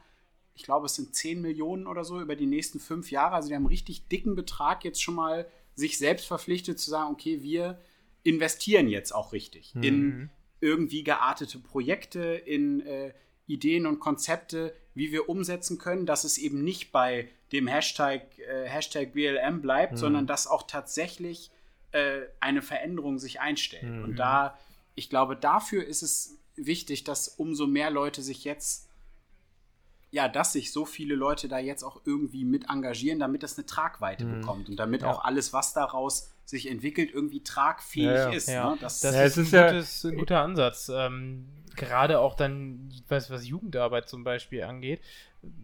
[0.55, 3.35] ich glaube, es sind 10 Millionen oder so über die nächsten fünf Jahre.
[3.35, 7.13] Also die haben einen richtig dicken Betrag jetzt schon mal sich selbst verpflichtet zu sagen,
[7.13, 7.81] okay, wir
[8.23, 9.83] investieren jetzt auch richtig mhm.
[9.83, 10.31] in
[10.61, 13.13] irgendwie geartete Projekte, in äh,
[13.47, 18.67] Ideen und Konzepte, wie wir umsetzen können, dass es eben nicht bei dem Hashtag, äh,
[18.69, 19.97] Hashtag BLM bleibt, mhm.
[19.97, 21.51] sondern dass auch tatsächlich
[21.93, 23.85] äh, eine Veränderung sich einstellt.
[23.85, 24.05] Mhm.
[24.05, 24.59] Und da,
[24.95, 28.89] ich glaube, dafür ist es wichtig, dass umso mehr Leute sich jetzt
[30.15, 33.67] ja, dass sich so viele Leute da jetzt auch irgendwie mit engagieren, damit das eine
[33.67, 34.41] Tragweite mhm.
[34.41, 35.11] bekommt und damit ja.
[35.11, 38.33] auch alles, was daraus sich entwickelt, irgendwie tragfähig ja, ja.
[38.33, 38.49] ist.
[38.49, 38.79] Ne?
[38.81, 40.89] Das, das ist, ist, ein, gutes, ein, guter Ansatz.
[40.95, 45.01] Ähm, gerade auch dann, was, was Jugendarbeit zum Beispiel angeht.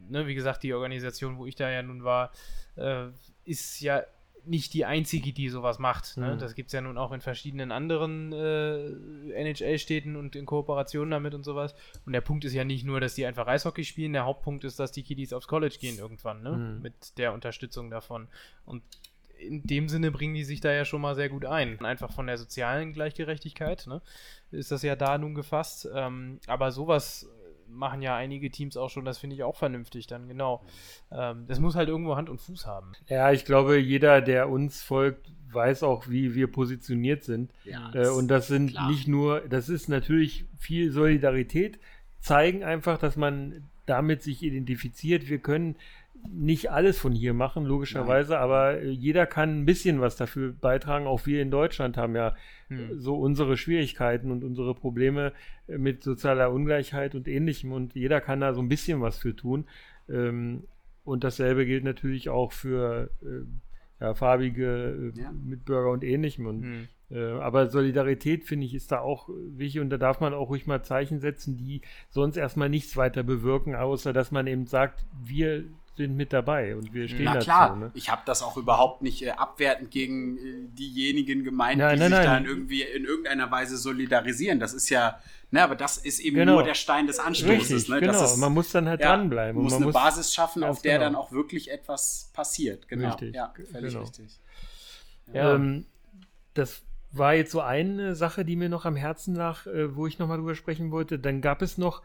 [0.09, 2.33] Ne, wie gesagt, die Organisation, wo ich da ja nun war,
[2.77, 3.07] äh,
[3.45, 4.03] ist ja
[4.45, 6.17] nicht die einzige, die sowas macht.
[6.17, 6.35] Ne?
[6.35, 6.39] Mhm.
[6.39, 11.35] Das gibt es ja nun auch in verschiedenen anderen äh, NHL-Städten und in Kooperationen damit
[11.35, 11.75] und sowas.
[12.07, 14.79] Und der Punkt ist ja nicht nur, dass die einfach Eishockey spielen, der Hauptpunkt ist,
[14.81, 16.53] dass die Kiddies aufs College gehen irgendwann, ne?
[16.53, 16.83] Mhm.
[16.83, 18.29] Mit der Unterstützung davon.
[18.65, 18.83] Und
[19.39, 21.83] in dem Sinne bringen die sich da ja schon mal sehr gut ein.
[21.85, 24.03] Einfach von der sozialen Gleichgerechtigkeit, ne?
[24.51, 25.89] Ist das ja da nun gefasst.
[25.95, 27.29] Ähm, aber sowas
[27.71, 30.63] machen ja einige Teams auch schon, das finde ich auch vernünftig dann, genau.
[31.11, 32.93] Ähm, das muss halt irgendwo Hand und Fuß haben.
[33.09, 37.53] Ja, ich glaube, jeder, der uns folgt, weiß auch, wie wir positioniert sind.
[37.65, 38.89] Ja, äh, und das sind klar.
[38.89, 41.79] nicht nur, das ist natürlich viel Solidarität,
[42.21, 45.29] zeigen einfach, dass man damit sich identifiziert.
[45.29, 45.77] Wir können
[46.29, 48.43] nicht alles von hier machen, logischerweise, Nein.
[48.43, 51.07] aber äh, jeder kann ein bisschen was dafür beitragen.
[51.07, 52.35] Auch wir in Deutschland haben ja
[52.69, 53.01] hm.
[53.01, 55.33] so unsere Schwierigkeiten und unsere Probleme
[55.67, 59.35] äh, mit sozialer Ungleichheit und ähnlichem und jeder kann da so ein bisschen was für
[59.35, 59.65] tun.
[60.09, 60.65] Ähm,
[61.05, 65.33] und dasselbe gilt natürlich auch für äh, ja, farbige äh, ja.
[65.33, 66.47] Mitbürger und ähnlichem.
[66.47, 70.49] Und, äh, aber Solidarität, finde ich, ist da auch wichtig und da darf man auch
[70.49, 75.05] ruhig mal Zeichen setzen, die sonst erstmal nichts weiter bewirken, außer dass man eben sagt,
[75.23, 75.65] wir
[75.97, 77.45] sind mit dabei und wir stehen Na dazu.
[77.45, 77.91] klar, ne?
[77.95, 82.11] ich habe das auch überhaupt nicht äh, abwertend gegen äh, diejenigen gemeint, nein, die nein,
[82.11, 82.27] sich nein.
[82.27, 84.61] dann irgendwie in irgendeiner Weise solidarisieren.
[84.61, 86.55] Das ist ja, ne, aber das ist eben genau.
[86.55, 87.71] nur der Stein des Anstoßes.
[87.71, 88.01] Richtig, ne?
[88.01, 89.57] genau, ist, man muss dann halt ja, dranbleiben.
[89.57, 91.05] Man muss man eine muss Basis schaffen, auf der genau.
[91.05, 92.89] dann auch wirklich etwas passiert.
[92.89, 94.05] Genau, richtig, ja, völlig genau.
[94.05, 94.41] richtig.
[95.33, 95.55] Ja.
[95.55, 95.87] Ähm,
[96.55, 100.19] das war jetzt so eine Sache, die mir noch am Herzen lag, äh, wo ich
[100.19, 101.19] nochmal drüber sprechen wollte.
[101.19, 102.03] Dann gab es noch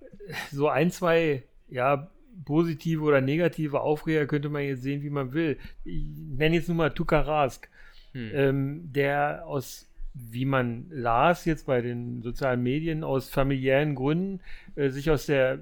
[0.00, 0.06] äh,
[0.50, 2.10] so ein, zwei, ja,
[2.44, 5.58] positive oder negative Aufreger könnte man jetzt sehen, wie man will.
[5.84, 7.68] Ich nenne jetzt nur mal Tuka Rask,
[8.12, 8.30] hm.
[8.32, 14.40] ähm, der aus, wie man las jetzt bei den sozialen Medien, aus familiären Gründen
[14.74, 15.60] äh, sich aus der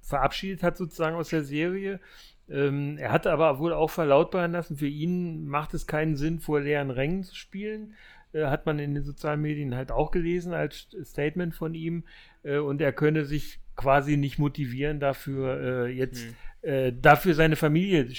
[0.00, 2.00] verabschiedet hat sozusagen aus der Serie.
[2.48, 6.60] Ähm, er hat aber wohl auch verlautbaren lassen, für ihn macht es keinen Sinn, vor
[6.60, 7.94] leeren Rängen zu spielen.
[8.32, 12.04] Äh, hat man in den sozialen Medien halt auch gelesen als Statement von ihm.
[12.42, 16.34] Äh, und er könne sich quasi nicht motivieren, dafür äh, jetzt hm.
[16.60, 18.12] Äh, dafür seine Familie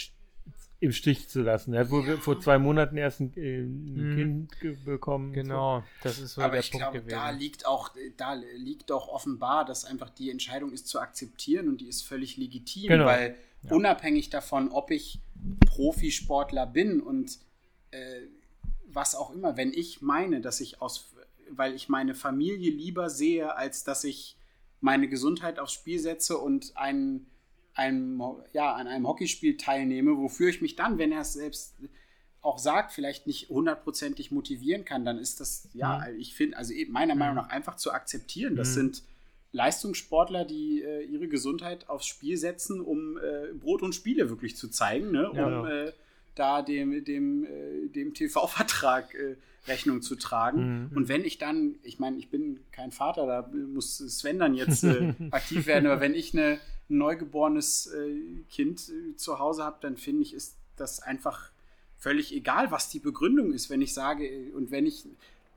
[0.80, 1.73] im Stich zu lassen.
[1.73, 2.15] Er hat wohl ja.
[2.15, 4.48] vor zwei Monaten erst ein, äh, ein hm.
[4.48, 5.34] Kind bekommen.
[5.34, 5.86] Genau, so.
[6.03, 10.10] das ist so Aber ich glaube, da liegt auch, da liegt auch offenbar, dass einfach
[10.10, 13.06] die Entscheidung ist zu akzeptieren und die ist völlig legitim, genau.
[13.06, 13.76] weil ja.
[13.76, 15.19] unabhängig davon, ob ich
[15.65, 17.38] Profisportler bin und
[17.91, 18.22] äh,
[18.88, 21.14] was auch immer, wenn ich meine, dass ich aus,
[21.49, 24.39] weil ich meine Familie lieber sehe, als dass ich
[24.82, 27.26] meine Gesundheit aufs Spiel setze und ein,
[27.74, 28.22] ein,
[28.54, 31.76] ja, an einem Hockeyspiel teilnehme, wofür ich mich dann, wenn er es selbst
[32.42, 36.20] auch sagt, vielleicht nicht hundertprozentig motivieren kann, dann ist das, ja, mhm.
[36.20, 37.42] ich finde, also meiner Meinung mhm.
[37.42, 38.56] nach einfach zu akzeptieren.
[38.56, 38.74] Das mhm.
[38.74, 39.04] sind
[39.52, 44.70] Leistungssportler, die äh, ihre Gesundheit aufs Spiel setzen, um äh, Brot und Spiele wirklich zu
[44.70, 45.30] zeigen, ne?
[45.30, 45.70] um ja.
[45.70, 45.94] äh,
[46.40, 49.36] da dem, dem, äh, dem TV-Vertrag äh,
[49.68, 50.90] Rechnung zu tragen.
[50.90, 50.98] Mhm.
[50.98, 54.84] Und wenn ich dann, ich meine, ich bin kein Vater, da muss Sven dann jetzt
[54.84, 56.60] äh, aktiv werden, aber wenn ich eine,
[56.90, 61.52] ein neugeborenes äh, Kind äh, zu Hause habe, dann finde ich, ist das einfach
[61.98, 65.06] völlig egal, was die Begründung ist, wenn ich sage, äh, und wenn ich,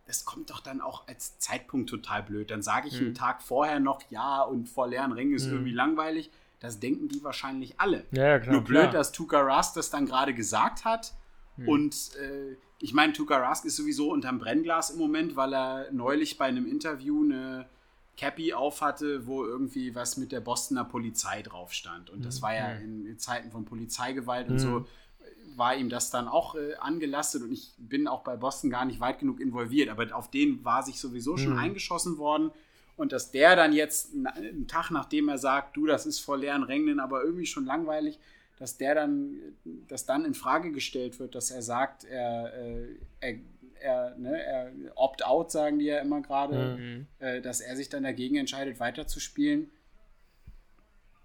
[0.06, 2.50] das kommt doch dann auch als Zeitpunkt total blöd.
[2.50, 3.06] Dann sage ich mhm.
[3.06, 5.52] einen Tag vorher noch, ja, und vor leeren Ringen ist mhm.
[5.52, 6.30] irgendwie langweilig.
[6.62, 8.04] Das denken die wahrscheinlich alle.
[8.12, 8.92] Ja, klar, Nur blöd, klar.
[8.92, 11.12] dass Tuka Rust das dann gerade gesagt hat.
[11.56, 11.68] Mhm.
[11.68, 16.38] Und äh, ich meine, Tuka Rask ist sowieso unterm Brennglas im Moment, weil er neulich
[16.38, 17.68] bei einem Interview eine
[18.16, 22.10] Cappy aufhatte, wo irgendwie was mit der Bostoner Polizei drauf stand.
[22.10, 22.42] Und das mhm.
[22.42, 23.06] war ja mhm.
[23.06, 24.86] in Zeiten von Polizeigewalt und so mhm.
[25.56, 29.00] war ihm das dann auch äh, angelastet und ich bin auch bei Boston gar nicht
[29.00, 31.58] weit genug involviert, aber auf den war sich sowieso schon mhm.
[31.58, 32.52] eingeschossen worden
[32.96, 36.62] und dass der dann jetzt einen Tag nachdem er sagt, du, das ist vor leeren
[36.62, 38.18] Rängen, aber irgendwie schon langweilig,
[38.58, 39.36] dass der dann,
[39.88, 42.86] dass dann in Frage gestellt wird, dass er sagt, er, äh,
[43.20, 43.38] er,
[43.80, 47.06] er, ne, er opt-out, sagen die ja immer gerade, mhm.
[47.18, 49.70] äh, dass er sich dann dagegen entscheidet, weiterzuspielen.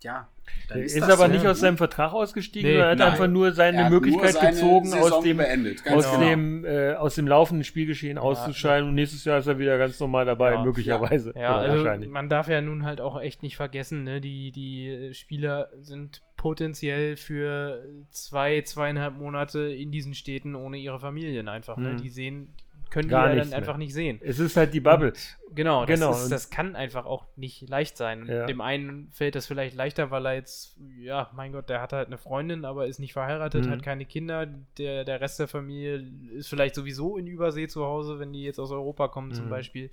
[0.04, 0.30] Ja.
[0.70, 3.12] Er ist, ist aber ja, nicht aus seinem Vertrag ausgestiegen, nee, er hat nein.
[3.12, 6.20] einfach nur seine Möglichkeit nur seine gezogen, aus dem, aus, genau.
[6.20, 10.00] dem, äh, aus dem laufenden Spielgeschehen ja, auszuscheiden und nächstes Jahr ist er wieder ganz
[10.00, 11.34] normal dabei, ja, möglicherweise.
[11.36, 14.22] Ja, also man darf ja nun halt auch echt nicht vergessen, ne?
[14.22, 21.50] die, die Spieler sind potenziell für zwei, zweieinhalb Monate in diesen Städten ohne ihre Familien
[21.50, 21.78] einfach.
[21.78, 21.94] Ne?
[21.94, 21.98] Mhm.
[21.98, 22.54] Die sehen,
[22.92, 23.58] können Gar die ja dann mehr.
[23.58, 24.20] einfach nicht sehen.
[24.22, 25.10] Es ist halt die Bubble.
[25.10, 26.12] Und, genau, das, genau.
[26.12, 28.26] Ist, das kann einfach auch nicht leicht sein.
[28.28, 28.46] Ja.
[28.46, 32.08] Dem einen fällt das vielleicht leichter, weil er jetzt, ja, mein Gott, der hat halt
[32.08, 33.70] eine Freundin, aber ist nicht verheiratet, mhm.
[33.72, 34.48] hat keine Kinder.
[34.78, 36.04] Der, der Rest der Familie
[36.34, 39.34] ist vielleicht sowieso in Übersee zu Hause, wenn die jetzt aus Europa kommen mhm.
[39.34, 39.90] zum Beispiel.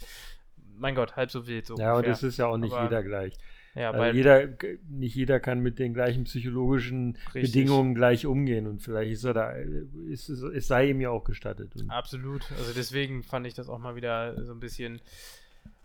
[0.77, 1.66] Mein Gott, halb so wild.
[1.66, 2.09] So ja, ungefähr.
[2.09, 3.35] und es ist ja auch nicht aber, jeder gleich.
[3.75, 4.49] Ja, also jeder,
[4.89, 7.53] nicht jeder kann mit den gleichen psychologischen richtig.
[7.53, 9.51] Bedingungen gleich umgehen und vielleicht ist er da,
[10.09, 11.73] ist es, es sei ihm ja auch gestattet.
[11.89, 12.51] Absolut.
[12.53, 15.01] Also deswegen fand ich das auch mal wieder so ein bisschen,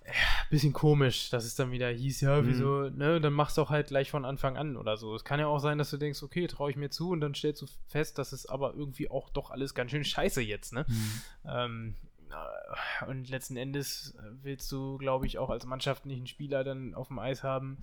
[0.05, 0.13] ja,
[0.51, 2.97] bisschen komisch, dass es dann wieder hieß, ja, wieso, mhm.
[2.97, 5.15] ne, dann machst du auch halt gleich von Anfang an oder so.
[5.15, 7.33] Es kann ja auch sein, dass du denkst, okay, traue ich mir zu und dann
[7.33, 10.85] stellst du fest, dass es aber irgendwie auch doch alles ganz schön scheiße jetzt, ne?
[10.87, 11.21] Mhm.
[11.45, 11.93] Ähm,
[13.07, 17.07] und letzten Endes willst du, glaube ich, auch als Mannschaft nicht einen Spieler dann auf
[17.07, 17.77] dem Eis haben,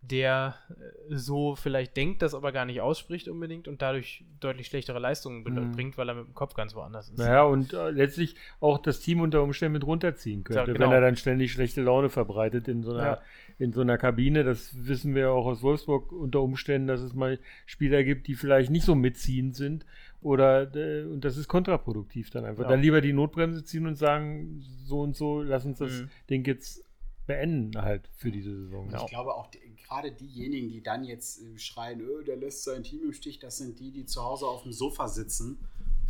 [0.00, 4.98] der äh, so vielleicht denkt, das aber gar nicht ausspricht unbedingt und dadurch deutlich schlechtere
[4.98, 5.72] Leistungen mhm.
[5.72, 7.18] bringt, weil er mit dem Kopf ganz woanders ist.
[7.18, 10.86] Naja, und äh, letztlich auch das Team unter Umständen mit runterziehen könnte, ja, genau.
[10.86, 13.22] wenn er dann ständig schlechte Laune verbreitet in so einer, ja.
[13.58, 14.44] in so einer Kabine.
[14.44, 18.70] Das wissen wir auch aus Wolfsburg unter Umständen, dass es mal Spieler gibt, die vielleicht
[18.70, 19.84] nicht so mitziehend sind
[20.20, 22.64] oder äh, und das ist kontraproduktiv dann einfach.
[22.64, 22.70] Ja.
[22.70, 26.10] Dann lieber die Notbremse ziehen und sagen, so und so, lass uns das mhm.
[26.28, 26.84] Ding jetzt
[27.26, 28.88] beenden halt für diese Saison.
[28.92, 32.82] Ich glaube auch die, gerade diejenigen, die dann jetzt äh, schreien, öh, der lässt sein
[32.82, 35.58] Team im Stich, das sind die, die zu Hause auf dem Sofa sitzen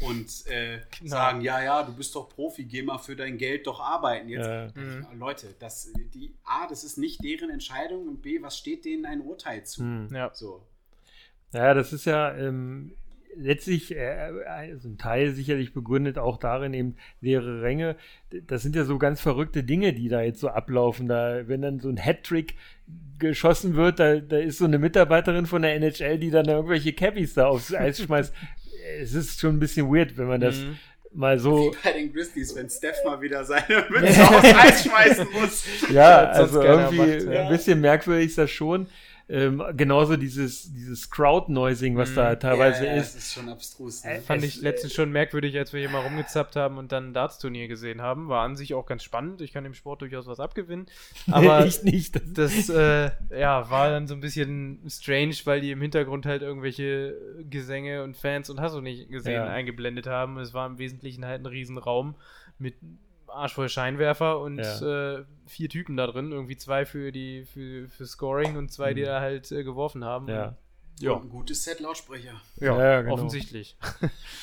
[0.00, 1.10] und äh, genau.
[1.10, 4.28] sagen, ja, ja, du bist doch Profi, geh mal für dein Geld doch arbeiten.
[4.28, 4.70] Jetzt, ja.
[4.74, 5.06] mhm.
[5.18, 9.20] Leute, das, die, A, das ist nicht deren Entscheidung und B, was steht denen ein
[9.20, 9.82] Urteil zu?
[9.82, 10.14] Mhm.
[10.14, 10.30] Ja.
[10.32, 10.62] So.
[11.52, 12.92] Ja, das ist ja ähm,
[13.38, 17.96] letztlich äh, also ein Teil sicherlich begründet auch darin eben leere Ränge.
[18.46, 21.08] Das sind ja so ganz verrückte Dinge, die da jetzt so ablaufen.
[21.08, 22.54] Da, wenn dann so ein Hattrick
[23.18, 27.34] geschossen wird, da, da ist so eine Mitarbeiterin von der NHL, die dann irgendwelche Cabbies
[27.34, 28.32] da aufs Eis schmeißt.
[29.00, 30.76] es ist schon ein bisschen weird, wenn man das mhm.
[31.12, 31.72] mal so.
[31.72, 35.64] Wie bei den Grizzlies, wenn Steph mal wieder seine Mütze aufs Eis schmeißen muss.
[35.90, 37.42] Ja, also irgendwie macht, ja.
[37.42, 38.88] ein bisschen merkwürdig ist das schon.
[39.30, 42.40] Ähm, genauso dieses, dieses Crowd-Noising, was mm, da mhm.
[42.40, 43.14] teilweise ja, ja, ist.
[43.14, 44.02] Das ist schon abstrus.
[44.02, 44.14] Ne?
[44.14, 47.12] Äh, Fand ich letztens schon merkwürdig, als wir hier mal rumgezappt haben und dann ein
[47.12, 48.28] Darts-Turnier gesehen haben.
[48.28, 49.42] War an sich auch ganz spannend.
[49.42, 50.86] Ich kann dem Sport durchaus was abgewinnen.
[51.30, 52.20] Aber ich nicht.
[52.36, 57.14] Das, äh, ja, war dann so ein bisschen strange, weil die im Hintergrund halt irgendwelche
[57.50, 59.46] Gesänge und Fans und hast du nicht gesehen ja.
[59.46, 60.38] eingeblendet haben.
[60.38, 62.14] Es war im Wesentlichen halt ein Riesenraum
[62.58, 62.76] mit
[63.30, 65.18] arschvoll Scheinwerfer und ja.
[65.18, 66.32] äh, vier Typen da drin.
[66.32, 69.06] Irgendwie zwei für die für, für Scoring und zwei, die mhm.
[69.06, 70.28] da halt äh, geworfen haben.
[70.28, 70.56] Ja.
[71.00, 71.16] Ja.
[71.16, 72.40] ein gutes Set Lautsprecher.
[72.56, 73.14] Ja, ja genau.
[73.14, 73.76] offensichtlich.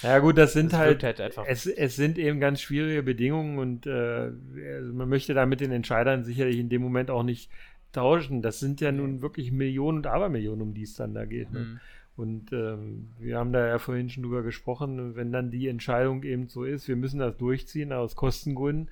[0.02, 3.88] Ja, gut, das sind das halt, halt es, es sind eben ganz schwierige Bedingungen und
[3.88, 4.32] äh,
[4.76, 7.50] also man möchte da mit den Entscheidern sicherlich in dem Moment auch nicht
[7.92, 8.42] tauschen.
[8.42, 11.52] Das sind ja nun wirklich Millionen und Abermillionen, um die es dann da geht.
[11.52, 11.60] Ne?
[11.60, 11.80] Mhm.
[12.18, 16.48] Und ähm, wir haben da ja vorhin schon drüber gesprochen, wenn dann die Entscheidung eben
[16.48, 18.90] so ist, wir müssen das durchziehen aus Kostengründen.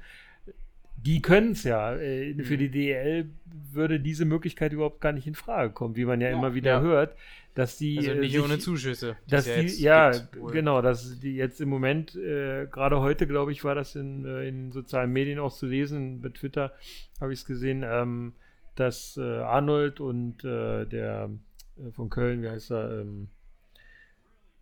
[0.97, 1.95] Die können es ja.
[1.95, 2.43] Äh, mhm.
[2.43, 3.29] Für die DEL
[3.71, 6.71] würde diese Möglichkeit überhaupt gar nicht in Frage kommen, wie man ja, ja immer wieder
[6.71, 6.81] ja.
[6.81, 7.15] hört,
[7.55, 7.97] dass die.
[7.97, 9.15] Also nicht sich, ohne Zuschüsse.
[9.27, 10.11] Dass die, ja,
[10.51, 14.47] genau, dass die jetzt im Moment, äh, gerade heute, glaube ich, war das in, äh,
[14.47, 16.73] in sozialen Medien auch zu lesen, bei Twitter
[17.21, 18.33] habe ich es gesehen, ähm,
[18.75, 21.29] dass äh, Arnold und äh, der
[21.77, 23.01] äh, von Köln, wie heißt er?
[23.01, 23.27] Ähm,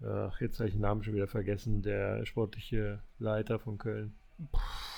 [0.04, 4.14] ach, jetzt habe ich den Namen schon wieder vergessen, der sportliche Leiter von Köln.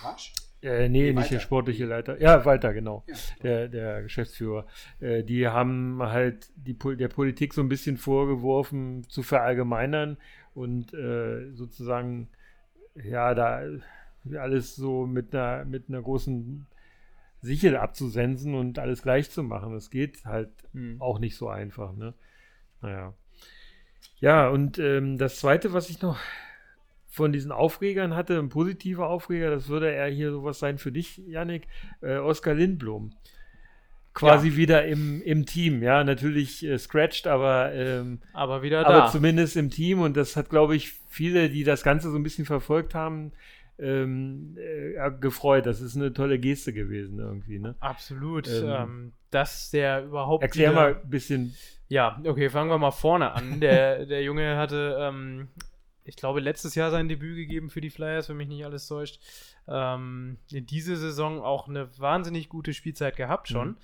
[0.03, 0.31] Was?
[0.61, 2.21] Äh, nee, nee, nicht der sportliche Leiter.
[2.21, 3.03] Ja, Walter, genau.
[3.07, 4.65] Ja, der, der Geschäftsführer.
[5.01, 10.17] Äh, die haben halt die, der Politik so ein bisschen vorgeworfen, zu verallgemeinern
[10.55, 12.29] und äh, sozusagen,
[12.95, 13.63] ja, da
[14.39, 16.65] alles so mit einer, mit einer großen
[17.43, 19.73] Sichel abzusensen und alles gleich zu machen.
[19.73, 21.01] Das geht halt hm.
[21.01, 21.93] auch nicht so einfach.
[21.93, 22.13] Ne?
[22.81, 23.13] Naja.
[24.19, 26.17] Ja, und ähm, das Zweite, was ich noch
[27.09, 31.17] von diesen Aufregern hatte, ein positiver Aufreger, das würde eher hier sowas sein für dich,
[31.27, 31.67] Yannick,
[32.01, 33.13] äh, Oskar Lindblom.
[34.13, 34.55] Quasi ja.
[34.55, 39.11] wieder im, im Team, ja, natürlich äh, scratched, aber, ähm, aber wieder aber da.
[39.11, 42.45] zumindest im Team und das hat, glaube ich, viele, die das Ganze so ein bisschen
[42.45, 43.33] verfolgt haben,
[43.79, 45.65] ähm, äh, gefreut.
[45.65, 47.59] Das ist eine tolle Geste gewesen irgendwie.
[47.59, 47.75] Ne?
[47.79, 48.47] Absolut.
[48.47, 50.43] Ähm, ähm, dass der überhaupt.
[50.43, 51.55] Erklär wieder, mal ein bisschen.
[51.89, 53.59] Ja, okay, fangen wir mal vorne an.
[53.59, 55.49] Der, der Junge hatte, ähm,
[56.03, 59.19] ich glaube, letztes Jahr sein Debüt gegeben für die Flyers, wenn mich nicht alles täuscht.
[59.67, 63.69] Ähm, in dieser Saison auch eine wahnsinnig gute Spielzeit gehabt schon.
[63.69, 63.77] Mhm.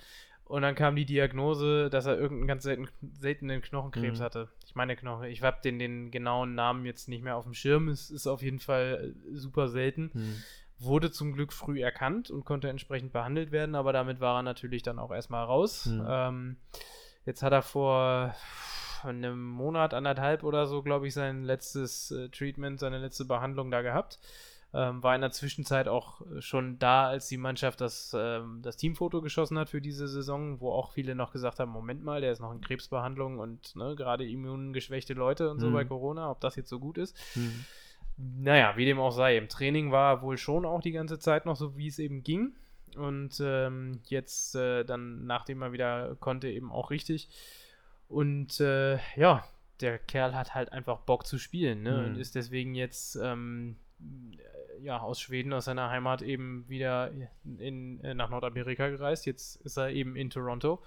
[0.50, 4.24] Und dann kam die Diagnose, dass er irgendeinen ganz selten, seltenen Knochenkrebs mhm.
[4.24, 4.48] hatte.
[4.66, 7.86] Ich meine Knochen, ich habe den, den genauen Namen jetzt nicht mehr auf dem Schirm.
[7.86, 10.10] Es ist auf jeden Fall äh, super selten.
[10.12, 10.42] Mhm.
[10.80, 14.82] Wurde zum Glück früh erkannt und konnte entsprechend behandelt werden, aber damit war er natürlich
[14.82, 15.86] dann auch erstmal raus.
[15.86, 16.06] Mhm.
[16.08, 16.56] Ähm,
[17.26, 18.34] jetzt hat er vor
[19.04, 23.82] einem Monat, anderthalb oder so, glaube ich, sein letztes äh, Treatment, seine letzte Behandlung da
[23.82, 24.18] gehabt.
[24.72, 29.20] Ähm, war in der Zwischenzeit auch schon da, als die Mannschaft das, ähm, das Teamfoto
[29.20, 32.40] geschossen hat für diese Saison, wo auch viele noch gesagt haben, Moment mal, der ist
[32.40, 35.72] noch in Krebsbehandlung und ne, gerade immungeschwächte Leute und so mhm.
[35.72, 37.16] bei Corona, ob das jetzt so gut ist.
[37.34, 37.64] Mhm.
[38.16, 41.56] Naja, wie dem auch sei, im Training war wohl schon auch die ganze Zeit noch
[41.56, 42.54] so, wie es eben ging.
[42.96, 47.28] Und ähm, jetzt äh, dann, nachdem er wieder konnte, eben auch richtig.
[48.08, 49.44] Und äh, ja,
[49.80, 51.92] der Kerl hat halt einfach Bock zu spielen ne?
[51.92, 52.04] Mhm.
[52.04, 53.76] und ist deswegen jetzt ähm,
[54.82, 57.10] ja, aus Schweden, aus seiner Heimat eben wieder
[57.58, 59.26] in, äh, nach Nordamerika gereist.
[59.26, 60.82] Jetzt ist er eben in Toronto.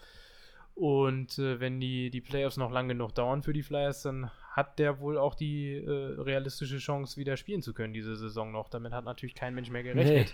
[0.75, 4.79] Und äh, wenn die, die Playoffs noch lang genug dauern für die Flyers, dann hat
[4.79, 8.69] der wohl auch die äh, realistische Chance, wieder spielen zu können, diese Saison noch.
[8.69, 10.27] Damit hat natürlich kein Mensch mehr gerechnet.
[10.27, 10.33] Nee.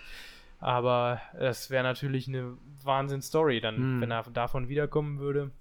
[0.59, 4.01] Aber es wäre natürlich eine Wahnsinn-Story, dann, hm.
[4.01, 5.51] wenn er davon wiederkommen würde.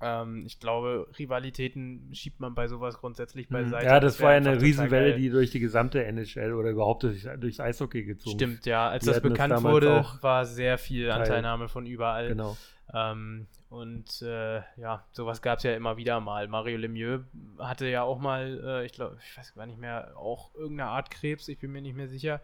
[0.00, 3.86] Ähm, ich glaube, Rivalitäten schiebt man bei sowas grundsätzlich beiseite.
[3.86, 7.26] Ja, das, das war ja eine Riesenwelle, die durch die gesamte NHL oder überhaupt durch,
[7.38, 8.88] durchs Eishockey gezogen Stimmt, ja.
[8.88, 12.28] Als die das bekannt wurde, war sehr viel Anteilnahme von überall.
[12.28, 12.56] Genau.
[12.92, 16.46] Ähm, und äh, ja, sowas gab es ja immer wieder mal.
[16.46, 17.24] Mario Lemieux
[17.58, 21.10] hatte ja auch mal, äh, ich glaube, ich weiß gar nicht mehr, auch irgendeine Art
[21.10, 22.40] Krebs, ich bin mir nicht mehr sicher.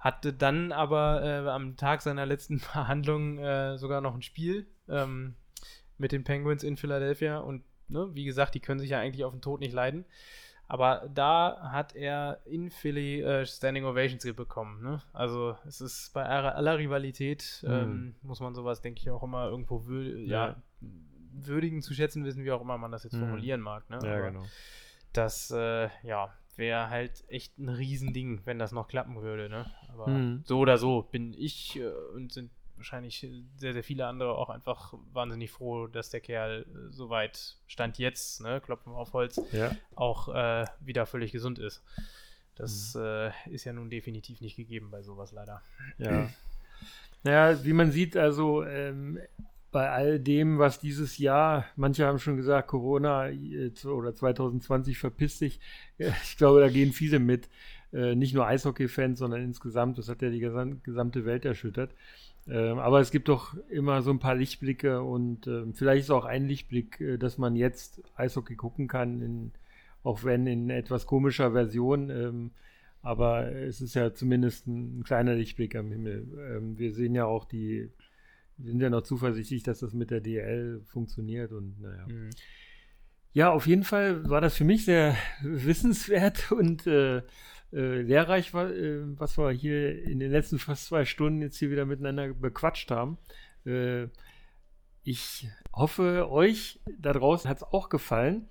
[0.00, 4.66] Hatte dann aber äh, am Tag seiner letzten Verhandlung äh, sogar noch ein Spiel.
[4.88, 5.36] Ähm,
[5.98, 9.32] mit den Penguins in Philadelphia und ne, wie gesagt, die können sich ja eigentlich auf
[9.32, 10.04] den Tod nicht leiden.
[10.66, 14.82] Aber da hat er in Philly äh, Standing Ovations bekommen.
[14.82, 15.02] Ne?
[15.12, 17.70] Also es ist bei aller, Rivalität, mhm.
[17.70, 20.48] ähm, muss man sowas, denke ich, auch immer irgendwo wür ja.
[20.48, 20.56] ja.
[21.32, 23.20] würdigen zu schätzen wissen, wie auch immer man das jetzt mhm.
[23.20, 23.88] formulieren mag.
[23.90, 23.98] Ne?
[24.02, 24.44] Ja, Aber genau.
[25.12, 29.50] Das, äh, ja, wäre halt echt ein Riesending, wenn das noch klappen würde.
[29.50, 29.66] Ne?
[29.88, 30.42] Aber mhm.
[30.44, 33.26] so oder so bin ich äh, und sind wahrscheinlich
[33.56, 38.40] sehr, sehr viele andere auch einfach wahnsinnig froh, dass der Kerl äh, soweit Stand jetzt,
[38.40, 39.74] ne, Klopfen auf Holz, ja.
[39.94, 41.82] auch äh, wieder völlig gesund ist.
[42.56, 43.02] Das mhm.
[43.02, 45.62] äh, ist ja nun definitiv nicht gegeben bei sowas leider.
[45.98, 46.30] Ja.
[47.22, 49.18] Naja, wie man sieht, also ähm,
[49.74, 55.38] bei all dem, was dieses Jahr, manche haben schon gesagt, Corona äh, oder 2020 verpisst
[55.38, 55.60] sich.
[55.98, 57.48] Ich glaube, da gehen viele mit.
[57.92, 59.98] Äh, nicht nur Eishockey-Fans, sondern insgesamt.
[59.98, 61.94] Das hat ja die gesamte Welt erschüttert.
[62.46, 66.26] Ähm, aber es gibt doch immer so ein paar Lichtblicke und äh, vielleicht ist auch
[66.26, 69.52] ein Lichtblick, äh, dass man jetzt Eishockey gucken kann, in,
[70.02, 72.10] auch wenn in etwas komischer Version.
[72.10, 72.50] Ähm,
[73.00, 76.26] aber es ist ja zumindest ein, ein kleiner Lichtblick am Himmel.
[76.38, 77.90] Ähm, wir sehen ja auch die,
[78.58, 82.06] wir sind ja noch zuversichtlich, dass das mit der DL funktioniert und naja.
[82.06, 82.30] Mhm.
[83.32, 87.22] Ja, auf jeden Fall war das für mich sehr wissenswert und äh,
[87.74, 91.70] äh, lehrreich, war, äh, was wir hier in den letzten fast zwei Stunden jetzt hier
[91.70, 93.18] wieder miteinander bequatscht haben.
[93.66, 94.06] Äh,
[95.02, 98.48] ich hoffe, euch da draußen hat es auch gefallen.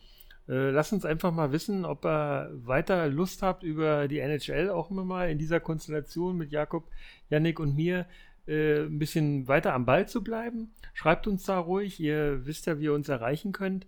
[0.48, 4.92] Äh, lasst uns einfach mal wissen, ob ihr weiter Lust habt, über die NHL auch
[4.92, 6.90] immer mal in dieser Konstellation mit Jakob,
[7.30, 8.06] Yannick und mir
[8.46, 10.74] äh, ein bisschen weiter am Ball zu bleiben.
[10.94, 12.00] Schreibt uns da ruhig.
[12.00, 13.88] Ihr wisst ja, wie ihr uns erreichen könnt.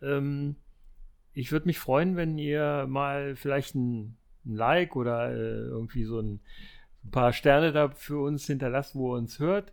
[0.00, 0.56] Ähm,
[1.32, 6.20] ich würde mich freuen, wenn ihr mal vielleicht ein ein Like oder äh, irgendwie so
[6.20, 6.40] ein,
[7.04, 9.72] ein, paar Sterne da für uns hinterlasst, wo ihr uns hört.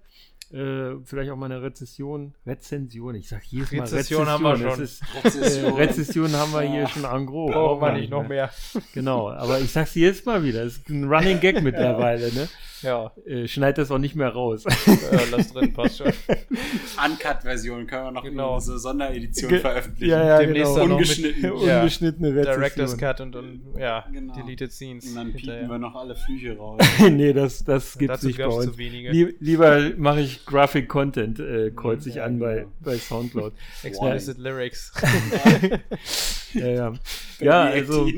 [0.51, 4.27] Äh, vielleicht auch mal eine Rezession, Rezension, ich sag jedes Mal Rezession.
[4.27, 4.81] haben wir schon.
[4.81, 5.73] Ist, Rezession.
[5.73, 7.51] Äh, Rezession haben wir hier schon en gros.
[7.51, 8.49] Brauchen wir nicht noch mehr.
[8.93, 12.47] Genau, aber ich sag's jedes Mal wieder, das ist ein Running Gag mittlerweile, ne?
[12.81, 13.11] Ja.
[13.25, 14.63] Äh, schneid das auch nicht mehr raus.
[14.65, 16.07] Ja, lass drin, passt schon.
[17.05, 18.55] Uncut-Version können wir noch genau.
[18.55, 20.11] in so Sonderedition Ge veröffentlichen.
[20.11, 20.93] Ja, ja, Demnächst genau.
[20.95, 21.41] Ungeschnitten.
[21.41, 21.79] Mit, ja.
[21.79, 22.55] Ungeschnittene Rezession.
[22.55, 24.33] Director's Cut und, und ja, genau.
[24.35, 25.07] Deleted Scenes.
[25.07, 26.79] Und dann piepen wir noch alle Flüche raus.
[27.09, 28.77] nee, das, das gibt's nicht bei uns.
[28.77, 32.71] Lieb, lieber mache ich Graphic Content, äh, kreuze ich ja, an bei, genau.
[32.81, 33.53] bei Soundcloud.
[33.83, 34.93] Explicit Lyrics.
[36.53, 36.93] ja, ja.
[37.39, 38.09] Ja, also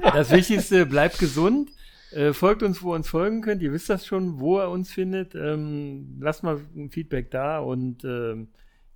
[0.00, 1.70] das Wichtigste, bleibt gesund.
[2.10, 3.62] Äh, folgt uns, wo ihr uns folgen könnt.
[3.62, 5.34] Ihr wisst das schon, wo ihr uns findet.
[5.34, 8.48] Ähm, lasst mal ein Feedback da und ähm,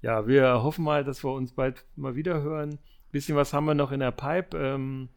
[0.02, 2.78] ja, wir hoffen mal, dass wir uns bald mal wieder hören.
[3.10, 4.56] Bisschen was haben wir noch in der Pipe.
[4.59, 5.09] Ähm,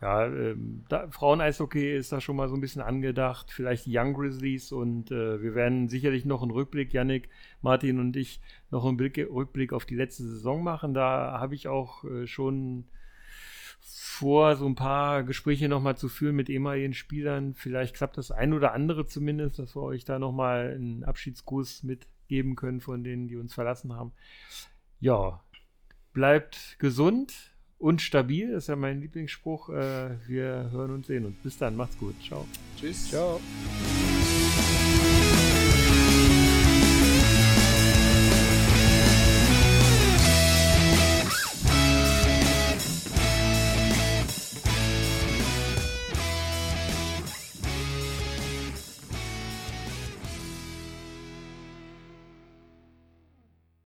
[0.00, 3.50] ja, ähm, Frauen-Eishockey ist da schon mal so ein bisschen angedacht.
[3.50, 7.30] Vielleicht Young Grizzlies und äh, wir werden sicherlich noch einen Rückblick, Yannick,
[7.62, 8.40] Martin und ich,
[8.70, 10.92] noch einen Blick, Rückblick auf die letzte Saison machen.
[10.92, 12.84] Da habe ich auch äh, schon
[13.80, 17.54] vor, so ein paar Gespräche nochmal zu führen mit ehemaligen Spielern.
[17.54, 22.54] Vielleicht klappt das ein oder andere zumindest, dass wir euch da nochmal einen Abschiedsgruß mitgeben
[22.54, 24.12] können von denen, die uns verlassen haben.
[25.00, 25.42] Ja,
[26.12, 29.70] bleibt gesund und stabil, das ist ja mein Lieblingsspruch.
[29.70, 31.36] Äh, wir hören und sehen uns.
[31.42, 32.14] Bis dann, macht's gut.
[32.22, 32.46] Ciao.
[32.78, 33.10] Tschüss.
[33.10, 33.40] Ciao.